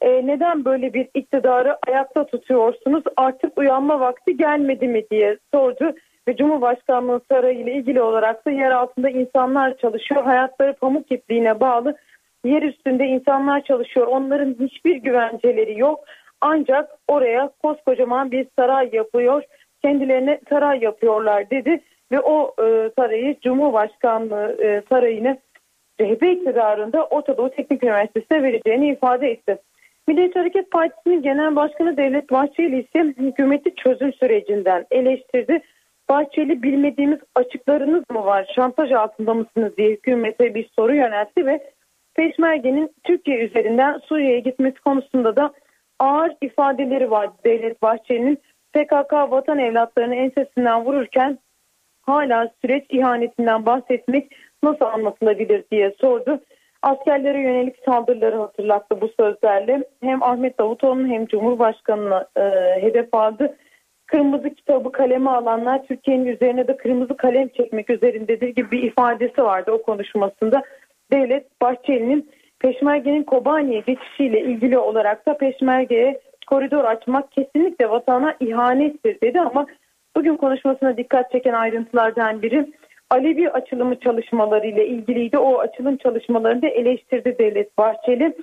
e, 0.00 0.26
neden 0.26 0.64
böyle 0.64 0.94
bir 0.94 1.08
iktidarı 1.14 1.76
ayakta 1.88 2.26
tutuyorsunuz 2.26 3.04
artık 3.16 3.58
uyanma 3.58 4.00
vakti 4.00 4.36
gelmedi 4.36 4.88
mi 4.88 5.04
diye 5.10 5.38
sordu 5.54 5.94
ve 6.28 6.36
Cumhurbaşkanlığı 6.36 7.20
Sarayı 7.28 7.58
ile 7.58 7.72
ilgili 7.72 8.02
olarak 8.02 8.46
da 8.46 8.50
yer 8.50 8.70
altında 8.70 9.10
insanlar 9.10 9.76
çalışıyor. 9.78 10.24
Hayatları 10.24 10.74
pamuk 10.74 11.12
ipliğine 11.12 11.60
bağlı. 11.60 11.96
Yer 12.44 12.62
üstünde 12.62 13.04
insanlar 13.06 13.64
çalışıyor. 13.64 14.06
Onların 14.06 14.56
hiçbir 14.60 14.96
güvenceleri 14.96 15.80
yok. 15.80 16.04
Ancak 16.40 16.90
oraya 17.08 17.50
koskocaman 17.62 18.30
bir 18.30 18.46
saray 18.58 18.90
yapıyor. 18.92 19.42
Kendilerine 19.82 20.40
saray 20.48 20.78
yapıyorlar 20.80 21.50
dedi 21.50 21.80
ve 22.12 22.20
o 22.20 22.54
e, 22.58 22.90
sarayı 22.98 23.40
Cumhurbaşkanlığı 23.40 24.56
e, 24.62 24.82
sarayını 24.88 25.38
CHP 25.98 26.22
iktidarında 26.22 27.06
Orta 27.06 27.50
Teknik 27.50 27.84
Üniversitesi'ne 27.84 28.42
vereceğini 28.42 28.88
ifade 28.88 29.30
etti. 29.30 29.58
Milliyetçi 30.08 30.38
Hareket 30.38 30.70
Partisi'nin 30.70 31.22
Genel 31.22 31.56
Başkanı 31.56 31.96
Devlet 31.96 32.30
Bahçeli 32.30 32.80
ise 32.80 33.14
hükümeti 33.18 33.74
çözüm 33.74 34.12
sürecinden 34.12 34.86
eleştirdi. 34.90 35.62
Bahçeli 36.08 36.62
bilmediğimiz 36.62 37.18
açıklarınız 37.34 38.04
mı 38.10 38.24
var? 38.24 38.52
Şantaj 38.54 38.92
altında 38.92 39.34
mısınız 39.34 39.76
diye 39.76 39.90
hükümete 39.90 40.54
bir 40.54 40.70
soru 40.76 40.94
yöneltti 40.94 41.46
ve 41.46 41.70
Peşmerge'nin 42.14 42.90
Türkiye 43.04 43.38
üzerinden 43.38 43.98
Suriye'ye 43.98 44.40
gitmesi 44.40 44.80
konusunda 44.80 45.36
da 45.36 45.52
ağır 45.98 46.32
ifadeleri 46.42 47.10
var. 47.10 47.30
Devlet 47.44 47.82
Bahçeli'nin 47.82 48.38
PKK 48.72 49.12
vatan 49.12 49.58
evlatlarını 49.58 50.14
ensesinden 50.14 50.84
vururken 50.84 51.38
hala 52.02 52.50
süreç 52.62 52.84
ihanetinden 52.88 53.66
bahsetmek 53.66 54.36
nasıl 54.62 54.84
anlatılabilir 54.84 55.64
diye 55.70 55.94
sordu. 56.00 56.40
Askerlere 56.82 57.40
yönelik 57.40 57.76
saldırıları 57.84 58.36
hatırlattı 58.36 59.00
bu 59.00 59.08
sözlerle. 59.20 59.84
Hem 60.02 60.22
Ahmet 60.22 60.58
Davutoğlu'nun 60.58 61.08
hem 61.08 61.26
Cumhurbaşkanı'na 61.26 62.26
e, 62.36 62.42
hedef 62.82 63.14
aldı. 63.14 63.56
Kırmızı 64.14 64.50
kitabı 64.50 64.92
kaleme 64.92 65.30
alanlar 65.30 65.86
Türkiye'nin 65.86 66.26
üzerine 66.26 66.68
de 66.68 66.76
kırmızı 66.76 67.16
kalem 67.16 67.48
çekmek 67.48 67.90
üzerindedir 67.90 68.48
gibi 68.48 68.70
bir 68.70 68.82
ifadesi 68.82 69.42
vardı 69.42 69.72
o 69.72 69.82
konuşmasında. 69.82 70.62
Devlet 71.12 71.60
Bahçeli'nin 71.60 72.30
Peşmerge'nin 72.60 73.22
Kobani'ye 73.22 73.80
geçişiyle 73.80 74.40
ilgili 74.40 74.78
olarak 74.78 75.26
da 75.26 75.36
Peşmerge'ye 75.36 76.20
koridor 76.46 76.84
açmak 76.84 77.32
kesinlikle 77.32 77.90
vatana 77.90 78.36
ihanettir 78.40 79.20
dedi 79.20 79.40
ama 79.40 79.66
bugün 80.16 80.36
konuşmasına 80.36 80.96
dikkat 80.96 81.32
çeken 81.32 81.52
ayrıntılardan 81.52 82.42
biri 82.42 82.72
Alevi 83.10 83.50
açılımı 83.50 84.00
çalışmaları 84.00 84.66
ile 84.66 84.86
ilgiliydi. 84.86 85.38
O 85.38 85.58
açılım 85.58 85.96
çalışmalarını 85.96 86.62
da 86.62 86.68
eleştirdi 86.68 87.36
Devlet 87.38 87.78
Bahçeli 87.78 88.36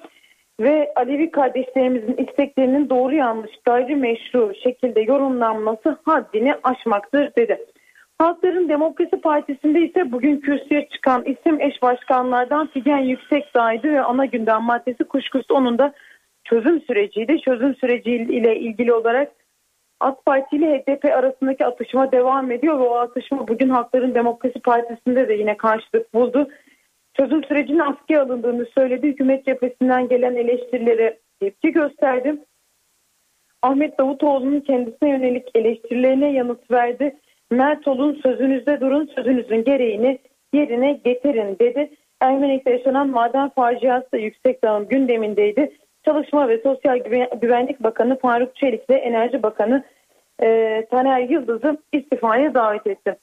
ve 0.60 0.94
Alevi 0.96 1.32
kardeşlerimizin 1.32 2.28
isteklerinin 2.28 2.90
doğru 2.90 3.16
yanlış 3.16 3.52
gayrimeşru 3.66 4.54
şekilde 4.64 5.02
yorumlanması 5.02 5.98
haddini 6.06 6.56
aşmaktır 6.64 7.36
dedi. 7.38 7.66
Halkların 8.18 8.70
Demokrasi 8.70 9.22
Partisi'nde 9.22 9.80
ise 9.82 10.12
bugün 10.12 10.40
kürsüye 10.40 10.88
çıkan 10.94 11.26
isim 11.26 11.62
eş 11.62 11.82
başkanlardan 11.82 12.68
Figen 12.68 12.98
Yüksekdağ'ydı 12.98 13.92
ve 13.92 14.02
ana 14.02 14.26
gündem 14.26 14.62
maddesi 14.62 15.04
kuşkusuz 15.04 15.52
onun 15.52 15.78
da 15.78 15.94
çözüm 16.44 16.82
süreciydi. 16.82 17.42
Çözüm 17.42 17.76
süreciyle 17.76 18.60
ilgili 18.60 18.94
olarak 18.94 19.32
AK 20.00 20.26
Parti 20.26 20.56
ile 20.56 20.80
HDP 20.80 21.06
arasındaki 21.06 21.66
atışma 21.66 22.12
devam 22.12 22.52
ediyor 22.52 22.80
ve 22.80 22.84
o 22.84 22.96
atışma 22.96 23.48
bugün 23.48 23.70
Halkların 23.70 24.16
Demokrasi 24.16 24.60
Partisi'nde 24.60 25.28
de 25.28 25.34
yine 25.34 25.58
karşılık 25.58 26.14
buldu. 26.14 26.48
Çözüm 27.14 27.44
sürecinin 27.44 27.80
askıya 27.80 28.24
alındığını 28.24 28.66
söyledi. 28.66 29.08
Hükümet 29.08 29.46
cephesinden 29.46 30.08
gelen 30.08 30.36
eleştirilere 30.36 31.20
tepki 31.40 31.72
gösterdi. 31.72 32.36
Ahmet 33.62 34.00
Davutoğlu'nun 34.00 34.60
kendisine 34.60 35.10
yönelik 35.10 35.48
eleştirilerine 35.56 36.32
yanıt 36.32 36.72
verdi. 36.72 37.16
Mert 37.52 37.88
olun 37.88 38.20
sözünüzde 38.24 38.82
durun 38.82 39.10
sözünüzün 39.16 39.64
gereğini 39.64 40.20
yerine 40.54 40.94
getirin 40.94 41.60
dedi. 41.60 41.90
Ermenik'te 42.20 42.72
yaşanan 42.72 43.10
maden 43.10 43.50
faciası 43.50 44.12
da 44.12 44.18
yüksek 44.18 44.64
dağın 44.64 44.88
gündemindeydi. 44.88 45.72
Çalışma 46.06 46.50
ve 46.50 46.58
Sosyal 46.58 46.98
Güvenlik 47.42 47.84
Bakanı 47.84 48.20
Faruk 48.20 48.56
Çelik 48.56 48.90
ve 48.90 48.96
Enerji 48.96 49.44
Bakanı 49.44 49.84
e, 50.44 50.86
Taner 50.92 51.20
Yıldız'ı 51.20 51.78
istifaya 51.94 52.54
davet 52.54 52.88
etti. 52.88 53.18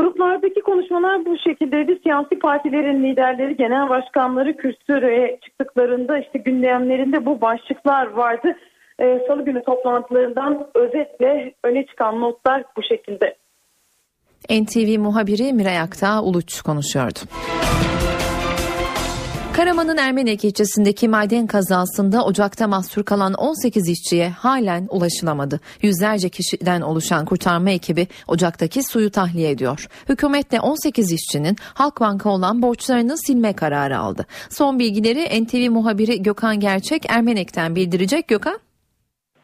Gruplardaki 0.00 0.60
konuşmalar 0.60 1.24
bu 1.24 1.38
şekildeydi. 1.38 2.00
Siyasi 2.02 2.38
partilerin 2.38 3.04
liderleri, 3.04 3.56
genel 3.56 3.88
başkanları 3.88 4.56
kürsüye 4.56 5.38
çıktıklarında 5.44 6.18
işte 6.18 6.38
gündemlerinde 6.38 7.26
bu 7.26 7.40
başlıklar 7.40 8.06
vardı. 8.06 8.56
Ee, 9.00 9.20
Salı 9.28 9.44
günü 9.44 9.62
toplantılarından 9.62 10.66
özetle 10.74 11.54
öne 11.64 11.86
çıkan 11.86 12.20
notlar 12.20 12.64
bu 12.76 12.82
şekilde. 12.82 13.36
NTV 14.50 15.00
muhabiri 15.00 15.52
Miray 15.52 15.80
Aktağ 15.80 16.22
Uluç 16.22 16.60
konuşuyordu. 16.62 17.18
Karaman'ın 19.60 19.96
Ermenek 19.96 20.44
ilçesindeki 20.44 21.08
maden 21.08 21.46
kazasında 21.46 22.24
ocakta 22.24 22.68
mahsur 22.68 23.04
kalan 23.04 23.34
18 23.34 23.88
işçiye 23.88 24.30
halen 24.30 24.86
ulaşılamadı. 24.90 25.60
Yüzlerce 25.82 26.28
kişiden 26.28 26.80
oluşan 26.80 27.24
kurtarma 27.24 27.70
ekibi 27.70 28.06
ocaktaki 28.26 28.82
suyu 28.82 29.10
tahliye 29.10 29.50
ediyor. 29.50 29.86
Hükümet 30.08 30.52
de 30.52 30.60
18 30.60 31.12
işçinin 31.12 31.56
Halkbank'a 31.74 32.30
olan 32.30 32.62
borçlarını 32.62 33.18
silme 33.18 33.52
kararı 33.52 33.98
aldı. 33.98 34.26
Son 34.50 34.78
bilgileri 34.78 35.44
NTV 35.44 35.70
muhabiri 35.70 36.22
Gökhan 36.22 36.60
Gerçek 36.60 37.10
Ermenek'ten 37.10 37.76
bildirecek 37.76 38.28
Gökhan. 38.28 38.58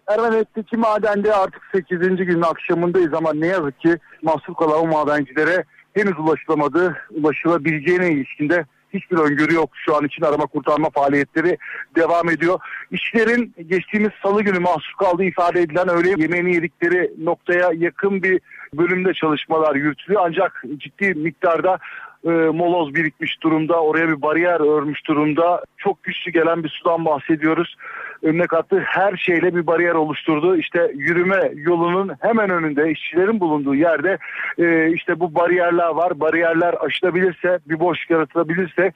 Ermenek'teki 0.06 0.76
madende 0.76 1.34
artık 1.34 1.62
8. 1.72 1.98
günün 1.98 2.42
akşamındayız 2.42 3.14
ama 3.14 3.32
ne 3.34 3.46
yazık 3.46 3.80
ki 3.80 3.98
mahsur 4.22 4.54
kalan 4.54 4.80
o 4.80 4.86
madencilere 4.86 5.64
henüz 5.94 6.18
ulaşılamadı. 6.18 6.96
Ulaşılabileceğine 7.10 8.12
ilişkinde 8.12 8.64
hiçbir 8.94 9.16
öngörü 9.16 9.54
yok. 9.54 9.70
Şu 9.74 9.96
an 9.96 10.04
için 10.04 10.22
arama 10.22 10.46
kurtarma 10.46 10.90
faaliyetleri 10.90 11.58
devam 11.96 12.30
ediyor. 12.30 12.58
İşlerin 12.90 13.54
geçtiğimiz 13.66 14.10
salı 14.22 14.42
günü 14.42 14.58
mahsur 14.58 14.94
kaldığı 14.98 15.24
ifade 15.24 15.60
edilen 15.60 15.88
öğle 15.88 16.22
yemeğini 16.22 16.54
yedikleri 16.54 17.10
noktaya 17.18 17.70
yakın 17.74 18.22
bir 18.22 18.40
bölümde 18.74 19.14
çalışmalar 19.14 19.74
yürütülüyor. 19.74 20.22
Ancak 20.24 20.64
ciddi 20.78 21.14
miktarda 21.14 21.78
e, 22.24 22.30
moloz 22.30 22.94
birikmiş 22.94 23.42
durumda. 23.42 23.82
Oraya 23.82 24.08
bir 24.08 24.22
bariyer 24.22 24.76
örmüş 24.76 25.06
durumda. 25.06 25.64
Çok 25.76 26.02
güçlü 26.02 26.32
gelen 26.32 26.64
bir 26.64 26.68
sudan 26.68 27.04
bahsediyoruz. 27.04 27.76
Önüne 28.22 28.46
kattığı 28.46 28.80
her 28.80 29.16
şeyle 29.16 29.54
bir 29.56 29.66
bariyer 29.66 29.94
oluşturdu. 29.94 30.56
İşte 30.56 30.92
yürüme 30.94 31.52
yolunun 31.54 32.12
hemen 32.20 32.50
önünde 32.50 32.90
işçilerin 32.90 33.40
bulunduğu 33.40 33.74
yerde 33.74 34.18
e, 34.58 34.92
işte 34.92 35.20
bu 35.20 35.34
bariyerler 35.34 35.88
var. 35.88 36.20
Bariyerler 36.20 36.74
aşılabilirse 36.80 37.58
bir 37.66 37.80
boş 37.80 38.10
yaratılabilirse 38.10 38.92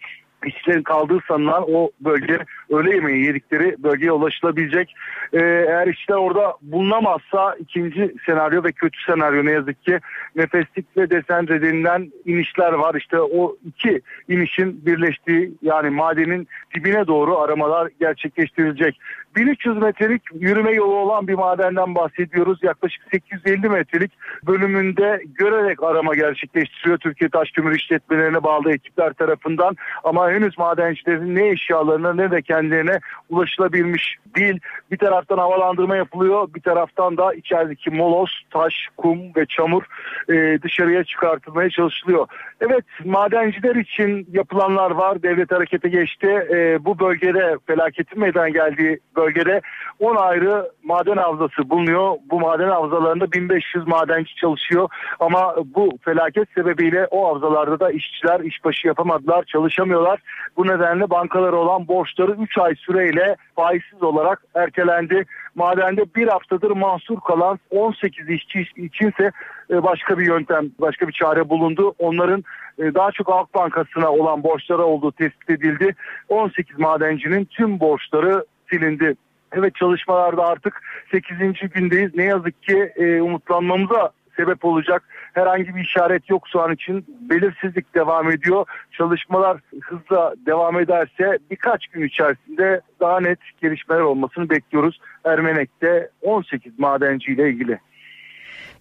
işçilerin 0.47 0.83
kaldığı 0.83 1.18
sanılan 1.29 1.64
o 1.68 1.91
bölge 2.01 2.39
öğle 2.71 2.95
yemeği 2.95 3.25
yedikleri 3.25 3.77
bölgeye 3.83 4.12
ulaşılabilecek. 4.12 4.95
Ee, 5.33 5.39
eğer 5.68 5.87
işçiler 5.87 6.16
orada 6.16 6.55
bulunamazsa 6.62 7.55
ikinci 7.55 8.14
senaryo 8.27 8.64
ve 8.64 8.73
kötü 8.73 8.99
senaryo 9.07 9.45
ne 9.45 9.51
yazık 9.51 9.85
ki 9.85 10.01
nefeslik 10.37 10.97
ve 10.97 11.11
desendre 11.11 11.62
denilen 11.62 12.12
inişler 12.25 12.73
var. 12.73 12.95
İşte 12.95 13.21
o 13.21 13.57
iki 13.66 14.01
inişin 14.29 14.87
birleştiği 14.87 15.53
yani 15.62 15.91
madenin 15.91 16.49
dibine 16.75 17.07
doğru 17.07 17.39
aramalar 17.39 17.89
gerçekleştirilecek. 18.01 19.01
1300 19.37 19.79
metrelik 19.79 20.23
yürüme 20.35 20.73
yolu 20.73 20.95
olan 20.95 21.29
bir 21.29 21.35
madenden 21.35 21.95
bahsediyoruz. 21.95 22.59
Yaklaşık 22.62 23.03
850 23.12 23.68
metrelik 23.68 24.12
bölümünde 24.47 25.23
görerek 25.35 25.83
arama 25.83 26.14
gerçekleştiriyor 26.14 26.99
Türkiye 26.99 27.31
Taş 27.31 27.51
Kömür 27.51 27.77
İşletmelerine 27.77 28.43
bağlı 28.43 28.73
ekipler 28.73 29.12
tarafından. 29.12 29.77
Ama 30.05 30.31
henüz 30.31 30.59
madencilerin 30.59 31.35
ne 31.35 31.49
eşyalarına 31.49 32.12
ne 32.14 32.31
de 32.31 32.43
kendilerine 32.61 33.00
ulaşılabilmiş 33.30 34.16
değil. 34.36 34.61
Bir 34.90 34.98
taraftan 34.98 35.38
havalandırma 35.38 35.96
yapılıyor, 35.96 36.48
bir 36.54 36.61
taraftan 36.61 37.16
da 37.16 37.34
içerideki 37.34 37.90
moloz, 37.90 38.42
taş, 38.50 38.74
kum 38.96 39.18
ve 39.36 39.46
çamur 39.46 39.82
e, 40.28 40.62
dışarıya 40.62 41.04
çıkartılmaya 41.04 41.70
çalışılıyor. 41.70 42.26
Evet 42.61 42.84
madenciler 43.04 43.76
için 43.76 44.26
yapılanlar 44.32 44.90
var. 44.90 45.22
Devlet 45.22 45.52
harekete 45.52 45.88
geçti. 45.88 46.26
E, 46.26 46.84
bu 46.84 46.98
bölgede 46.98 47.56
felaketin 47.66 48.20
meydana 48.20 48.48
geldiği 48.48 49.00
bölgede 49.16 49.61
10 50.00 50.16
ayrı 50.16 50.70
maden 50.84 51.16
havzası 51.16 51.70
bulunuyor. 51.70 52.16
Bu 52.30 52.40
maden 52.40 52.68
havzalarında 52.68 53.32
1500 53.32 53.86
madenci 53.86 54.34
çalışıyor. 54.34 54.88
Ama 55.20 55.54
bu 55.64 55.90
felaket 56.04 56.48
sebebiyle 56.54 57.06
o 57.11 57.28
havzalarda 57.28 57.80
da 57.80 57.90
işçiler 57.90 58.40
işbaşı 58.40 58.86
yapamadılar, 58.86 59.44
çalışamıyorlar. 59.44 60.20
Bu 60.56 60.66
nedenle 60.66 61.11
bankalara 61.11 61.56
olan 61.56 61.88
borçları 61.88 62.32
3 62.32 62.49
ay 62.59 62.74
süreyle 62.74 63.36
faizsiz 63.57 64.03
olarak 64.03 64.42
ertelendi. 64.55 65.24
Madende 65.55 66.05
bir 66.14 66.28
haftadır 66.28 66.70
mahsur 66.70 67.20
kalan 67.20 67.59
18 67.70 68.28
işçi 68.28 68.66
içinse 68.76 69.30
e, 69.70 69.82
başka 69.82 70.18
bir 70.18 70.26
yöntem, 70.26 70.70
başka 70.78 71.09
bir 71.09 71.12
çare 71.12 71.48
bulundu. 71.48 71.94
Onların 71.98 72.44
e, 72.78 72.94
daha 72.94 73.12
çok 73.12 73.28
Halk 73.28 73.55
Bankası'na 73.55 74.12
olan 74.12 74.42
borçları 74.42 74.82
olduğu 74.82 75.12
tespit 75.12 75.51
edildi. 75.51 75.94
18 76.28 76.78
madencinin 76.78 77.44
tüm 77.44 77.80
borçları 77.80 78.44
silindi. 78.70 79.14
Evet 79.53 79.74
çalışmalarda 79.74 80.46
artık 80.46 80.82
8. 81.11 81.70
gündeyiz. 81.74 82.14
Ne 82.14 82.24
yazık 82.24 82.62
ki 82.62 82.92
e, 82.96 83.20
umutlanmamıza 83.20 84.11
sebep 84.37 84.64
olacak 84.64 85.03
herhangi 85.33 85.74
bir 85.74 85.81
işaret 85.81 86.31
yok 86.31 86.43
şu 86.53 86.61
an 86.61 86.72
için. 86.72 87.05
Belirsizlik 87.20 87.95
devam 87.95 88.31
ediyor. 88.31 88.66
Çalışmalar 88.93 89.61
hızla 89.83 90.35
devam 90.47 90.81
ederse 90.81 91.39
birkaç 91.51 91.87
gün 91.87 92.07
içerisinde 92.07 92.81
daha 93.01 93.20
net 93.20 93.39
gelişmeler 93.62 94.01
olmasını 94.01 94.51
bekliyoruz. 94.51 95.01
Ermenek'te 95.24 96.11
18 96.22 96.78
madenci 96.78 97.33
ile 97.33 97.51
ilgili. 97.51 97.78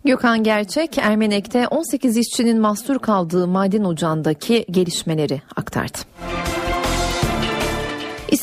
Gökhan 0.05 0.43
Gerçek, 0.43 0.97
Ermenek'te 0.97 1.67
18 1.67 2.17
işçinin 2.17 2.61
mahsur 2.61 2.99
kaldığı 2.99 3.47
maden 3.47 3.83
ocağındaki 3.83 4.65
gelişmeleri 4.71 5.41
aktardı. 5.55 5.97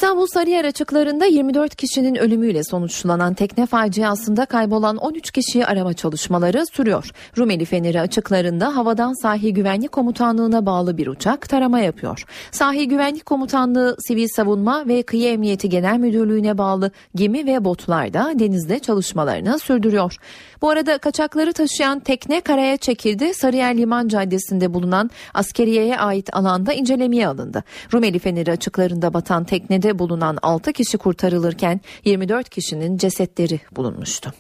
İstanbul 0.07 0.27
Sarıyer 0.27 0.65
açıklarında 0.65 1.27
24 1.27 1.77
kişinin 1.77 2.15
ölümüyle 2.15 2.65
sonuçlanan 2.65 3.35
tekne 3.35 3.67
faciasında 3.67 4.47
kaybolan 4.47 4.97
13 4.97 5.31
kişiyi 5.31 5.67
arama 5.67 5.95
çalışmaları 5.95 6.67
sürüyor. 6.67 7.11
Rumeli 7.39 7.65
Feneri 7.65 8.01
açıklarında 8.01 8.77
havadan 8.77 9.23
Sahil 9.23 9.51
Güvenlik 9.51 9.93
Komutanlığı'na 9.93 10.67
bağlı 10.67 10.97
bir 10.99 11.07
uçak 11.07 11.49
tarama 11.49 11.81
yapıyor. 11.81 12.25
Sahil 12.51 12.85
Güvenlik 12.85 13.27
Komutanlığı 13.27 13.97
Sivil 14.09 14.29
Savunma 14.29 14.89
ve 14.89 15.03
Kıyı 15.03 15.29
Emniyeti 15.29 15.69
Genel 15.69 15.99
Müdürlüğü'ne 15.99 16.59
bağlı 16.59 16.91
gemi 17.15 17.47
ve 17.47 17.65
botlar 17.65 18.15
da 18.15 18.33
denizde 18.39 18.79
çalışmalarını 18.79 19.59
sürdürüyor. 19.59 20.17
Bu 20.63 20.71
arada 20.71 20.99
kaçakları 20.99 21.53
taşıyan 21.53 22.01
tekne 22.01 22.41
karaya 22.41 22.77
çekildi. 22.77 23.35
Sarıyer 23.35 23.77
Liman 23.77 24.09
Caddesi'nde 24.09 24.75
bulunan 24.75 25.11
askeriyeye 25.35 25.99
ait 25.99 26.37
alanda 26.37 26.73
incelemeye 26.73 27.29
alındı. 27.29 27.65
Rumeli 27.95 28.19
Feneri 28.19 28.51
açıklarında 28.53 29.15
batan 29.15 29.45
teknede 29.45 29.96
bulunan 29.99 30.39
6 30.43 30.73
kişi 30.73 30.99
kurtarılırken 30.99 31.81
24 32.05 32.49
kişinin 32.49 32.97
cesetleri 32.97 33.61
bulunmuştu. 33.77 34.33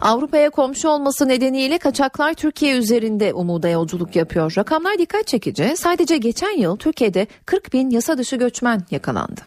Avrupa'ya 0.00 0.50
komşu 0.50 0.88
olması 0.88 1.28
nedeniyle 1.28 1.78
kaçaklar 1.78 2.34
Türkiye 2.34 2.76
üzerinde 2.76 3.32
umuda 3.32 3.68
yolculuk 3.68 4.16
yapıyor. 4.16 4.54
Rakamlar 4.58 4.98
dikkat 4.98 5.26
çekici. 5.26 5.74
Sadece 5.76 6.16
geçen 6.16 6.58
yıl 6.58 6.76
Türkiye'de 6.76 7.26
40 7.46 7.72
bin 7.72 7.90
yasa 7.90 8.18
dışı 8.18 8.36
göçmen 8.36 8.82
yakalandı. 8.90 9.40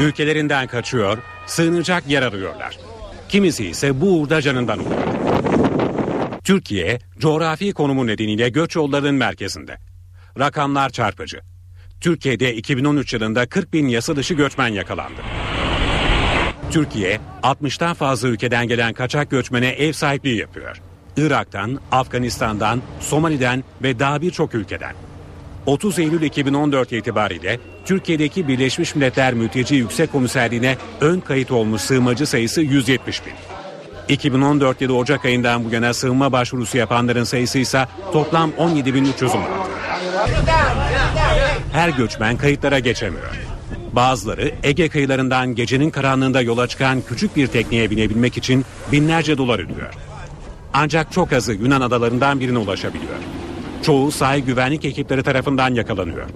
Ülkelerinden 0.00 0.66
kaçıyor, 0.66 1.18
sığınacak 1.46 2.08
yer 2.08 2.22
arıyorlar. 2.22 2.78
Kimisi 3.28 3.66
ise 3.66 4.00
bu 4.00 4.06
uğurda 4.06 4.40
canından 4.40 4.78
oluyor. 4.78 5.02
Türkiye, 6.44 6.98
coğrafi 7.18 7.72
konumu 7.72 8.06
nedeniyle 8.06 8.48
göç 8.48 8.76
yollarının 8.76 9.14
merkezinde. 9.14 9.76
Rakamlar 10.38 10.90
çarpıcı. 10.90 11.40
Türkiye'de 12.00 12.54
2013 12.54 13.12
yılında 13.14 13.46
40 13.46 13.72
bin 13.72 13.88
yasa 13.88 14.16
dışı 14.16 14.34
göçmen 14.34 14.68
yakalandı. 14.68 15.20
Türkiye, 16.70 17.20
60'tan 17.42 17.94
fazla 17.94 18.28
ülkeden 18.28 18.68
gelen 18.68 18.92
kaçak 18.92 19.30
göçmene 19.30 19.68
ev 19.68 19.92
sahipliği 19.92 20.38
yapıyor. 20.38 20.82
Irak'tan, 21.16 21.80
Afganistan'dan, 21.92 22.82
Somali'den 23.00 23.64
ve 23.82 23.98
daha 23.98 24.22
birçok 24.22 24.54
ülkeden. 24.54 24.94
30 25.66 25.98
Eylül 25.98 26.22
2014 26.22 26.92
itibariyle 26.92 27.60
Türkiye'deki 27.84 28.48
Birleşmiş 28.48 28.94
Milletler 28.94 29.34
Mülteci 29.34 29.74
Yüksek 29.74 30.12
Komiserliğine 30.12 30.76
ön 31.00 31.20
kayıt 31.20 31.50
olmuş 31.50 31.82
sığınmacı 31.82 32.26
sayısı 32.26 32.60
170 32.60 33.26
bin. 33.26 33.61
2014 34.12 34.80
yılı 34.80 34.96
Ocak 34.96 35.24
ayından 35.24 35.64
bu 35.64 35.74
yana 35.74 35.94
sığınma 35.94 36.32
başvurusu 36.32 36.78
yapanların 36.78 37.24
sayısı 37.24 37.58
ise 37.58 37.86
toplam 38.12 38.50
17.316. 38.50 39.38
Her 41.72 41.88
göçmen 41.88 42.36
kayıtlara 42.36 42.78
geçemiyor. 42.78 43.38
Bazıları 43.92 44.54
Ege 44.62 44.88
kıyılarından 44.88 45.54
gecenin 45.54 45.90
karanlığında 45.90 46.40
yola 46.40 46.68
çıkan 46.68 47.02
küçük 47.08 47.36
bir 47.36 47.46
tekneye 47.46 47.90
binebilmek 47.90 48.36
için 48.36 48.64
binlerce 48.92 49.38
dolar 49.38 49.58
ödüyor. 49.58 49.94
Ancak 50.74 51.12
çok 51.12 51.32
azı 51.32 51.52
Yunan 51.52 51.80
adalarından 51.80 52.40
birine 52.40 52.58
ulaşabiliyor. 52.58 53.14
Çoğu 53.82 54.10
sahil 54.10 54.44
güvenlik 54.44 54.84
ekipleri 54.84 55.22
tarafından 55.22 55.74
yakalanıyor. 55.74 56.26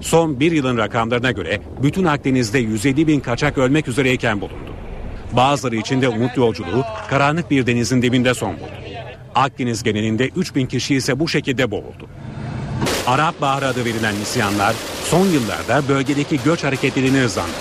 Son 0.00 0.40
bir 0.40 0.52
yılın 0.52 0.76
rakamlarına 0.78 1.30
göre 1.30 1.60
bütün 1.82 2.04
Akdeniz'de 2.04 2.58
150 2.58 3.06
bin 3.06 3.20
kaçak 3.20 3.58
ölmek 3.58 3.88
üzereyken 3.88 4.40
bulundu. 4.40 4.75
Bazıları 5.36 5.76
için 5.76 6.02
de 6.02 6.08
umut 6.08 6.36
yolculuğu 6.36 6.84
karanlık 7.10 7.50
bir 7.50 7.66
denizin 7.66 8.02
dibinde 8.02 8.34
son 8.34 8.54
buldu. 8.54 8.70
Akdeniz 9.34 9.82
genelinde 9.82 10.28
3 10.28 10.54
bin 10.54 10.66
kişi 10.66 10.94
ise 10.94 11.20
bu 11.20 11.28
şekilde 11.28 11.70
boğuldu. 11.70 12.08
Arap 13.06 13.40
Baharı 13.40 13.66
adı 13.66 13.84
verilen 13.84 14.14
isyanlar 14.14 14.74
son 15.04 15.26
yıllarda 15.26 15.88
bölgedeki 15.88 16.40
göç 16.44 16.64
hareketliliğini 16.64 17.18
hızlandırdı. 17.18 17.56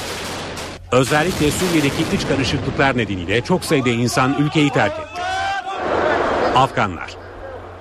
Özellikle 0.91 1.51
Suriye'deki 1.51 2.15
iç 2.15 2.27
karışıklıklar 2.27 2.97
nedeniyle 2.97 3.41
çok 3.41 3.65
sayıda 3.65 3.89
insan 3.89 4.35
ülkeyi 4.39 4.69
terk 4.69 4.93
etti. 4.93 5.21
Afganlar 6.55 7.17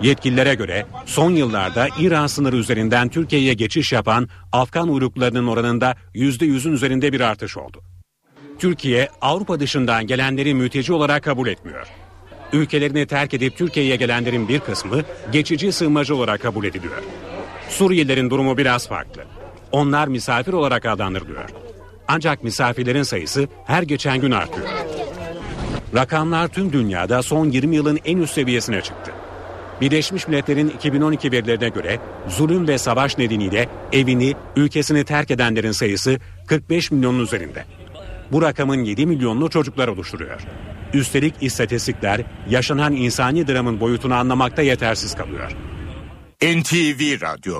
Yetkililere 0.02 0.54
göre 0.54 0.86
son 1.06 1.30
yıllarda 1.30 1.88
İran 1.98 2.26
sınırı 2.26 2.56
üzerinden 2.56 3.08
Türkiye'ye 3.08 3.54
geçiş 3.54 3.92
yapan 3.92 4.28
Afgan 4.52 4.88
uyruklarının 4.88 5.46
oranında 5.46 5.94
%100'ün 6.14 6.72
üzerinde 6.72 7.12
bir 7.12 7.20
artış 7.20 7.56
oldu. 7.56 7.82
Türkiye 8.64 9.08
Avrupa 9.20 9.60
dışından 9.60 10.06
gelenleri 10.06 10.54
mülteci 10.54 10.92
olarak 10.92 11.24
kabul 11.24 11.48
etmiyor. 11.48 11.86
Ülkelerini 12.52 13.06
terk 13.06 13.34
edip 13.34 13.56
Türkiye'ye 13.56 13.96
gelenlerin 13.96 14.48
bir 14.48 14.60
kısmı 14.60 15.02
geçici 15.32 15.72
sığınmacı 15.72 16.16
olarak 16.16 16.42
kabul 16.42 16.64
ediliyor. 16.64 17.02
Suriyelilerin 17.68 18.30
durumu 18.30 18.56
biraz 18.56 18.88
farklı. 18.88 19.24
Onlar 19.72 20.08
misafir 20.08 20.52
olarak 20.52 20.86
adlandırılıyor. 20.86 21.50
Ancak 22.08 22.44
misafirlerin 22.44 23.02
sayısı 23.02 23.48
her 23.66 23.82
geçen 23.82 24.20
gün 24.20 24.30
artıyor. 24.30 24.68
Rakamlar 25.94 26.48
tüm 26.48 26.72
dünyada 26.72 27.22
son 27.22 27.50
20 27.50 27.76
yılın 27.76 27.98
en 28.04 28.18
üst 28.18 28.34
seviyesine 28.34 28.80
çıktı. 28.80 29.12
Birleşmiş 29.80 30.28
Milletler'in 30.28 30.68
2012 30.68 31.32
verilerine 31.32 31.68
göre 31.68 31.98
zulüm 32.28 32.68
ve 32.68 32.78
savaş 32.78 33.18
nedeniyle 33.18 33.68
evini, 33.92 34.34
ülkesini 34.56 35.04
terk 35.04 35.30
edenlerin 35.30 35.72
sayısı 35.72 36.18
45 36.46 36.90
milyonun 36.90 37.20
üzerinde. 37.20 37.64
Bu 38.34 38.42
rakamın 38.42 38.84
7 38.84 39.06
milyonlu 39.06 39.50
çocuklar 39.50 39.88
oluşturuyor. 39.88 40.40
Üstelik 40.94 41.34
istatistikler 41.40 42.20
yaşanan 42.50 42.92
insani 42.92 43.48
dramın 43.48 43.80
boyutunu 43.80 44.14
anlamakta 44.14 44.62
yetersiz 44.62 45.14
kalıyor. 45.14 45.50
NTV 46.42 47.00
Radyo 47.22 47.54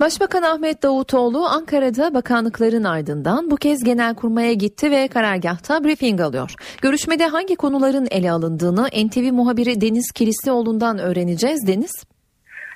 Başbakan 0.00 0.42
Ahmet 0.42 0.82
Davutoğlu 0.82 1.44
Ankara'da 1.44 2.14
bakanlıkların 2.14 2.84
ardından 2.84 3.50
bu 3.50 3.56
kez 3.56 3.84
genelkurmaya 3.84 4.52
gitti 4.52 4.90
ve 4.90 5.08
karargahta 5.08 5.84
briefing 5.84 6.20
alıyor. 6.20 6.54
Görüşmede 6.82 7.26
hangi 7.26 7.56
konuların 7.56 8.08
ele 8.10 8.30
alındığını 8.30 8.86
NTV 8.86 9.32
muhabiri 9.32 9.80
Deniz 9.80 10.12
Kilislioğlu'ndan 10.12 10.98
öğreneceğiz. 10.98 11.66
Deniz. 11.66 12.04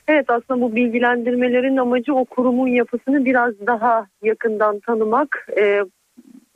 Evet 0.09 0.31
aslında 0.31 0.61
bu 0.61 0.75
bilgilendirmelerin 0.75 1.77
amacı 1.77 2.15
o 2.15 2.25
kurumun 2.25 2.69
yapısını 2.69 3.25
biraz 3.25 3.55
daha 3.67 4.07
yakından 4.23 4.81
tanımak. 4.81 5.47
Ee, 5.59 5.81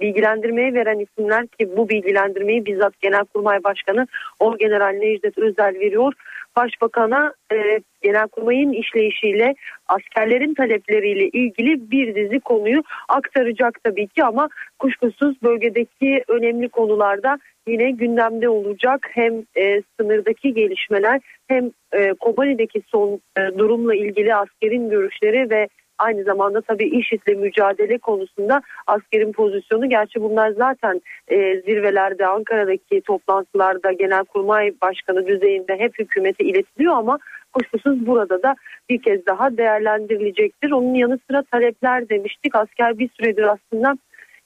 bilgilendirmeyi 0.00 0.74
veren 0.74 0.98
isimler 0.98 1.46
ki 1.46 1.76
bu 1.76 1.88
bilgilendirmeyi 1.88 2.66
bizzat 2.66 3.00
Genelkurmay 3.00 3.64
Başkanı 3.64 4.06
Orgeneral 4.40 4.92
Necdet 4.92 5.38
Özel 5.38 5.74
veriyor. 5.74 6.12
Başbakan'a 6.56 7.32
e, 7.52 7.80
Genelkurmay'ın 8.02 8.72
işleyişiyle 8.72 9.54
askerlerin 9.88 10.54
talepleriyle 10.54 11.28
ilgili 11.28 11.90
bir 11.90 12.14
dizi 12.14 12.40
konuyu 12.40 12.82
aktaracak 13.08 13.84
tabii 13.84 14.06
ki 14.08 14.24
ama 14.24 14.48
kuşkusuz 14.78 15.42
bölgedeki 15.42 16.24
önemli 16.28 16.68
konularda 16.68 17.38
yine 17.68 17.90
gündemde 17.90 18.48
olacak 18.48 19.08
hem 19.10 19.42
e, 19.56 19.82
sınırdaki 20.00 20.54
gelişmeler 20.54 21.20
hem 21.48 21.70
e, 21.92 22.12
Kobani'deki 22.12 22.82
son 22.86 23.20
e, 23.38 23.58
durumla 23.58 23.94
ilgili 23.94 24.34
askerin 24.34 24.90
görüşleri 24.90 25.50
ve 25.50 25.68
aynı 25.98 26.24
zamanda 26.24 26.60
tabii 26.60 26.84
IŞİD'le 26.84 27.36
mücadele 27.36 27.98
konusunda 27.98 28.62
askerin 28.86 29.32
pozisyonu. 29.32 29.88
Gerçi 29.88 30.22
bunlar 30.22 30.50
zaten 30.50 31.00
e, 31.28 31.60
zirvelerde 31.60 32.26
Ankara'daki 32.26 33.00
toplantılarda 33.00 33.92
Genelkurmay 33.92 34.72
Başkanı 34.82 35.26
düzeyinde 35.26 35.76
hep 35.78 35.98
hükümete 35.98 36.44
iletiliyor 36.44 36.94
ama 36.94 37.18
kuşkusuz 37.52 38.06
burada 38.06 38.42
da 38.42 38.54
bir 38.90 39.02
kez 39.02 39.26
daha 39.26 39.56
değerlendirilecektir. 39.56 40.70
Onun 40.70 40.94
yanı 40.94 41.18
sıra 41.30 41.42
talepler 41.42 42.08
demiştik. 42.08 42.54
Asker 42.54 42.98
bir 42.98 43.10
süredir 43.18 43.42
aslında 43.42 43.96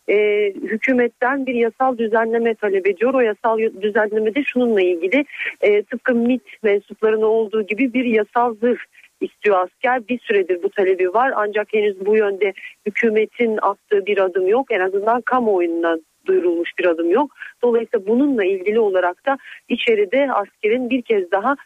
e, 0.08 0.16
hükümetten 0.62 1.46
bir 1.46 1.54
yasal 1.54 1.98
düzenleme 1.98 2.54
talep 2.54 2.86
ediyor. 2.86 3.14
O 3.14 3.20
yasal 3.20 3.58
düzenleme 3.82 4.34
de 4.34 4.44
şununla 4.44 4.80
ilgili 4.80 5.24
e, 5.60 5.82
tıpkı 5.82 6.14
MIT 6.14 6.62
mensuplarına 6.62 7.26
olduğu 7.26 7.62
gibi 7.62 7.94
bir 7.94 8.04
yasal 8.04 8.54
zırh 8.54 8.80
istiyor 9.20 9.64
asker. 9.64 10.08
Bir 10.08 10.18
süredir 10.18 10.62
bu 10.62 10.70
talebi 10.70 11.14
var 11.14 11.32
ancak 11.36 11.74
henüz 11.74 12.06
bu 12.06 12.16
yönde 12.16 12.52
hükümetin 12.86 13.58
attığı 13.62 14.06
bir 14.06 14.18
adım 14.18 14.46
yok. 14.48 14.66
En 14.70 14.80
azından 14.80 15.20
kamuoyundan 15.20 16.00
duyurulmuş 16.26 16.70
bir 16.78 16.84
adım 16.84 17.10
yok. 17.10 17.30
Dolayısıyla 17.62 18.06
bununla 18.06 18.44
ilgili 18.44 18.80
olarak 18.80 19.26
da 19.26 19.38
içeride 19.68 20.32
askerin 20.32 20.90
bir 20.90 21.02
kez 21.02 21.30
daha 21.30 21.56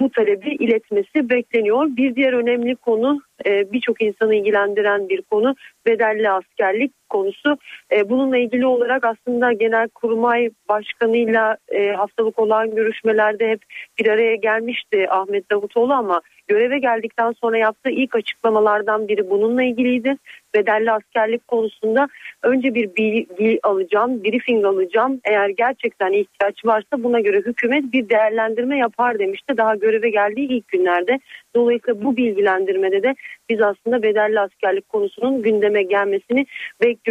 bu 0.00 0.10
talebi 0.10 0.50
iletmesi 0.50 1.30
bekleniyor. 1.30 1.86
Bir 1.96 2.14
diğer 2.14 2.32
önemli 2.32 2.76
konu 2.76 3.20
e, 3.46 3.72
birçok 3.72 4.02
insanı 4.02 4.34
ilgilendiren 4.34 5.08
bir 5.08 5.22
konu 5.22 5.54
bedelli 5.86 6.30
askerlik 6.30 6.92
konusu. 7.14 7.58
E, 7.92 8.08
bununla 8.10 8.38
ilgili 8.38 8.66
olarak 8.66 9.04
aslında 9.04 9.52
genel 9.52 9.88
kurmay 9.88 10.50
başkanıyla 10.68 11.56
e, 11.68 11.90
haftalık 11.92 12.38
olan 12.38 12.74
görüşmelerde 12.74 13.48
hep 13.48 13.60
bir 13.98 14.06
araya 14.06 14.34
gelmişti 14.36 15.06
Ahmet 15.10 15.50
Davutoğlu 15.50 15.92
ama 15.92 16.20
göreve 16.48 16.78
geldikten 16.78 17.32
sonra 17.32 17.58
yaptığı 17.58 17.90
ilk 17.90 18.14
açıklamalardan 18.14 19.08
biri 19.08 19.30
bununla 19.30 19.62
ilgiliydi. 19.62 20.16
Bedelli 20.54 20.92
askerlik 20.92 21.48
konusunda 21.48 22.08
önce 22.42 22.74
bir 22.74 22.96
bilgi 22.96 23.58
alacağım, 23.62 24.24
briefing 24.24 24.64
alacağım. 24.64 25.20
Eğer 25.24 25.48
gerçekten 25.48 26.12
ihtiyaç 26.12 26.64
varsa 26.64 27.02
buna 27.02 27.20
göre 27.20 27.38
hükümet 27.38 27.92
bir 27.92 28.08
değerlendirme 28.08 28.78
yapar 28.78 29.18
demişti 29.18 29.56
daha 29.56 29.74
göreve 29.74 30.10
geldiği 30.10 30.48
ilk 30.48 30.68
günlerde. 30.68 31.18
Dolayısıyla 31.54 32.04
bu 32.04 32.16
bilgilendirmede 32.16 33.02
de 33.02 33.14
biz 33.48 33.60
aslında 33.60 34.02
bedelli 34.02 34.40
askerlik 34.40 34.88
konusunun 34.88 35.42
gündeme 35.42 35.82
gelmesini 35.82 36.46
bekliyoruz 36.82 37.03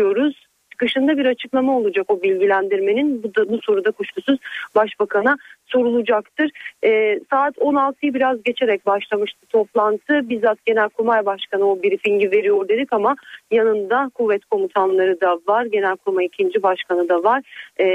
çıkışında 0.84 1.18
bir 1.18 1.26
açıklama 1.26 1.78
olacak 1.78 2.06
o 2.08 2.22
bilgilendirmenin. 2.22 3.24
Bu, 3.24 3.36
da, 3.36 3.50
bu 3.50 3.60
soruda 3.62 3.92
kuşkusuz 3.92 4.40
başbakana 4.76 5.38
sorulacaktır. 5.66 6.52
E, 6.84 7.20
saat 7.30 7.58
16'yı 7.58 8.14
biraz 8.14 8.44
geçerek 8.44 8.86
başlamıştı 8.86 9.46
toplantı. 9.50 10.30
Bizzat 10.30 10.66
Genelkurmay 10.66 11.26
Başkanı 11.26 11.72
o 11.72 11.84
briefingi 11.84 12.32
veriyor 12.32 12.68
dedik 12.68 12.94
ama 12.94 13.16
yanında 13.52 14.12
kuvvet 14.14 14.46
komutanları 14.46 15.22
da 15.22 15.40
var. 15.48 15.66
Genelkurmay 15.66 16.26
ikinci 16.26 16.64
başkanı 16.64 17.10
da 17.10 17.24
var. 17.24 17.42
E, 17.80 17.88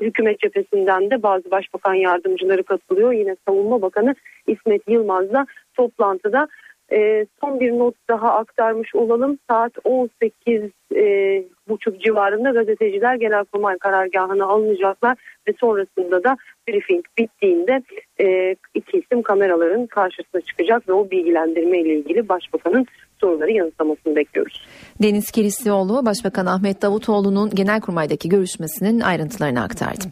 hükümet 0.00 0.40
cephesinden 0.40 1.10
de 1.10 1.22
bazı 1.22 1.50
başbakan 1.50 1.94
yardımcıları 1.94 2.62
katılıyor. 2.62 3.12
Yine 3.12 3.36
savunma 3.48 3.82
bakanı 3.82 4.14
İsmet 4.46 4.88
Yılmaz 4.88 5.32
da 5.32 5.46
toplantıda 5.74 6.48
e, 6.92 7.26
son 7.40 7.60
bir 7.60 7.72
not 7.78 7.94
daha 8.08 8.32
aktarmış 8.32 8.94
olalım. 8.94 9.38
Saat 9.50 9.72
18 9.84 10.62
e, 10.96 11.44
buçuk 11.68 12.00
civarında 12.00 12.50
gazeteciler 12.50 13.14
Genelkurmay 13.14 13.78
karargahına 13.78 14.46
alınacaklar 14.46 15.16
ve 15.48 15.52
sonrasında 15.60 16.24
da 16.24 16.36
briefing 16.68 17.04
bittiğinde 17.18 17.82
e, 18.20 18.56
iki 18.74 18.98
isim 18.98 19.22
kameraların 19.22 19.86
karşısına 19.86 20.40
çıkacak 20.40 20.88
ve 20.88 20.92
o 20.92 21.10
bilgilendirme 21.10 21.80
ile 21.80 21.94
ilgili 21.94 22.28
başbakanın 22.28 22.86
soruları 23.20 23.52
yanıtlamasını 23.52 24.16
bekliyoruz. 24.16 24.66
Deniz 25.02 25.30
Kilislioğlu 25.30 26.06
Başbakan 26.06 26.46
Ahmet 26.46 26.82
Davutoğlu'nun 26.82 27.50
Genelkurmay'daki 27.50 28.28
görüşmesinin 28.28 29.00
ayrıntılarını 29.00 29.62
aktardı. 29.62 30.04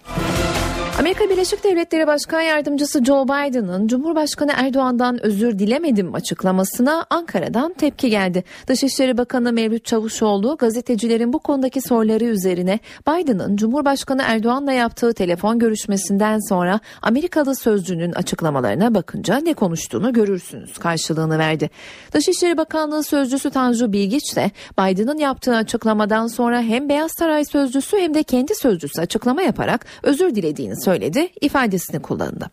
Amerika 1.02 1.30
Birleşik 1.30 1.64
Devletleri 1.64 2.06
Başkan 2.06 2.40
Yardımcısı 2.40 3.04
Joe 3.04 3.24
Biden'ın 3.24 3.88
Cumhurbaşkanı 3.88 4.52
Erdoğan'dan 4.56 5.24
özür 5.24 5.58
dilemedim 5.58 6.14
açıklamasına 6.14 7.06
Ankara'dan 7.10 7.72
tepki 7.72 8.10
geldi. 8.10 8.44
Dışişleri 8.66 9.18
Bakanı 9.18 9.52
Mevlüt 9.52 9.84
Çavuşoğlu 9.84 10.56
gazetecilerin 10.56 11.32
bu 11.32 11.38
konudaki 11.38 11.80
soruları 11.80 12.24
üzerine 12.24 12.78
Biden'ın 13.08 13.56
Cumhurbaşkanı 13.56 14.22
Erdoğan'la 14.26 14.72
yaptığı 14.72 15.12
telefon 15.14 15.58
görüşmesinden 15.58 16.48
sonra 16.48 16.80
Amerikalı 17.02 17.56
sözcünün 17.56 18.12
açıklamalarına 18.12 18.94
bakınca 18.94 19.36
ne 19.36 19.54
konuştuğunu 19.54 20.12
görürsünüz 20.12 20.78
karşılığını 20.78 21.38
verdi. 21.38 21.70
Dışişleri 22.12 22.56
Bakanlığı 22.56 23.02
sözcüsü 23.02 23.50
Tanju 23.50 23.92
Bilgiç 23.92 24.36
de 24.36 24.50
Biden'ın 24.78 25.18
yaptığı 25.18 25.56
açıklamadan 25.56 26.26
sonra 26.26 26.60
hem 26.60 26.88
Beyaz 26.88 27.10
Saray 27.18 27.44
sözcüsü 27.44 27.98
hem 27.98 28.14
de 28.14 28.22
kendi 28.22 28.54
sözcüsü 28.54 29.00
açıklama 29.00 29.42
yaparak 29.42 29.86
özür 30.02 30.34
dilediğini 30.34 30.82
söyledi 30.84 30.91
ifadesini 31.40 32.02
kullandı. 32.02 32.50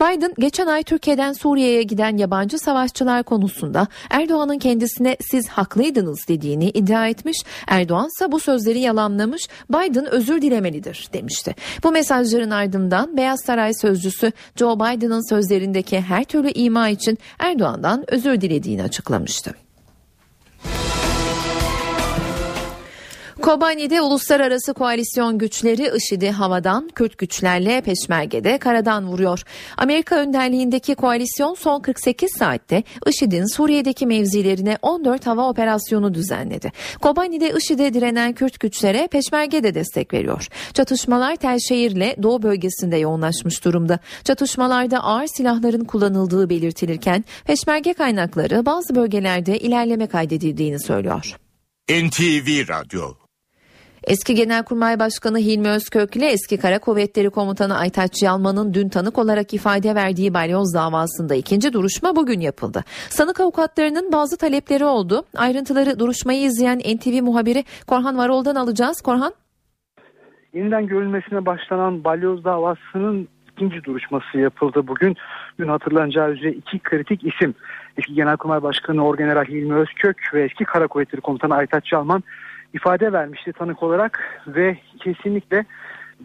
Biden 0.00 0.34
geçen 0.38 0.66
ay 0.66 0.82
Türkiye'den 0.82 1.32
Suriye'ye 1.32 1.82
giden 1.82 2.16
yabancı 2.16 2.58
savaşçılar 2.58 3.22
konusunda 3.22 3.86
Erdoğan'ın 4.10 4.58
kendisine 4.58 5.16
siz 5.20 5.48
haklıydınız 5.48 6.28
dediğini 6.28 6.70
iddia 6.70 7.08
etmiş. 7.08 7.38
Erdoğan 7.66 8.08
ise 8.08 8.32
bu 8.32 8.40
sözleri 8.40 8.78
yalanlamış. 8.80 9.48
Biden 9.70 10.06
özür 10.06 10.42
dilemelidir 10.42 11.08
demişti. 11.12 11.54
Bu 11.82 11.92
mesajların 11.92 12.50
ardından 12.50 13.16
Beyaz 13.16 13.40
Saray 13.40 13.74
sözcüsü 13.74 14.32
Joe 14.56 14.76
Biden'ın 14.76 15.28
sözlerindeki 15.28 16.00
her 16.00 16.24
türlü 16.24 16.50
ima 16.50 16.88
için 16.88 17.18
Erdoğan'dan 17.38 18.04
özür 18.08 18.40
dilediğini 18.40 18.82
açıklamıştı. 18.82 19.54
Kobani'de 23.42 24.00
uluslararası 24.00 24.74
koalisyon 24.74 25.38
güçleri 25.38 25.90
IŞİD'i 25.96 26.30
havadan, 26.30 26.88
Kürt 26.94 27.18
güçlerle 27.18 27.80
peşmergede 27.80 28.58
karadan 28.58 29.06
vuruyor. 29.06 29.42
Amerika 29.76 30.16
önderliğindeki 30.16 30.94
koalisyon 30.94 31.54
son 31.54 31.80
48 31.80 32.30
saatte 32.38 32.82
IŞİD'in 33.06 33.56
Suriye'deki 33.56 34.06
mevzilerine 34.06 34.78
14 34.82 35.26
hava 35.26 35.48
operasyonu 35.48 36.14
düzenledi. 36.14 36.72
Kobani'de 37.00 37.52
IŞİD'e 37.56 37.94
direnen 37.94 38.32
Kürt 38.32 38.60
güçlere 38.60 39.08
peşmerge 39.08 39.62
de 39.62 39.74
destek 39.74 40.14
veriyor. 40.14 40.48
Çatışmalar 40.74 41.36
Telşehir'le 41.36 42.22
Doğu 42.22 42.42
bölgesinde 42.42 42.96
yoğunlaşmış 42.96 43.64
durumda. 43.64 43.98
Çatışmalarda 44.24 45.04
ağır 45.04 45.26
silahların 45.26 45.84
kullanıldığı 45.84 46.50
belirtilirken 46.50 47.24
peşmerge 47.44 47.92
kaynakları 47.92 48.66
bazı 48.66 48.94
bölgelerde 48.94 49.58
ilerleme 49.58 50.06
kaydedildiğini 50.06 50.80
söylüyor. 50.80 51.36
NTV 51.90 52.68
Radyo 52.68 53.19
Eski 54.04 54.34
Genelkurmay 54.34 54.98
Başkanı 54.98 55.38
Hilmi 55.38 55.68
Özkök 55.68 56.16
ile 56.16 56.26
eski 56.26 56.58
Kara 56.58 56.78
Kuvvetleri 56.78 57.30
Komutanı 57.30 57.78
Aytaç 57.78 58.22
Yalman'ın 58.22 58.74
dün 58.74 58.88
tanık 58.88 59.18
olarak 59.18 59.54
ifade 59.54 59.94
verdiği 59.94 60.34
balyoz 60.34 60.74
davasında 60.74 61.34
ikinci 61.34 61.72
duruşma 61.72 62.16
bugün 62.16 62.40
yapıldı. 62.40 62.84
Sanık 63.08 63.40
avukatlarının 63.40 64.12
bazı 64.12 64.38
talepleri 64.38 64.84
oldu. 64.84 65.22
Ayrıntıları 65.36 65.98
duruşmayı 65.98 66.42
izleyen 66.42 66.78
NTV 66.78 67.22
muhabiri 67.22 67.64
Korhan 67.86 68.18
Varol'dan 68.18 68.54
alacağız. 68.54 69.02
Korhan? 69.02 69.32
Yeniden 70.52 70.86
görülmesine 70.86 71.46
başlanan 71.46 72.04
balyoz 72.04 72.44
davasının 72.44 73.28
ikinci 73.52 73.84
duruşması 73.84 74.38
yapıldı 74.38 74.86
bugün. 74.86 75.16
Dün 75.58 75.68
hatırlanacağı 75.68 76.30
üzere 76.30 76.50
iki 76.50 76.78
kritik 76.78 77.24
isim 77.24 77.54
eski 77.96 78.14
Genelkurmay 78.14 78.62
Başkanı 78.62 79.06
Orgeneral 79.06 79.44
Hilmi 79.44 79.74
Özkök 79.74 80.16
ve 80.34 80.44
eski 80.44 80.64
Kara 80.64 80.86
Kuvvetleri 80.86 81.20
Komutanı 81.20 81.54
Aytaç 81.54 81.92
Yalman 81.92 82.22
ifade 82.74 83.12
vermişti 83.12 83.52
tanık 83.52 83.82
olarak 83.82 84.42
ve 84.46 84.78
kesinlikle 84.98 85.64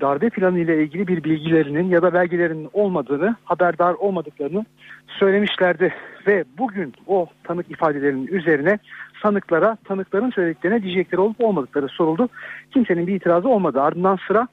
darbe 0.02 0.30
planı 0.30 0.60
ile 0.60 0.84
ilgili 0.84 1.08
bir 1.08 1.24
bilgilerinin 1.24 1.90
ya 1.90 2.02
da 2.02 2.14
belgelerinin 2.14 2.70
olmadığını, 2.74 3.36
haberdar 3.44 3.94
olmadıklarını 3.94 4.66
söylemişlerdi. 5.08 5.94
Ve 6.28 6.44
bugün 6.58 6.94
o 7.08 7.28
tanık 7.44 7.72
ifadelerinin 7.72 8.28
üzerine 8.28 8.80
sanıklara, 9.22 9.78
tanıkların 9.84 10.32
söylediklerine 10.32 10.84
diyecekleri 10.84 11.22
olup 11.22 11.44
olmadıkları 11.44 11.88
soruldu. 11.88 12.30
Kimsenin 12.74 13.08
bir 13.08 13.16
itirazı 13.16 13.50
olmadı. 13.50 13.82
Ardından 13.82 14.20
sıra 14.28 14.48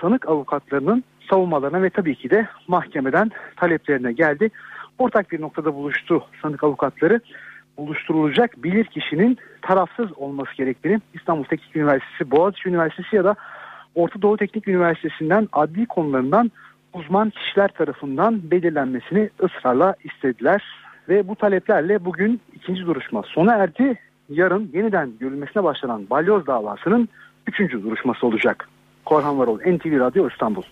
sanık 0.00 0.28
avukatlarının 0.28 1.04
savunmalarına 1.30 1.82
ve 1.82 1.90
tabii 1.90 2.14
ki 2.14 2.30
de 2.30 2.48
mahkemeden 2.68 3.30
taleplerine 3.56 4.12
geldi. 4.12 4.50
Ortak 4.98 5.30
bir 5.32 5.40
noktada 5.40 5.74
buluştu 5.74 6.24
sanık 6.42 6.64
avukatları. 6.64 7.20
Buluşturulacak 7.78 8.64
bilir 8.64 8.84
kişinin 8.84 9.38
tarafsız 9.62 10.12
olması 10.16 10.54
gerektiğini 10.56 11.00
İstanbul 11.14 11.44
Teknik 11.44 11.76
Üniversitesi, 11.76 12.30
Boğaziçi 12.30 12.68
Üniversitesi 12.68 13.16
ya 13.16 13.24
da 13.24 13.34
Orta 13.94 14.22
Doğu 14.22 14.36
Teknik 14.36 14.68
Üniversitesi'nden 14.68 15.48
adli 15.52 15.86
konularından 15.86 16.50
uzman 16.94 17.30
kişiler 17.30 17.68
tarafından 17.68 18.50
belirlenmesini 18.50 19.30
ısrarla 19.42 19.94
istediler. 20.04 20.62
Ve 21.08 21.28
bu 21.28 21.36
taleplerle 21.36 22.04
bugün 22.04 22.40
ikinci 22.54 22.86
duruşma 22.86 23.22
sona 23.22 23.54
erdi. 23.54 23.98
Yarın 24.28 24.70
yeniden 24.74 25.12
görülmesine 25.20 25.64
başlanan 25.64 26.10
balyoz 26.10 26.46
davasının 26.46 27.08
üçüncü 27.46 27.82
duruşması 27.82 28.26
olacak. 28.26 28.68
Korhan 29.04 29.38
Varol, 29.38 29.58
NTV 29.58 30.00
Radyo 30.00 30.28
İstanbul. 30.28 30.62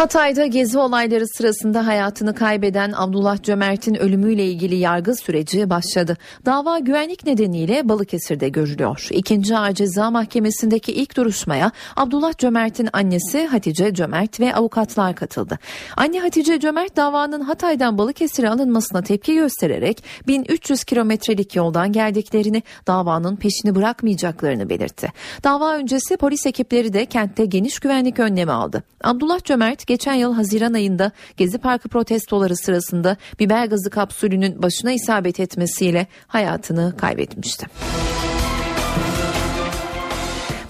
Hatay'da 0.00 0.46
gezi 0.46 0.78
olayları 0.78 1.28
sırasında 1.28 1.86
hayatını 1.86 2.34
kaybeden 2.34 2.92
Abdullah 2.96 3.42
Cömert'in 3.42 3.94
ölümüyle 3.94 4.44
ilgili 4.44 4.76
yargı 4.76 5.16
süreci 5.16 5.70
başladı. 5.70 6.16
Dava 6.46 6.78
güvenlik 6.78 7.26
nedeniyle 7.26 7.88
Balıkesir'de 7.88 8.48
görülüyor. 8.48 9.08
İkinci 9.10 9.56
Ağır 9.56 9.72
Ceza 9.72 10.10
Mahkemesi'ndeki 10.10 10.92
ilk 10.92 11.16
duruşmaya 11.16 11.70
Abdullah 11.96 12.38
Cömert'in 12.38 12.88
annesi 12.92 13.46
Hatice 13.46 13.94
Cömert 13.94 14.40
ve 14.40 14.54
avukatlar 14.54 15.14
katıldı. 15.14 15.58
Anne 15.96 16.20
Hatice 16.20 16.60
Cömert 16.60 16.96
davanın 16.96 17.40
Hatay'dan 17.40 17.98
Balıkesir'e 17.98 18.48
alınmasına 18.48 19.02
tepki 19.02 19.34
göstererek 19.34 20.04
1300 20.26 20.84
kilometrelik 20.84 21.56
yoldan 21.56 21.92
geldiklerini, 21.92 22.62
davanın 22.86 23.36
peşini 23.36 23.74
bırakmayacaklarını 23.74 24.70
belirtti. 24.70 25.12
Dava 25.44 25.74
öncesi 25.74 26.16
polis 26.16 26.46
ekipleri 26.46 26.92
de 26.92 27.06
kentte 27.06 27.44
geniş 27.44 27.78
güvenlik 27.78 28.18
önlemi 28.18 28.52
aldı. 28.52 28.82
Abdullah 29.04 29.44
Cömert 29.44 29.89
geçen 29.90 30.14
yıl 30.14 30.34
Haziran 30.34 30.72
ayında 30.72 31.12
Gezi 31.36 31.58
Parkı 31.58 31.88
protestoları 31.88 32.56
sırasında 32.56 33.16
biber 33.40 33.66
gazı 33.66 33.90
kapsülünün 33.90 34.62
başına 34.62 34.92
isabet 34.92 35.40
etmesiyle 35.40 36.06
hayatını 36.26 36.94
kaybetmişti. 36.96 37.66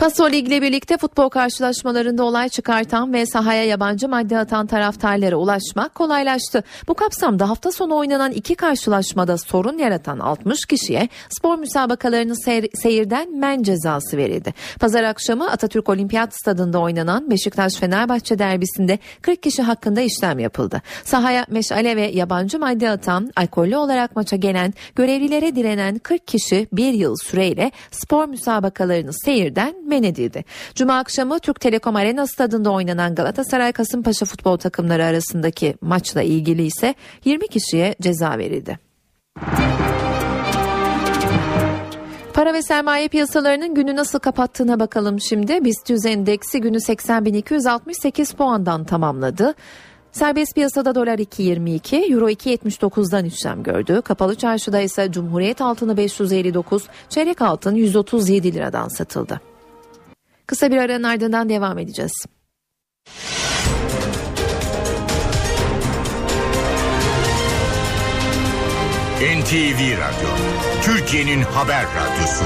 Paso 0.01 0.31
Lig 0.31 0.49
ile 0.49 0.63
birlikte 0.63 0.99
futbol 0.99 1.29
karşılaşmalarında 1.29 2.25
olay 2.25 2.49
çıkartan 2.49 3.13
ve 3.13 3.27
sahaya 3.27 3.65
yabancı 3.65 4.09
madde 4.09 4.39
atan 4.39 4.67
taraftarlara 4.67 5.37
ulaşmak 5.37 5.95
kolaylaştı. 5.95 6.65
Bu 6.89 6.95
kapsamda 6.95 7.49
hafta 7.49 7.73
sonu 7.73 7.97
oynanan 7.97 8.33
iki 8.33 8.55
karşılaşmada 8.55 9.39
sorun 9.39 9.79
yaratan 9.79 10.19
60 10.19 10.67
kişiye 10.67 11.09
spor 11.29 11.59
müsabakalarını 11.59 12.37
seyir, 12.37 12.71
seyirden 12.75 13.39
men 13.39 13.63
cezası 13.63 14.17
verildi. 14.17 14.55
Pazar 14.81 15.05
akşamı 15.05 15.51
Atatürk 15.51 15.89
Olimpiyat 15.89 16.35
Stadında 16.35 16.79
oynanan 16.79 17.31
Beşiktaş-Fenerbahçe 17.31 18.39
derbisinde 18.39 18.99
40 19.23 19.43
kişi 19.43 19.63
hakkında 19.63 20.01
işlem 20.01 20.39
yapıldı. 20.39 20.83
Sahaya 21.05 21.47
meşale 21.51 21.97
ve 21.97 22.03
yabancı 22.03 22.59
madde 22.59 22.91
atan, 22.91 23.31
alkollü 23.37 23.77
olarak 23.77 24.17
maça 24.17 24.37
gelen, 24.37 24.75
görevlilere 24.97 25.57
direnen 25.57 25.99
40 25.99 26.27
kişi 26.27 26.69
bir 26.73 26.93
yıl 26.93 27.17
süreyle 27.17 27.71
spor 27.91 28.29
müsabakalarını 28.29 29.13
seyirden 29.25 29.90
men 29.91 30.03
edildi. 30.03 30.45
Cuma 30.75 30.99
akşamı 30.99 31.39
Türk 31.39 31.61
Telekom 31.61 31.97
Arena 31.97 32.27
stadında 32.27 32.71
oynanan 32.71 33.15
Galatasaray 33.15 33.73
Kasımpaşa 33.73 34.27
futbol 34.27 34.57
takımları 34.57 35.05
arasındaki 35.05 35.75
maçla 35.81 36.23
ilgili 36.23 36.63
ise 36.63 36.95
20 37.25 37.49
kişiye 37.49 37.95
ceza 38.01 38.39
verildi. 38.39 38.79
Para 42.35 42.55
ve 42.55 42.63
sermaye 42.63 43.09
piyasalarının 43.09 43.75
günü 43.75 43.97
nasıl 43.97 44.19
kapattığına 44.19 44.81
bakalım 44.81 45.21
şimdi. 45.21 45.65
BIST 45.65 45.91
100 45.91 46.07
endeksi 46.07 46.61
günü 46.61 46.77
80.268 46.77 48.37
puandan 48.37 48.85
tamamladı. 48.85 49.55
Serbest 50.13 50.55
piyasada 50.55 50.95
dolar 50.95 51.19
2.22, 51.19 52.13
euro 52.13 52.31
2.79'dan 52.31 53.25
işlem 53.25 53.63
gördü. 53.63 54.03
Kapalı 54.05 54.35
çarşıda 54.35 54.81
ise 54.81 55.13
Cumhuriyet 55.13 55.61
altını 55.61 55.97
559, 55.97 56.83
çeyrek 57.09 57.43
altın 57.43 57.75
137 57.75 58.55
liradan 58.55 58.89
satıldı. 58.89 59.41
Kısa 60.51 60.71
bir 60.71 60.77
aranın 60.77 61.03
ardından 61.03 61.49
devam 61.49 61.79
edeceğiz. 61.79 62.13
NTV 69.21 69.81
Radyo, 69.99 70.29
Türkiye'nin 70.83 71.43
haber 71.43 71.85
radyosu. 71.85 72.45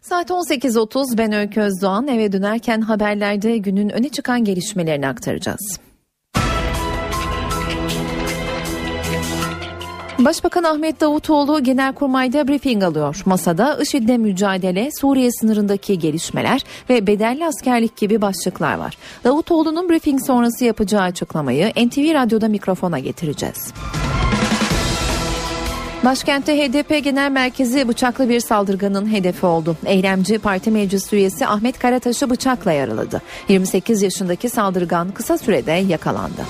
Saat 0.00 0.30
18.30 0.30 1.18
ben 1.18 1.32
Öykü 1.32 1.60
Özdoğan 1.60 2.08
eve 2.08 2.32
dönerken 2.32 2.80
haberlerde 2.80 3.58
günün 3.58 3.88
öne 3.88 4.08
çıkan 4.08 4.44
gelişmelerini 4.44 5.08
aktaracağız. 5.08 5.80
Başbakan 10.24 10.64
Ahmet 10.64 11.00
Davutoğlu 11.00 11.62
Genelkurmay'da 11.62 12.48
briefing 12.48 12.84
alıyor. 12.84 13.22
Masada 13.24 13.78
IŞİD'le 13.82 14.18
mücadele, 14.18 14.90
Suriye 15.00 15.32
sınırındaki 15.32 15.98
gelişmeler 15.98 16.64
ve 16.90 17.06
bedelli 17.06 17.46
askerlik 17.46 17.96
gibi 17.96 18.22
başlıklar 18.22 18.74
var. 18.74 18.98
Davutoğlu'nun 19.24 19.88
briefing 19.88 20.20
sonrası 20.26 20.64
yapacağı 20.64 21.02
açıklamayı 21.02 21.68
NTV 21.68 22.14
Radyo'da 22.14 22.48
mikrofona 22.48 22.98
getireceğiz. 22.98 23.72
Başkentte 26.04 26.58
HDP 26.58 27.04
Genel 27.04 27.30
Merkezi 27.30 27.88
bıçaklı 27.88 28.28
bir 28.28 28.40
saldırganın 28.40 29.12
hedefi 29.12 29.46
oldu. 29.46 29.76
Eylemci 29.86 30.38
parti 30.38 30.70
meclis 30.70 31.12
üyesi 31.12 31.46
Ahmet 31.46 31.78
Karataş'ı 31.78 32.30
bıçakla 32.30 32.72
yaraladı. 32.72 33.22
28 33.48 34.02
yaşındaki 34.02 34.48
saldırgan 34.48 35.10
kısa 35.10 35.38
sürede 35.38 35.72
yakalandı. 35.72 36.42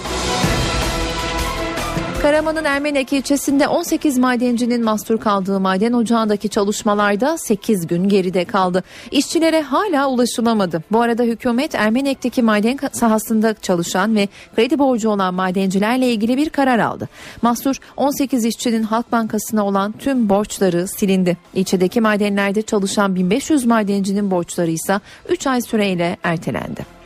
Karaman'ın 2.23 2.65
Ermenek 2.65 3.13
ilçesinde 3.13 3.69
18 3.69 4.19
madencinin 4.19 4.85
mahsur 4.85 5.21
kaldığı 5.21 5.61
maden 5.61 5.93
ocağındaki 5.93 6.49
çalışmalarda 6.49 7.39
8 7.39 7.87
gün 7.87 8.09
geride 8.09 8.45
kaldı. 8.45 8.83
İşçilere 9.11 9.63
hala 9.63 10.09
ulaşılamadı. 10.09 10.83
Bu 10.93 11.01
arada 11.01 11.23
hükümet 11.23 11.75
Ermenek'teki 11.75 12.43
maden 12.43 12.79
sahasında 12.93 13.55
çalışan 13.55 14.17
ve 14.17 14.29
kredi 14.57 14.79
borcu 14.79 15.11
olan 15.11 15.35
madencilerle 15.35 16.13
ilgili 16.13 16.37
bir 16.37 16.51
karar 16.51 16.79
aldı. 16.79 17.09
Mahsur 17.43 17.77
18 17.97 18.45
işçinin 18.45 18.83
Halk 18.83 19.13
Bankası'na 19.13 19.67
olan 19.67 19.93
tüm 19.93 20.29
borçları 20.29 20.89
silindi. 20.89 21.37
İlçedeki 21.55 22.01
madenlerde 22.01 22.63
çalışan 22.63 23.15
1500 23.15 23.65
madencinin 23.65 24.31
borçları 24.31 24.71
ise 24.71 25.01
3 25.29 25.47
ay 25.47 25.63
süreyle 25.63 26.17
ertelendi. 26.23 27.02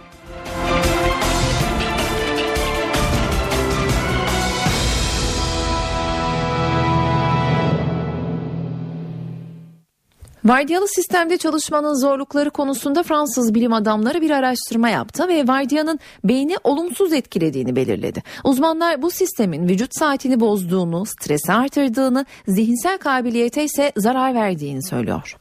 Vardiyalı 10.47 10.89
sistemde 10.89 11.39
çalışmanın 11.39 11.95
zorlukları 11.95 12.51
konusunda 12.51 13.03
Fransız 13.03 13.55
bilim 13.55 13.73
adamları 13.73 14.21
bir 14.21 14.31
araştırma 14.31 14.89
yaptı 14.89 15.29
ve 15.29 15.49
vardiyanın 15.49 15.99
beyni 16.25 16.57
olumsuz 16.65 17.13
etkilediğini 17.13 17.77
belirledi. 17.77 18.23
Uzmanlar 18.45 19.03
bu 19.03 19.11
sistemin 19.11 19.69
vücut 19.69 19.99
saatini 19.99 20.41
bozduğunu, 20.41 21.07
stresi 21.07 21.53
artırdığını, 21.53 22.27
zihinsel 22.49 22.99
kabiliyete 22.99 23.65
ise 23.65 23.93
zarar 23.97 24.35
verdiğini 24.35 24.83
söylüyor. 24.83 25.37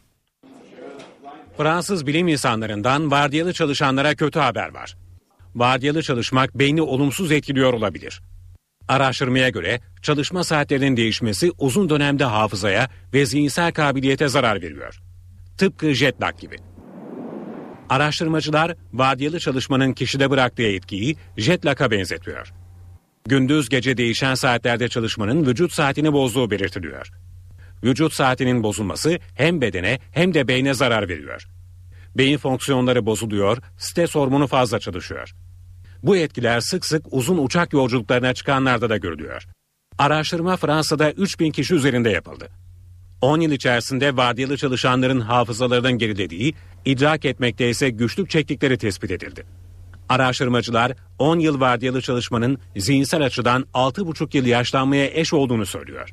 Fransız 1.58 2.08
bilim 2.08 2.28
insanlarından 2.28 3.12
vardiyalı 3.12 3.54
çalışanlara 3.54 4.16
kötü 4.16 4.40
haber 4.40 4.74
var. 4.74 4.98
Vardiyalı 5.56 6.04
çalışmak 6.04 6.60
beyni 6.60 6.82
olumsuz 6.82 7.32
etkiliyor 7.32 7.74
olabilir. 7.74 8.22
Araştırmaya 8.88 9.50
göre 9.50 9.80
çalışma 10.02 10.44
saatlerinin 10.44 10.98
değişmesi 10.98 11.52
uzun 11.58 11.90
dönemde 11.90 12.24
hafızaya 12.24 12.90
ve 13.14 13.26
zihinsel 13.26 13.72
kabiliyete 13.72 14.28
zarar 14.28 14.62
veriyor. 14.62 15.00
Tıpkı 15.58 15.94
jet 15.94 16.22
lag 16.22 16.40
gibi. 16.40 16.56
Araştırmacılar 17.90 18.76
vardiyalı 18.94 19.40
çalışmanın 19.40 19.94
kişide 19.94 20.30
bıraktığı 20.30 20.64
etkiyi 20.64 21.16
jet 21.38 21.66
lag'a 21.66 21.92
benzetiyor. 21.92 22.54
Gündüz 23.28 23.70
gece 23.70 23.98
değişen 23.98 24.36
saatlerde 24.36 24.88
çalışmanın 24.88 25.46
vücut 25.46 25.74
saatini 25.74 26.14
bozduğu 26.14 26.52
belirtiliyor. 26.52 27.12
Vücut 27.84 28.14
saatinin 28.14 28.64
bozulması 28.64 29.20
hem 29.36 29.62
bedene 29.62 30.00
hem 30.12 30.34
de 30.34 30.48
beyne 30.48 30.74
zarar 30.74 31.10
veriyor. 31.10 31.48
Beyin 32.18 32.38
fonksiyonları 32.38 33.06
bozuluyor, 33.06 33.58
stres 33.78 34.16
hormonu 34.16 34.48
fazla 34.48 34.80
çalışıyor. 34.80 35.36
Bu 36.06 36.18
etkiler 36.18 36.60
sık 36.60 36.86
sık 36.86 37.06
uzun 37.12 37.38
uçak 37.38 37.74
yolculuklarına 37.74 38.34
çıkanlarda 38.34 38.90
da 38.90 38.98
görülüyor. 38.98 39.44
Araştırma 39.98 40.58
Fransa'da 40.58 41.12
3000 41.12 41.52
kişi 41.52 41.76
üzerinde 41.76 42.10
yapıldı. 42.10 42.50
10 43.22 43.40
yıl 43.40 43.52
içerisinde 43.52 44.18
vardiyalı 44.18 44.58
çalışanların 44.58 45.20
hafızalarının 45.20 45.92
gerilediği, 45.92 46.56
idrak 46.86 47.26
etmekte 47.26 47.70
ise 47.70 47.90
güçlük 47.90 48.30
çektikleri 48.30 48.78
tespit 48.78 49.12
edildi. 49.12 49.46
Araştırmacılar 50.10 50.92
10 51.20 51.40
yıl 51.40 51.60
vardiyalı 51.60 52.02
çalışmanın 52.02 52.58
zihinsel 52.78 53.26
açıdan 53.26 53.66
6,5 53.74 54.38
yıl 54.38 54.46
yaşlanmaya 54.46 55.06
eş 55.06 55.34
olduğunu 55.34 55.66
söylüyor. 55.66 56.10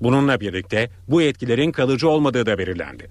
Bununla 0.00 0.40
birlikte 0.40 0.90
bu 1.08 1.22
etkilerin 1.22 1.72
kalıcı 1.72 2.08
olmadığı 2.08 2.46
da 2.46 2.58
belirlendi. 2.58 3.10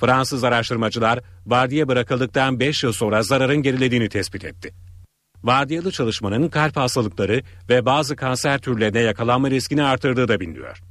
Fransız 0.00 0.44
araştırmacılar 0.44 1.20
vardiya 1.46 1.88
bırakıldıktan 1.88 2.60
5 2.60 2.84
yıl 2.84 2.92
sonra 2.92 3.22
zararın 3.22 3.62
gerilediğini 3.62 4.08
tespit 4.08 4.44
etti. 4.44 4.74
Vardiyalı 5.44 5.92
çalışmanın 5.92 6.48
kalp 6.48 6.76
hastalıkları 6.76 7.42
ve 7.68 7.86
bazı 7.86 8.16
kanser 8.16 8.58
türlerine 8.58 9.00
yakalanma 9.00 9.50
riskini 9.50 9.82
artırdığı 9.82 10.28
da 10.28 10.40
biliniyor. 10.40 10.82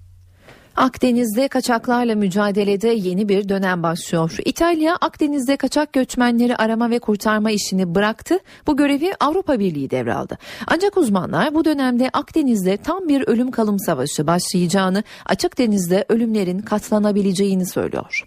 Akdeniz'de 0.75 1.47
kaçaklarla 1.47 2.15
mücadelede 2.15 2.87
yeni 2.87 3.29
bir 3.29 3.49
dönem 3.49 3.83
başlıyor. 3.83 4.37
İtalya 4.45 4.95
Akdeniz'de 5.01 5.57
kaçak 5.57 5.93
göçmenleri 5.93 6.55
arama 6.55 6.89
ve 6.89 6.99
kurtarma 6.99 7.51
işini 7.51 7.95
bıraktı. 7.95 8.39
Bu 8.67 8.77
görevi 8.77 9.13
Avrupa 9.19 9.59
Birliği 9.59 9.89
devraldı. 9.89 10.37
Ancak 10.67 10.97
uzmanlar 10.97 11.53
bu 11.53 11.65
dönemde 11.65 12.09
Akdeniz'de 12.13 12.77
tam 12.77 13.07
bir 13.07 13.27
ölüm 13.27 13.51
kalım 13.51 13.79
savaşı 13.79 14.27
başlayacağını, 14.27 15.03
açık 15.25 15.57
denizde 15.57 16.05
ölümlerin 16.09 16.59
katlanabileceğini 16.59 17.65
söylüyor. 17.65 18.25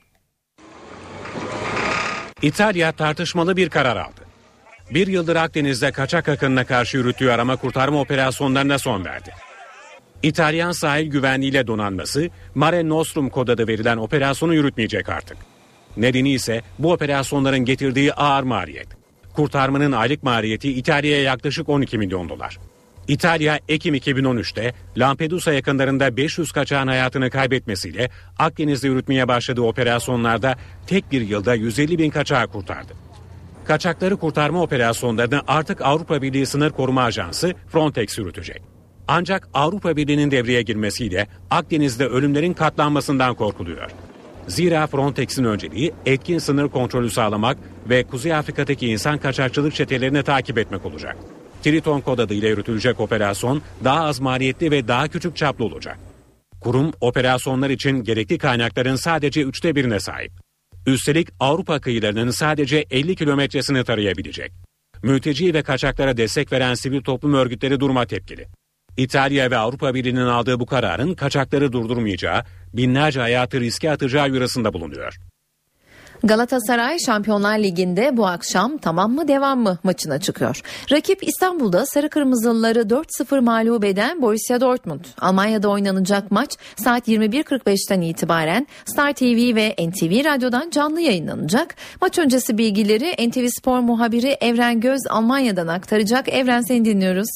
İtalya 2.43 2.93
tartışmalı 2.93 3.57
bir 3.57 3.69
karar 3.69 3.97
aldı. 3.97 4.24
Bir 4.91 5.07
yıldır 5.07 5.37
Akdeniz'de 5.37 5.93
kaçak 5.93 6.29
akınına 6.29 6.65
karşı 6.65 6.97
yürüttüğü 6.97 7.31
arama 7.31 7.57
kurtarma 7.57 8.01
operasyonlarına 8.01 8.79
son 8.79 9.05
verdi. 9.05 9.31
İtalyan 10.23 10.73
sahil 10.73 11.11
güvenliğiyle 11.11 11.67
donanması 11.67 12.31
Mare 12.55 12.89
Nostrum 12.89 13.31
kod 13.31 13.49
adı 13.49 13.69
verilen 13.69 13.97
operasyonu 13.97 14.55
yürütmeyecek 14.55 15.09
artık. 15.09 15.37
Nedeni 15.97 16.33
ise 16.33 16.63
bu 16.79 16.93
operasyonların 16.93 17.65
getirdiği 17.65 18.15
ağır 18.15 18.43
maliyet. 18.43 18.89
Kurtarmanın 19.33 19.93
aylık 19.93 20.23
maliyeti 20.23 20.73
İtalya'ya 20.73 21.23
yaklaşık 21.23 21.69
12 21.69 21.99
milyon 21.99 22.29
dolar. 22.29 22.59
İtalya 23.09 23.61
Ekim 23.69 23.95
2013'te 23.95 24.75
Lampedusa 24.97 25.53
yakınlarında 25.53 26.17
500 26.17 26.53
kaçağın 26.53 26.87
hayatını 26.87 27.31
kaybetmesiyle 27.31 28.11
Akdeniz'de 28.39 28.89
yürütmeye 28.89 29.29
başladığı 29.29 29.63
operasyonlarda 29.63 30.57
tek 30.87 31.13
bir 31.13 31.21
yılda 31.21 31.55
150 31.55 31.99
bin 31.99 32.11
kaçağı 32.11 32.47
kurtardı. 32.47 32.93
Kaçakları 33.65 34.17
kurtarma 34.17 34.63
operasyonlarını 34.63 35.43
artık 35.47 35.83
Avrupa 35.83 36.23
Birliği 36.23 36.47
Sınır 36.47 36.71
Koruma 36.71 37.03
Ajansı 37.03 37.55
Frontex 37.69 38.19
yürütecek. 38.19 38.63
Ancak 39.09 39.49
Avrupa 39.55 39.97
Birliği'nin 39.97 40.31
devreye 40.31 40.63
girmesiyle 40.63 41.27
Akdeniz'de 41.51 42.07
ölümlerin 42.07 42.53
katlanmasından 42.53 43.35
korkuluyor. 43.35 43.91
Zira 44.49 44.87
Frontex'in 44.87 45.45
önceliği 45.45 45.93
etkin 46.07 46.39
sınır 46.39 46.69
kontrolü 46.69 47.11
sağlamak 47.11 47.59
ve 47.89 48.05
Kuzey 48.05 48.35
Afrika'daki 48.35 48.87
insan 48.87 49.19
kaçakçılık 49.19 49.75
çetelerini 49.75 50.23
takip 50.23 50.59
etmek 50.59 50.87
olacak. 50.87 51.17
Triton 51.63 52.01
kod 52.01 52.19
adıyla 52.19 52.49
yürütülecek 52.49 53.01
operasyon 53.01 53.63
daha 53.85 54.05
az 54.05 54.21
maliyetli 54.21 54.71
ve 54.71 54.89
daha 54.89 55.09
küçük 55.09 55.37
çaplı 55.37 55.65
olacak. 55.65 55.99
Kurum 56.61 56.93
operasyonlar 57.01 57.71
için 57.71 58.05
gerekli 58.05 58.39
kaynakların 58.39 58.97
sadece 58.97 59.43
üçte 59.43 59.75
birine 59.75 60.01
sahip. 60.01 60.44
Üstelik 60.87 61.29
Avrupa 61.41 61.81
kıyılarının 61.81 62.31
sadece 62.31 62.85
50 62.91 63.17
kilometresini 63.17 63.85
tarayabilecek. 63.85 64.53
Mülteci 65.03 65.55
ve 65.55 65.63
kaçaklara 65.63 66.17
destek 66.17 66.53
veren 66.53 66.75
sivil 66.75 67.03
toplum 67.03 67.35
örgütleri 67.35 67.81
duruma 67.81 68.07
tepkili. 68.07 68.47
İtalya 68.97 69.51
ve 69.51 69.57
Avrupa 69.57 69.95
Birliği'nin 69.95 70.27
aldığı 70.27 70.61
bu 70.61 70.67
kararın 70.67 71.15
kaçakları 71.15 71.73
durdurmayacağı, 71.73 72.45
binlerce 72.75 73.21
hayatı 73.21 73.61
riske 73.61 73.91
atacağı 73.91 74.29
yurasında 74.29 74.73
bulunuyor. 74.73 75.19
Galatasaray 76.25 76.99
Şampiyonlar 76.99 77.59
Ligi'nde 77.59 78.17
bu 78.17 78.27
akşam 78.27 78.79
tamam 78.79 79.13
mı 79.13 79.29
devam 79.29 79.61
mı 79.61 79.79
maçına 79.83 80.21
çıkıyor. 80.21 80.61
Rakip 80.93 81.29
İstanbul'da 81.29 81.87
Sarı 81.87 82.09
Kırmızılıları 82.09 82.81
4-0 82.81 83.41
mağlup 83.41 83.85
eden 83.85 84.23
Borussia 84.23 84.61
Dortmund. 84.61 85.05
Almanya'da 85.21 85.69
oynanacak 85.69 86.31
maç 86.31 86.57
saat 86.77 87.09
21.45'ten 87.09 88.01
itibaren 88.01 88.67
Star 88.85 89.13
TV 89.13 89.55
ve 89.55 89.75
NTV 89.79 90.25
Radyo'dan 90.25 90.71
canlı 90.71 91.01
yayınlanacak. 91.01 91.75
Maç 92.01 92.19
öncesi 92.19 92.59
bilgileri 92.59 93.29
NTV 93.29 93.47
Spor 93.59 93.79
muhabiri 93.79 94.37
Evren 94.41 94.81
Göz 94.81 95.01
Almanya'dan 95.11 95.69
aktaracak. 95.69 96.29
Evren 96.29 96.61
seni 96.61 96.85
dinliyoruz. 96.85 97.29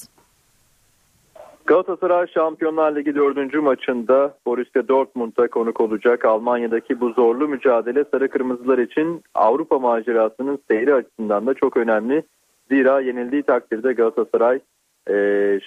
Galatasaray 1.69 2.27
Şampiyonlar 2.27 2.97
Ligi 2.97 3.15
4. 3.15 3.55
maçında 3.55 4.35
Borussia 4.47 4.89
Dortmund'a 4.89 5.49
konuk 5.49 5.81
olacak. 5.81 6.25
Almanya'daki 6.25 7.01
bu 7.01 7.11
zorlu 7.11 7.49
mücadele 7.49 8.05
Sarı 8.05 8.29
Kırmızılar 8.29 8.79
için 8.79 9.23
Avrupa 9.35 9.79
macerasının 9.79 10.59
seyri 10.69 10.95
açısından 10.95 11.47
da 11.47 11.55
çok 11.55 11.77
önemli. 11.77 12.23
Zira 12.71 13.01
yenildiği 13.01 13.43
takdirde 13.43 13.93
Galatasaray 13.93 14.61
e, 15.11 15.15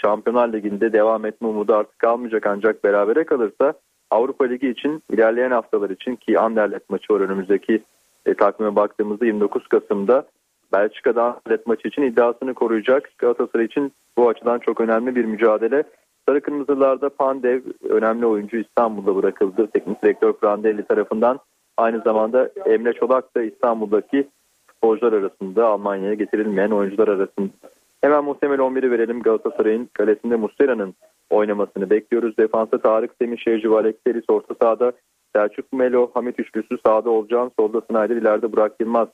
Şampiyonlar 0.02 0.54
Ligi'nde 0.54 0.94
devam 0.94 1.26
etme 1.26 1.48
umudu 1.48 1.74
artık 1.74 2.00
kalmayacak 2.00 2.46
ancak 2.46 2.84
berabere 2.84 3.24
kalırsa 3.24 3.74
Avrupa 4.12 4.46
Ligi 4.46 4.70
için 4.70 5.04
ilerleyen 5.12 5.52
haftalar 5.52 5.90
için 5.90 6.16
ki 6.16 6.40
Anderlecht 6.40 6.90
maçı 6.90 7.14
var 7.14 7.20
önümüzdeki 7.20 7.84
e, 8.26 8.34
takvime 8.34 8.76
baktığımızda 8.76 9.26
29 9.26 9.68
Kasım'da 9.68 10.26
Belçika'da 10.74 11.24
Anderlecht 11.24 11.68
maçı 11.68 11.88
için 11.88 12.02
iddiasını 12.02 12.54
koruyacak. 12.54 13.12
Galatasaray 13.18 13.66
için 13.66 13.92
bu 14.18 14.30
açıdan 14.30 14.60
çok 14.60 14.82
önemli 14.82 15.16
bir 15.16 15.26
mücadele. 15.26 15.84
Sarı 16.28 16.42
Kırmızılarda 16.42 17.10
Pandev 17.10 17.62
önemli 17.90 18.26
oyuncu 18.26 18.58
İstanbul'da 18.58 19.16
bırakıldı. 19.16 19.68
Teknik 19.74 20.04
direktör 20.04 20.34
Prandelli 20.34 20.84
tarafından. 20.84 21.40
Aynı 21.78 22.02
zamanda 22.02 22.50
Emre 22.66 22.94
Çolak 22.94 23.36
da 23.36 23.44
İstanbul'daki 23.44 24.28
futbolcular 24.68 25.14
arasında 25.14 25.68
Almanya'ya 25.68 26.14
getirilmeyen 26.14 26.72
oyuncular 26.72 27.08
arasında. 27.08 27.50
Hemen 28.02 28.24
muhtemel 28.24 28.60
11'i 28.60 28.92
verelim. 28.92 29.22
Galatasaray'ın 29.22 29.90
kalesinde 29.94 30.36
Muslera'nın 30.36 30.96
oynamasını 31.30 31.90
bekliyoruz. 31.90 32.38
Defansa 32.38 32.78
Tarık 32.78 33.12
Semih 33.22 33.38
Şevci 33.38 33.72
ve 33.72 33.76
Alexeris 33.76 34.26
orta 34.28 34.56
sahada 34.62 34.92
Selçuk 35.36 35.74
Melo, 35.74 36.12
Hamit 36.14 36.40
Üçlüsü 36.40 36.78
sağda 36.86 37.10
olacağım. 37.10 37.52
Solda 37.60 37.82
Snyder 37.82 38.16
ileride 38.16 38.52
Burak 38.52 38.72
Yılmaz 38.80 39.08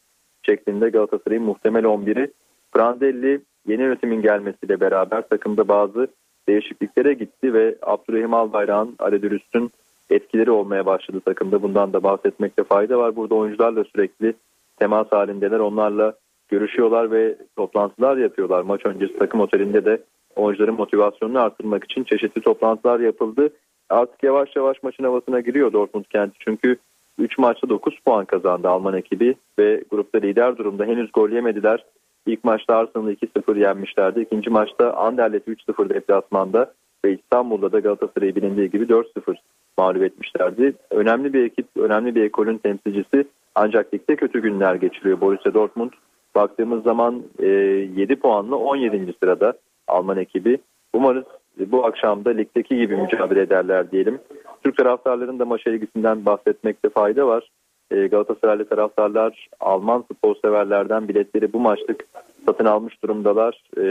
şeklinde 0.49 0.89
Galatasaray'ın 0.89 1.43
muhtemel 1.43 1.83
11'i. 1.83 2.31
Prandelli 2.71 3.41
yeni 3.67 3.81
yönetimin 3.81 4.21
gelmesiyle 4.21 4.79
beraber 4.79 5.29
takımda 5.29 5.67
bazı 5.67 6.07
değişikliklere 6.47 7.13
gitti 7.13 7.53
ve 7.53 7.75
Abdurrahim 7.81 8.33
Albayrak'ın 8.33 8.95
Ali 8.99 9.21
Dürüst'ün 9.21 9.71
etkileri 10.09 10.51
olmaya 10.51 10.85
başladı 10.85 11.19
takımda. 11.25 11.61
Bundan 11.61 11.93
da 11.93 12.03
bahsetmekte 12.03 12.63
fayda 12.63 12.97
var. 12.97 13.15
Burada 13.15 13.35
oyuncularla 13.35 13.83
sürekli 13.83 14.33
temas 14.79 15.11
halindeler. 15.11 15.59
Onlarla 15.59 16.13
görüşüyorlar 16.49 17.11
ve 17.11 17.35
toplantılar 17.55 18.17
yapıyorlar. 18.17 18.61
Maç 18.61 18.85
öncesi 18.85 19.17
takım 19.17 19.39
otelinde 19.39 19.85
de 19.85 20.01
oyuncuların 20.35 20.75
motivasyonunu 20.75 21.39
arttırmak 21.39 21.83
için 21.83 22.03
çeşitli 22.03 22.41
toplantılar 22.41 22.99
yapıldı. 22.99 23.49
Artık 23.89 24.23
yavaş 24.23 24.55
yavaş 24.55 24.83
maçın 24.83 25.03
havasına 25.03 25.39
giriyor 25.39 25.73
Dortmund 25.73 26.05
kenti. 26.05 26.35
Çünkü 26.39 26.77
3 27.19 27.37
maçta 27.37 27.69
9 27.69 27.99
puan 28.05 28.25
kazandı 28.25 28.69
Alman 28.69 28.93
ekibi 28.93 29.35
ve 29.59 29.83
grupta 29.91 30.17
lider 30.17 30.57
durumda. 30.57 30.85
Henüz 30.85 31.11
gol 31.11 31.29
yemediler. 31.29 31.85
İlk 32.25 32.43
maçta 32.43 32.75
Arsenal'ı 32.75 33.13
2-0 33.13 33.59
yenmişlerdi. 33.59 34.19
İkinci 34.19 34.49
maçta 34.49 34.93
Anderlet'i 34.93 35.51
3-0 35.51 35.89
deplasmanda 35.89 36.73
ve 37.05 37.13
İstanbul'da 37.13 37.71
da 37.71 37.79
Galatasaray'ı 37.79 38.35
bilindiği 38.35 38.69
gibi 38.71 38.83
4-0 38.83 39.35
mağlup 39.77 40.03
etmişlerdi. 40.03 40.73
Önemli 40.91 41.33
bir 41.33 41.45
ekip, 41.45 41.67
önemli 41.77 42.15
bir 42.15 42.23
ekolün 42.23 42.57
temsilcisi 42.57 43.25
ancak 43.55 43.93
ligde 43.93 44.15
kötü 44.15 44.41
günler 44.41 44.75
geçiriyor 44.75 45.21
Borussia 45.21 45.53
Dortmund. 45.53 45.91
Baktığımız 46.35 46.83
zaman 46.83 47.23
e, 47.39 47.47
7 47.47 48.15
puanla 48.15 48.55
17. 48.55 49.13
sırada 49.23 49.53
Alman 49.87 50.17
ekibi. 50.17 50.57
Umarız 50.93 51.23
bu 51.59 51.85
akşam 51.85 52.25
da 52.25 52.29
ligdeki 52.29 52.77
gibi 52.77 52.97
mücadele 52.97 53.41
ederler 53.41 53.91
diyelim. 53.91 54.19
Türk 54.63 54.77
taraftarların 54.77 55.39
da 55.39 55.45
maça 55.45 55.69
ilgisinden 55.69 56.25
bahsetmekte 56.25 56.89
fayda 56.89 57.27
var. 57.27 57.49
E, 57.91 58.07
Galatasaraylı 58.07 58.65
taraftarlar 58.65 59.47
Alman 59.59 60.01
futbol 60.01 60.35
severlerden 60.45 61.07
biletleri 61.07 61.53
bu 61.53 61.59
maçlık 61.59 62.05
satın 62.45 62.65
almış 62.65 63.03
durumdalar. 63.03 63.63
E, 63.77 63.83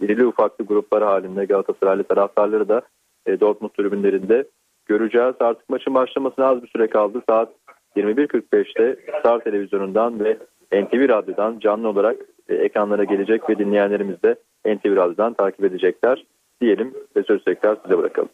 irili 0.00 0.26
ufaklı 0.26 0.64
gruplar 0.64 1.04
halinde 1.04 1.44
Galatasaraylı 1.44 2.04
taraftarları 2.04 2.68
da 2.68 2.82
e, 3.26 3.40
Dortmund 3.40 3.70
tribünlerinde 3.70 4.44
göreceğiz. 4.86 5.34
Artık 5.40 5.68
maçın 5.68 5.94
başlamasına 5.94 6.46
az 6.46 6.62
bir 6.62 6.68
süre 6.68 6.86
kaldı. 6.86 7.22
Saat 7.28 7.52
21.45'te 7.96 8.96
Star 9.20 9.40
Televizyonu'ndan 9.44 10.24
ve 10.24 10.38
NTV 10.72 11.08
Radyo'dan 11.08 11.58
canlı 11.58 11.88
olarak 11.88 12.16
e, 12.48 12.54
ekranlara 12.54 13.04
gelecek 13.04 13.50
ve 13.50 13.58
dinleyenlerimiz 13.58 14.22
de 14.22 14.36
NTV 14.66 14.96
Radyo'dan 14.96 15.34
takip 15.34 15.64
edecekler 15.64 16.24
diyelim 16.62 16.94
ve 17.16 17.22
söz 17.22 17.44
tekrar 17.44 17.76
size 17.82 17.98
bırakalım. 17.98 18.28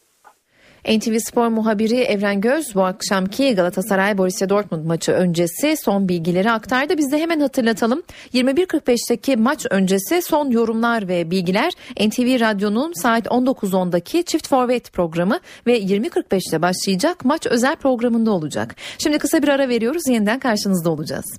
NTV 0.84 1.18
Spor 1.18 1.48
muhabiri 1.48 1.96
Evren 1.96 2.40
Göz 2.40 2.74
bu 2.74 2.84
akşamki 2.84 3.54
Galatasaray 3.54 4.18
Borussia 4.18 4.48
Dortmund 4.48 4.86
maçı 4.86 5.12
öncesi 5.12 5.76
son 5.76 6.08
bilgileri 6.08 6.50
aktardı. 6.50 6.98
Biz 6.98 7.12
de 7.12 7.18
hemen 7.18 7.40
hatırlatalım. 7.40 8.02
21.45'teki 8.34 9.36
maç 9.36 9.66
öncesi 9.70 10.22
son 10.22 10.50
yorumlar 10.50 11.08
ve 11.08 11.30
bilgiler 11.30 11.72
NTV 12.00 12.40
Radyo'nun 12.40 12.92
saat 12.92 13.26
19.10'daki 13.26 14.24
Çift 14.24 14.48
Forvet 14.48 14.92
programı 14.92 15.38
ve 15.66 15.78
20.45'te 15.80 16.62
başlayacak 16.62 17.24
maç 17.24 17.46
özel 17.46 17.76
programında 17.76 18.30
olacak. 18.30 18.74
Şimdi 18.98 19.18
kısa 19.18 19.42
bir 19.42 19.48
ara 19.48 19.68
veriyoruz. 19.68 20.08
Yeniden 20.08 20.38
karşınızda 20.38 20.90
olacağız. 20.90 21.38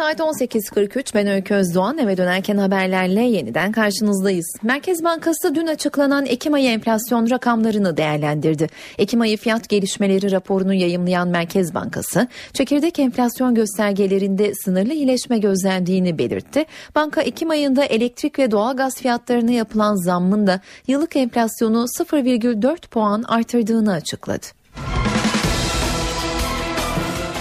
Saat 0.00 0.20
18.43 0.20 1.14
ben 1.14 1.26
Öykü 1.26 1.54
Özdoğan 1.54 1.98
eve 1.98 2.16
dönerken 2.16 2.56
haberlerle 2.56 3.20
yeniden 3.20 3.72
karşınızdayız. 3.72 4.46
Merkez 4.62 5.04
Bankası 5.04 5.54
dün 5.54 5.66
açıklanan 5.66 6.26
Ekim 6.26 6.54
ayı 6.54 6.70
enflasyon 6.70 7.30
rakamlarını 7.30 7.96
değerlendirdi. 7.96 8.66
Ekim 8.98 9.20
ayı 9.20 9.36
fiyat 9.36 9.68
gelişmeleri 9.68 10.30
raporunu 10.32 10.74
yayımlayan 10.74 11.28
Merkez 11.28 11.74
Bankası 11.74 12.28
çekirdek 12.52 12.98
enflasyon 12.98 13.54
göstergelerinde 13.54 14.52
sınırlı 14.54 14.92
iyileşme 14.92 15.38
gözlendiğini 15.38 16.18
belirtti. 16.18 16.64
Banka 16.94 17.22
Ekim 17.22 17.50
ayında 17.50 17.84
elektrik 17.84 18.38
ve 18.38 18.50
doğalgaz 18.50 18.96
fiyatlarına 18.96 19.50
yapılan 19.50 19.94
zammın 20.04 20.46
da 20.46 20.60
yıllık 20.86 21.16
enflasyonu 21.16 21.84
0,4 21.98 22.88
puan 22.88 23.22
artırdığını 23.22 23.92
açıkladı. 23.92 24.59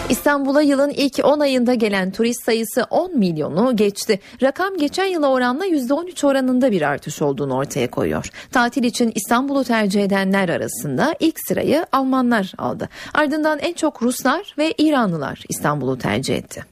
İstanbul'a 0.09 0.61
yılın 0.61 0.89
ilk 0.89 1.19
10 1.23 1.39
ayında 1.39 1.73
gelen 1.73 2.11
turist 2.11 2.43
sayısı 2.45 2.83
10 2.89 3.17
milyonu 3.17 3.75
geçti. 3.75 4.19
Rakam 4.41 4.77
geçen 4.77 5.05
yıla 5.05 5.29
oranla 5.29 5.65
%13 5.65 6.27
oranında 6.27 6.71
bir 6.71 6.81
artış 6.81 7.21
olduğunu 7.21 7.55
ortaya 7.55 7.91
koyuyor. 7.91 8.29
Tatil 8.51 8.83
için 8.83 9.11
İstanbul'u 9.15 9.63
tercih 9.63 10.03
edenler 10.03 10.49
arasında 10.49 11.15
ilk 11.19 11.39
sırayı 11.47 11.85
Almanlar 11.91 12.53
aldı. 12.57 12.89
Ardından 13.13 13.59
en 13.59 13.73
çok 13.73 14.01
Ruslar 14.01 14.55
ve 14.57 14.73
İranlılar 14.77 15.43
İstanbul'u 15.49 15.97
tercih 15.97 16.35
etti. 16.35 16.65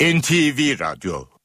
NTV 0.00 0.80
Radyo 0.80 1.35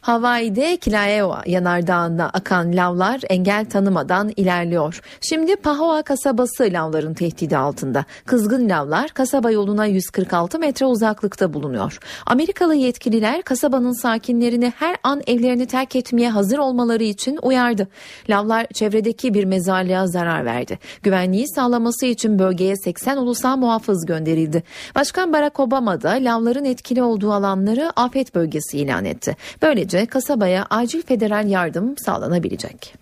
Hawaii'de 0.00 0.76
Kilauea 0.76 1.42
yanardağında 1.46 2.30
akan 2.30 2.76
lavlar 2.76 3.20
engel 3.28 3.64
tanımadan 3.64 4.32
ilerliyor. 4.36 5.02
Şimdi 5.20 5.56
Pahoa 5.56 6.02
kasabası 6.02 6.68
lavların 6.72 7.14
tehdidi 7.14 7.56
altında. 7.56 8.04
Kızgın 8.26 8.68
lavlar 8.68 9.08
kasaba 9.08 9.50
yoluna 9.50 9.86
146 9.86 10.58
metre 10.58 10.86
uzaklıkta 10.86 11.54
bulunuyor. 11.54 11.98
Amerikalı 12.26 12.74
yetkililer 12.74 13.42
kasabanın 13.42 14.02
sakinlerini 14.02 14.72
her 14.78 14.96
an 15.02 15.22
evlerini 15.26 15.66
terk 15.66 15.96
etmeye 15.96 16.30
hazır 16.30 16.58
olmaları 16.58 17.04
için 17.04 17.38
uyardı. 17.42 17.88
Lavlar 18.30 18.66
çevredeki 18.74 19.34
bir 19.34 19.44
mezarlığa 19.44 20.06
zarar 20.06 20.44
verdi. 20.44 20.78
Güvenliği 21.02 21.48
sağlaması 21.48 22.06
için 22.06 22.38
bölgeye 22.38 22.76
80 22.76 23.16
ulusal 23.16 23.56
muhafız 23.56 24.06
gönderildi. 24.06 24.62
Başkan 24.94 25.32
Barack 25.32 25.60
Obama 25.60 26.02
da 26.02 26.10
lavların 26.10 26.64
etkili 26.64 27.02
olduğu 27.02 27.32
alanları 27.32 27.92
afet 27.96 28.34
bölgesi 28.34 28.78
ilan 28.78 29.04
etti. 29.04 29.36
Böylece 29.62 29.89
Böylece 29.92 30.06
kasabaya 30.10 30.66
acil 30.70 31.02
federal 31.02 31.48
yardım 31.48 31.98
sağlanabilecek. 31.98 32.94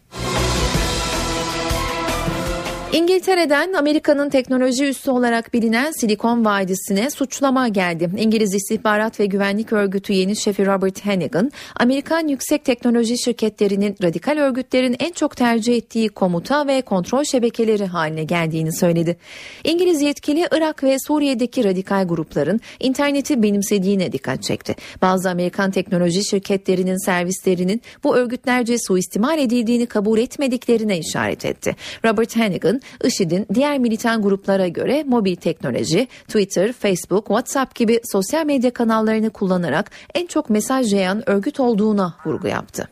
İngiltere'den 2.99 3.73
Amerika'nın 3.73 4.31
teknoloji 4.31 4.85
üssü 4.85 5.11
olarak 5.11 5.55
bilinen 5.55 5.93
Silikon 5.93 6.45
Vadisi'ne 6.45 7.11
suçlama 7.11 7.69
geldi. 7.69 8.11
İngiliz 8.17 8.55
İstihbarat 8.55 9.21
ve 9.21 9.27
Güvenlik 9.27 9.73
Örgütü 9.73 10.13
yeni 10.13 10.37
şefi 10.37 10.67
Robert 10.67 11.07
Hannigan, 11.07 11.53
Amerikan 11.77 12.29
yüksek 12.29 12.65
teknoloji 12.65 13.19
şirketlerinin 13.19 13.97
radikal 14.03 14.37
örgütlerin 14.37 14.97
en 14.99 15.13
çok 15.13 15.37
tercih 15.37 15.77
ettiği 15.77 16.09
komuta 16.09 16.67
ve 16.67 16.83
kontrol 16.83 17.25
şebekeleri 17.25 17.87
haline 17.87 18.25
geldiğini 18.25 18.77
söyledi. 18.77 19.17
İngiliz 19.65 20.03
yetkili 20.03 20.47
Irak 20.53 20.83
ve 20.83 20.97
Suriye'deki 21.07 21.65
radikal 21.65 22.09
grupların 22.09 22.61
interneti 22.81 23.43
benimsediğine 23.43 24.13
dikkat 24.13 24.43
çekti. 24.43 24.77
Bazı 25.03 25.31
Amerikan 25.31 25.71
teknoloji 25.71 26.25
şirketlerinin 26.25 27.05
servislerinin 27.07 27.83
bu 28.05 28.17
örgütlerce 28.17 28.77
suistimal 28.79 29.39
edildiğini 29.39 29.87
kabul 29.87 30.19
etmediklerine 30.19 30.99
işaret 30.99 31.45
etti. 31.45 31.77
Robert 32.05 32.37
Hannigan, 32.37 32.81
IŞİD'in 33.05 33.47
diğer 33.55 33.79
militan 33.79 34.23
gruplara 34.23 34.69
göre 34.69 35.05
mobil 35.07 35.37
teknoloji, 35.37 36.09
Twitter, 36.27 36.73
Facebook, 36.73 37.27
WhatsApp 37.27 37.75
gibi 37.75 38.01
sosyal 38.13 38.47
medya 38.47 38.71
kanallarını 38.71 39.31
kullanarak 39.31 39.91
en 40.15 40.27
çok 40.27 40.51
mesaj 40.51 40.93
yayan 40.93 41.31
örgüt 41.31 41.61
olduğuna 41.61 42.15
vurgu 42.27 42.49
yaptı. 42.49 42.89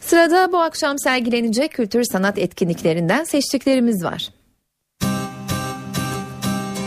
Sırada 0.00 0.52
bu 0.52 0.58
akşam 0.58 0.98
sergilenecek 0.98 1.72
kültür 1.72 2.04
sanat 2.04 2.38
etkinliklerinden 2.38 3.24
seçtiklerimiz 3.24 4.04
var. 4.04 4.28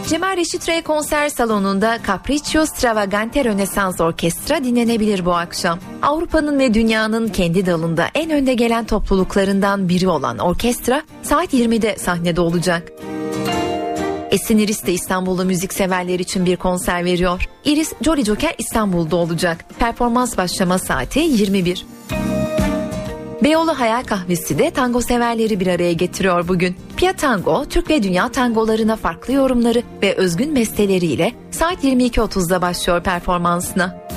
Cemal 0.09 0.37
Reşit 0.37 0.69
Rey 0.69 0.81
konser 0.81 1.29
salonunda 1.29 1.99
Capriccio 2.07 2.65
Stravagante 2.65 3.45
Rönesans 3.45 4.01
Orkestra 4.01 4.63
dinlenebilir 4.63 5.25
bu 5.25 5.33
akşam. 5.33 5.79
Avrupa'nın 6.01 6.59
ve 6.59 6.73
dünyanın 6.73 7.27
kendi 7.27 7.65
dalında 7.65 8.07
en 8.15 8.31
önde 8.31 8.53
gelen 8.53 8.85
topluluklarından 8.85 9.89
biri 9.89 10.07
olan 10.07 10.37
orkestra 10.37 11.03
saat 11.23 11.53
20'de 11.53 11.97
sahnede 11.97 12.41
olacak. 12.41 12.91
Esin 14.31 14.57
Iris 14.57 14.85
de 14.85 14.93
İstanbul'da 14.93 15.43
müzik 15.43 15.73
severler 15.73 16.19
için 16.19 16.45
bir 16.45 16.55
konser 16.55 17.05
veriyor. 17.05 17.49
Iris 17.65 17.93
Jolly 18.01 18.25
Joker 18.25 18.55
İstanbul'da 18.57 19.15
olacak. 19.15 19.65
Performans 19.79 20.37
başlama 20.37 20.79
saati 20.79 21.19
21. 21.19 21.96
Beyoğlu 23.43 23.79
Hayal 23.79 24.03
Kahvesi 24.03 24.59
de 24.59 24.71
tango 24.71 25.01
severleri 25.01 25.59
bir 25.59 25.67
araya 25.67 25.93
getiriyor 25.93 26.47
bugün. 26.47 26.75
Pia 26.97 27.13
Tango, 27.13 27.65
Türk 27.65 27.89
ve 27.89 28.03
dünya 28.03 28.31
tangolarına 28.31 28.95
farklı 28.95 29.33
yorumları 29.33 29.83
ve 30.03 30.15
özgün 30.15 30.55
besteleriyle 30.55 31.33
saat 31.51 31.83
22.30'da 31.83 32.61
başlıyor 32.61 33.03
performansına. 33.03 34.07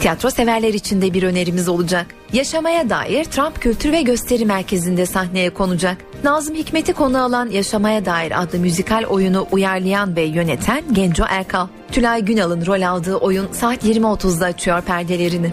Tiyatro 0.00 0.30
severler 0.30 0.74
için 0.74 1.02
de 1.02 1.14
bir 1.14 1.22
önerimiz 1.22 1.68
olacak. 1.68 2.06
Yaşamaya 2.32 2.90
dair 2.90 3.24
Trump 3.24 3.60
Kültür 3.60 3.92
ve 3.92 4.02
Gösteri 4.02 4.44
Merkezi'nde 4.44 5.06
sahneye 5.06 5.50
konacak. 5.50 5.96
Nazım 6.24 6.54
Hikmet'i 6.54 6.92
konu 6.92 7.22
alan 7.22 7.50
Yaşamaya 7.50 8.04
Dair 8.04 8.42
adlı 8.42 8.58
müzikal 8.58 9.04
oyunu 9.04 9.46
uyarlayan 9.50 10.16
ve 10.16 10.22
yöneten 10.22 10.82
Genco 10.92 11.24
Erkal. 11.28 11.66
Tülay 11.92 12.24
Günal'ın 12.24 12.66
rol 12.66 12.82
aldığı 12.82 13.16
oyun 13.16 13.48
saat 13.52 13.84
20.30'da 13.84 14.44
açıyor 14.44 14.82
perdelerini. 14.82 15.52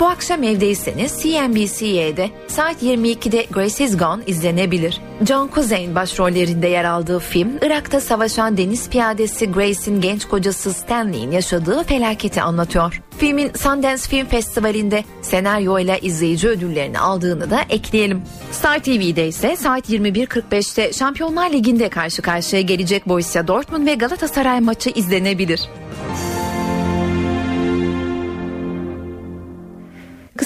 Bu 0.00 0.06
akşam 0.06 0.42
evdeyseniz 0.42 1.22
CNBC'de 1.22 2.30
saat 2.46 2.82
22'de 2.82 3.46
Grace 3.50 3.84
is 3.84 3.98
Gone 3.98 4.22
izlenebilir. 4.26 5.00
John 5.28 5.50
Cusain 5.54 5.94
başrollerinde 5.94 6.68
yer 6.68 6.84
aldığı 6.84 7.18
film, 7.18 7.48
Irak'ta 7.62 8.00
savaşan 8.00 8.56
deniz 8.56 8.88
piyadesi 8.88 9.52
Grace'in 9.52 10.00
genç 10.00 10.24
kocası 10.24 10.72
Stanley'in 10.72 11.30
yaşadığı 11.30 11.84
felaketi 11.84 12.42
anlatıyor. 12.42 13.02
Filmin 13.18 13.52
Sundance 13.52 14.02
Film 14.02 14.26
Festivali'nde 14.26 15.04
senaryo 15.22 15.78
ile 15.78 15.98
izleyici 16.02 16.48
ödüllerini 16.48 16.98
aldığını 16.98 17.50
da 17.50 17.60
ekleyelim. 17.70 18.22
Star 18.52 18.78
TV'de 18.78 19.28
ise 19.28 19.56
saat 19.56 19.90
21.45'te 19.90 20.92
Şampiyonlar 20.92 21.50
Ligi'nde 21.52 21.88
karşı 21.88 22.22
karşıya 22.22 22.62
gelecek 22.62 23.08
Borussia 23.08 23.48
Dortmund 23.48 23.86
ve 23.86 23.94
Galatasaray 23.94 24.60
maçı 24.60 24.90
izlenebilir. 24.90 25.60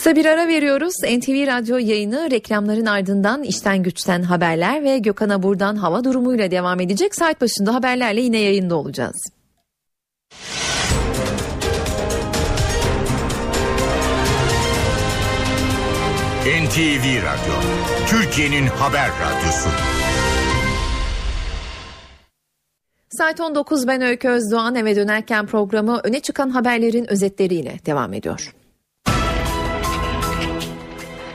Kısa 0.08 0.16
bir 0.16 0.26
ara 0.26 0.48
veriyoruz. 0.48 0.94
NTV 1.02 1.46
Radyo 1.46 1.76
yayını 1.76 2.30
reklamların 2.30 2.86
ardından 2.86 3.42
işten 3.42 3.82
güçten 3.82 4.22
haberler 4.22 4.84
ve 4.84 4.98
Gökhan 4.98 5.28
Abur'dan 5.28 5.76
hava 5.76 6.04
durumuyla 6.04 6.50
devam 6.50 6.80
edecek. 6.80 7.14
Saat 7.14 7.40
başında 7.40 7.74
haberlerle 7.74 8.20
yine 8.20 8.38
yayında 8.38 8.76
olacağız. 8.76 9.16
NTV 16.46 17.04
Radyo, 17.22 17.54
Türkiye'nin 18.06 18.66
haber 18.66 19.08
radyosu. 19.08 19.68
Saat 23.10 23.40
19 23.40 23.86
ben 23.88 24.02
Öykü 24.02 24.28
Özdoğan 24.28 24.74
eve 24.74 24.96
dönerken 24.96 25.46
programı 25.46 26.00
öne 26.04 26.20
çıkan 26.20 26.50
haberlerin 26.50 27.10
özetleriyle 27.10 27.78
devam 27.86 28.12
ediyor. 28.12 28.57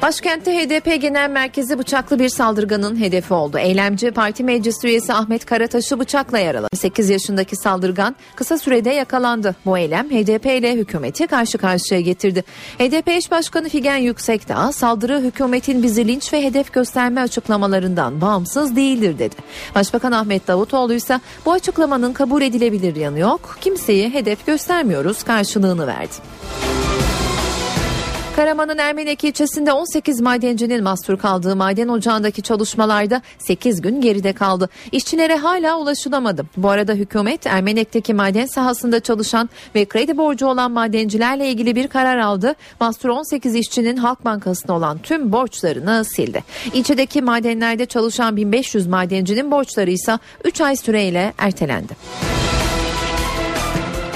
Başkentte 0.03 0.51
HDP 0.51 1.01
Genel 1.01 1.29
Merkezi 1.29 1.79
bıçaklı 1.79 2.19
bir 2.19 2.29
saldırganın 2.29 2.99
hedefi 2.99 3.33
oldu. 3.33 3.57
Eylemci 3.57 4.11
parti 4.11 4.43
meclis 4.43 4.83
üyesi 4.83 5.13
Ahmet 5.13 5.45
Karataş'ı 5.45 5.99
bıçakla 5.99 6.39
yaraladı. 6.39 6.75
8 6.75 7.09
yaşındaki 7.09 7.55
saldırgan 7.55 8.15
kısa 8.35 8.57
sürede 8.57 8.89
yakalandı. 8.89 9.55
Bu 9.65 9.77
eylem 9.77 10.09
HDP 10.09 10.45
ile 10.45 10.73
hükümeti 10.75 11.27
karşı 11.27 11.57
karşıya 11.57 12.01
getirdi. 12.01 12.43
HDP 12.77 13.07
eş 13.07 13.31
başkanı 13.31 13.69
Figen 13.69 13.97
Yüksekdağ 13.97 14.71
saldırı 14.71 15.21
hükümetin 15.21 15.83
bizi 15.83 16.07
linç 16.07 16.33
ve 16.33 16.43
hedef 16.43 16.73
gösterme 16.73 17.21
açıklamalarından 17.21 18.21
bağımsız 18.21 18.75
değildir 18.75 19.19
dedi. 19.19 19.35
Başbakan 19.75 20.11
Ahmet 20.11 20.47
Davutoğlu 20.47 20.93
ise 20.93 21.19
bu 21.45 21.51
açıklamanın 21.51 22.13
kabul 22.13 22.41
edilebilir 22.41 22.95
yanı 22.95 23.19
yok. 23.19 23.57
Kimseyi 23.61 24.13
hedef 24.13 24.45
göstermiyoruz 24.45 25.23
karşılığını 25.23 25.87
verdi. 25.87 26.13
Karaman'ın 28.35 28.77
Ermenek 28.77 29.23
ilçesinde 29.23 29.73
18 29.73 30.21
madencinin 30.21 30.83
mahsur 30.83 31.17
kaldığı 31.17 31.55
maden 31.55 31.87
ocağındaki 31.87 32.41
çalışmalarda 32.41 33.21
8 33.39 33.81
gün 33.81 34.01
geride 34.01 34.33
kaldı. 34.33 34.69
İşçilere 34.91 35.35
hala 35.35 35.79
ulaşılamadı. 35.79 36.45
Bu 36.57 36.69
arada 36.69 36.93
hükümet 36.93 37.47
Ermenek'teki 37.47 38.13
maden 38.13 38.45
sahasında 38.45 38.99
çalışan 38.99 39.49
ve 39.75 39.85
kredi 39.85 40.17
borcu 40.17 40.47
olan 40.47 40.71
madencilerle 40.71 41.49
ilgili 41.49 41.75
bir 41.75 41.87
karar 41.87 42.17
aldı. 42.17 42.55
Mahsur 42.79 43.09
18 43.09 43.55
işçinin 43.55 43.97
Halk 43.97 44.25
Bankası'na 44.25 44.75
olan 44.75 44.97
tüm 44.97 45.31
borçlarını 45.31 46.05
sildi. 46.05 46.43
İlçedeki 46.73 47.21
madenlerde 47.21 47.85
çalışan 47.85 48.35
1500 48.37 48.87
madencinin 48.87 49.51
borçları 49.51 49.91
ise 49.91 50.19
3 50.43 50.61
ay 50.61 50.75
süreyle 50.75 51.33
ertelendi. 51.37 51.93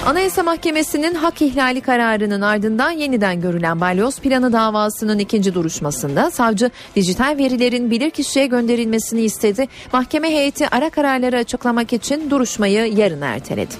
Anayasa 0.07 0.43
Mahkemesi'nin 0.43 1.13
hak 1.13 1.41
ihlali 1.41 1.81
kararının 1.81 2.41
ardından 2.41 2.91
yeniden 2.91 3.41
görülen 3.41 3.81
balyoz 3.81 4.19
planı 4.19 4.53
davasının 4.53 5.19
ikinci 5.19 5.53
duruşmasında 5.53 6.31
savcı 6.31 6.71
dijital 6.95 7.37
verilerin 7.37 7.91
bilirkişiye 7.91 8.45
gönderilmesini 8.45 9.21
istedi. 9.21 9.67
Mahkeme 9.93 10.29
heyeti 10.29 10.75
ara 10.75 10.89
kararları 10.89 11.37
açıklamak 11.37 11.93
için 11.93 12.29
duruşmayı 12.29 12.93
yarın 12.93 13.21
erteledi. 13.21 13.73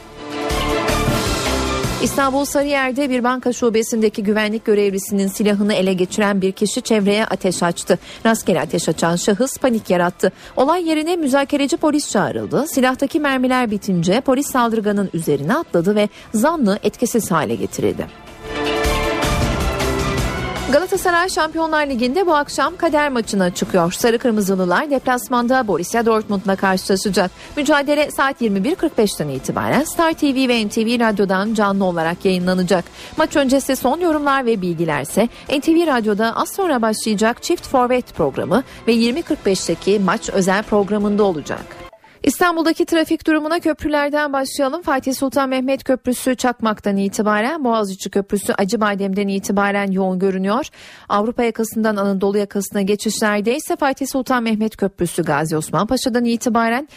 İstanbul 2.03 2.45
Sarıyer'de 2.45 3.10
bir 3.10 3.24
banka 3.24 3.53
şubesindeki 3.53 4.24
güvenlik 4.24 4.65
görevlisinin 4.65 5.28
silahını 5.28 5.74
ele 5.74 5.94
geçiren 5.94 6.41
bir 6.41 6.52
kişi 6.52 6.82
çevreye 6.82 7.26
ateş 7.26 7.64
açtı. 7.64 7.99
Rastgele 8.26 8.61
ateş 8.61 8.90
açan 8.90 9.15
şahıs 9.15 9.57
panik 9.57 9.90
yarattı. 9.90 10.32
Olay 10.56 10.90
yerine 10.90 11.15
müzakereci 11.15 11.78
polis 11.78 12.11
çağrıldı. 12.11 12.65
Silahtaki 12.68 13.19
mermiler 13.19 13.72
bitince 13.72 14.22
polis 14.22 14.52
saldırganın 14.52 15.10
üzerine 15.14 15.56
atladı 15.56 15.95
ve 15.95 16.10
zanlı 16.34 16.80
etkisiz 16.84 17.32
hale 17.32 17.56
getirildi. 17.56 18.07
Galatasaray 20.72 21.30
Şampiyonlar 21.30 21.88
Ligi'nde 21.88 22.26
bu 22.26 22.35
akşam 22.35 22.76
kader 22.76 23.10
maçına 23.10 23.53
çıkıyor. 23.53 23.91
Sarı 23.91 24.18
Kırmızılılar 24.18 24.89
deplasmanda 24.89 25.68
Borussia 25.68 26.06
Dortmund'la 26.06 26.56
karşılaşacak. 26.56 27.31
Mücadele 27.57 28.11
saat 28.11 28.41
21.45'ten 28.41 29.27
itibaren 29.27 29.84
Star 29.84 30.14
TV 30.14 30.48
ve 30.48 30.68
NTV 30.68 30.99
Radyo'dan 30.99 31.53
canlı 31.53 31.85
olarak 31.85 32.26
yayınlanacak. 32.26 32.85
Maç 33.18 33.35
öncesi 33.35 33.76
son 33.76 33.99
yorumlar 33.99 34.45
ve 34.45 34.61
bilgilerse 34.61 35.30
NTV 35.49 35.88
Radyo'da 35.88 36.35
az 36.35 36.49
sonra 36.49 36.81
başlayacak 36.81 37.44
Çift 37.44 37.68
Forvet 37.68 38.15
programı 38.15 38.64
ve 38.88 38.95
20.45'teki 38.95 39.99
maç 39.99 40.30
özel 40.30 40.64
programında 40.64 41.23
olacak. 41.23 41.86
İstanbul'daki 42.23 42.85
trafik 42.85 43.27
durumuna 43.27 43.60
köprülerden 43.60 44.34
başlayalım. 44.34 44.81
Fatih 44.81 45.14
Sultan 45.14 45.49
Mehmet 45.49 45.84
Köprüsü 45.84 46.35
Çakmak'tan 46.35 46.98
itibaren, 46.98 47.64
Boğaziçi 47.64 48.10
Köprüsü 48.10 48.53
Acıbadem'den 48.53 49.27
itibaren 49.27 49.91
yoğun 49.91 50.19
görünüyor. 50.19 50.65
Avrupa 51.10 51.44
yakasından 51.44 51.95
Anadolu 51.95 52.38
yakasına 52.38 52.81
geçişlerde 52.81 53.56
ise 53.56 53.76
Fatih 53.76 54.07
Sultan 54.07 54.44
Mehmet 54.44 54.77
Köprüsü 54.77 55.23
Gazi 55.23 55.57
Osman 55.57 55.88
Paşa'dan 55.88 56.26
itibaren 56.26 56.88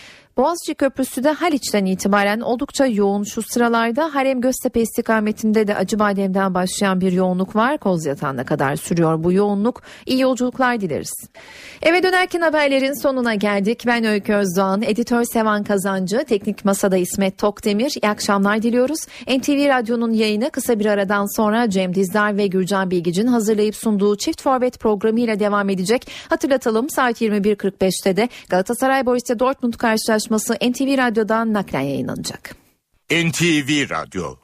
Boğaziçi 0.41 0.75
Köprüsü 0.75 1.25
de 1.25 1.31
Haliç'ten 1.31 1.85
itibaren 1.85 2.41
oldukça 2.41 2.87
yoğun 2.87 3.23
şu 3.23 3.43
sıralarda 3.43 4.15
Harem 4.15 4.41
Göztepe 4.41 4.81
istikametinde 4.81 5.67
de 5.67 5.77
Acıbadem'den 5.77 6.55
başlayan 6.55 7.01
bir 7.01 7.13
yoğunluk 7.13 7.57
var. 7.57 7.79
Kozyatağı'na 7.79 8.45
kadar 8.45 8.77
sürüyor 8.77 9.25
bu 9.25 9.33
yoğunluk. 9.33 9.83
İyi 10.07 10.21
yolculuklar 10.21 10.81
dileriz. 10.81 11.13
Eve 11.83 12.03
dönerken 12.03 12.41
haberlerin 12.41 13.03
sonuna 13.03 13.35
geldik. 13.35 13.83
Ben 13.87 14.05
Öykü 14.05 14.35
Özdoğan, 14.35 14.83
editör 14.83 15.25
Sevan 15.25 15.65
Kazancı, 15.65 16.25
teknik 16.25 16.65
masada 16.65 16.97
İsmet 16.97 17.39
Tokdemir. 17.39 17.93
İyi 18.03 18.09
akşamlar 18.09 18.63
diliyoruz. 18.63 19.01
NTV 19.29 19.69
Radyo'nun 19.69 20.13
yayını 20.13 20.51
kısa 20.51 20.79
bir 20.79 20.87
aradan 20.87 21.37
sonra 21.37 21.71
Cem 21.71 21.95
Dizdar 21.95 22.37
ve 22.37 22.47
Gürcan 22.47 22.91
Bilgic'in 22.91 23.27
hazırlayıp 23.27 23.77
sunduğu 23.77 24.17
Çift 24.17 24.43
Forvet 24.43 24.81
programıyla 24.81 25.41
devam 25.41 25.69
edecek. 25.69 26.11
Hatırlatalım 26.29 26.91
saat 26.91 27.23
21.45'te 27.23 28.17
de 28.17 28.29
Galatasaray 28.49 29.07
Borussia 29.07 29.39
Dortmund 29.39 29.75
karşılaşması 29.75 30.30
NTV 30.61 30.99
Radyo'dan 30.99 31.53
naklen 31.53 31.81
yayınlanacak. 31.81 32.57
NTV 33.11 33.91
Radyo 33.91 34.40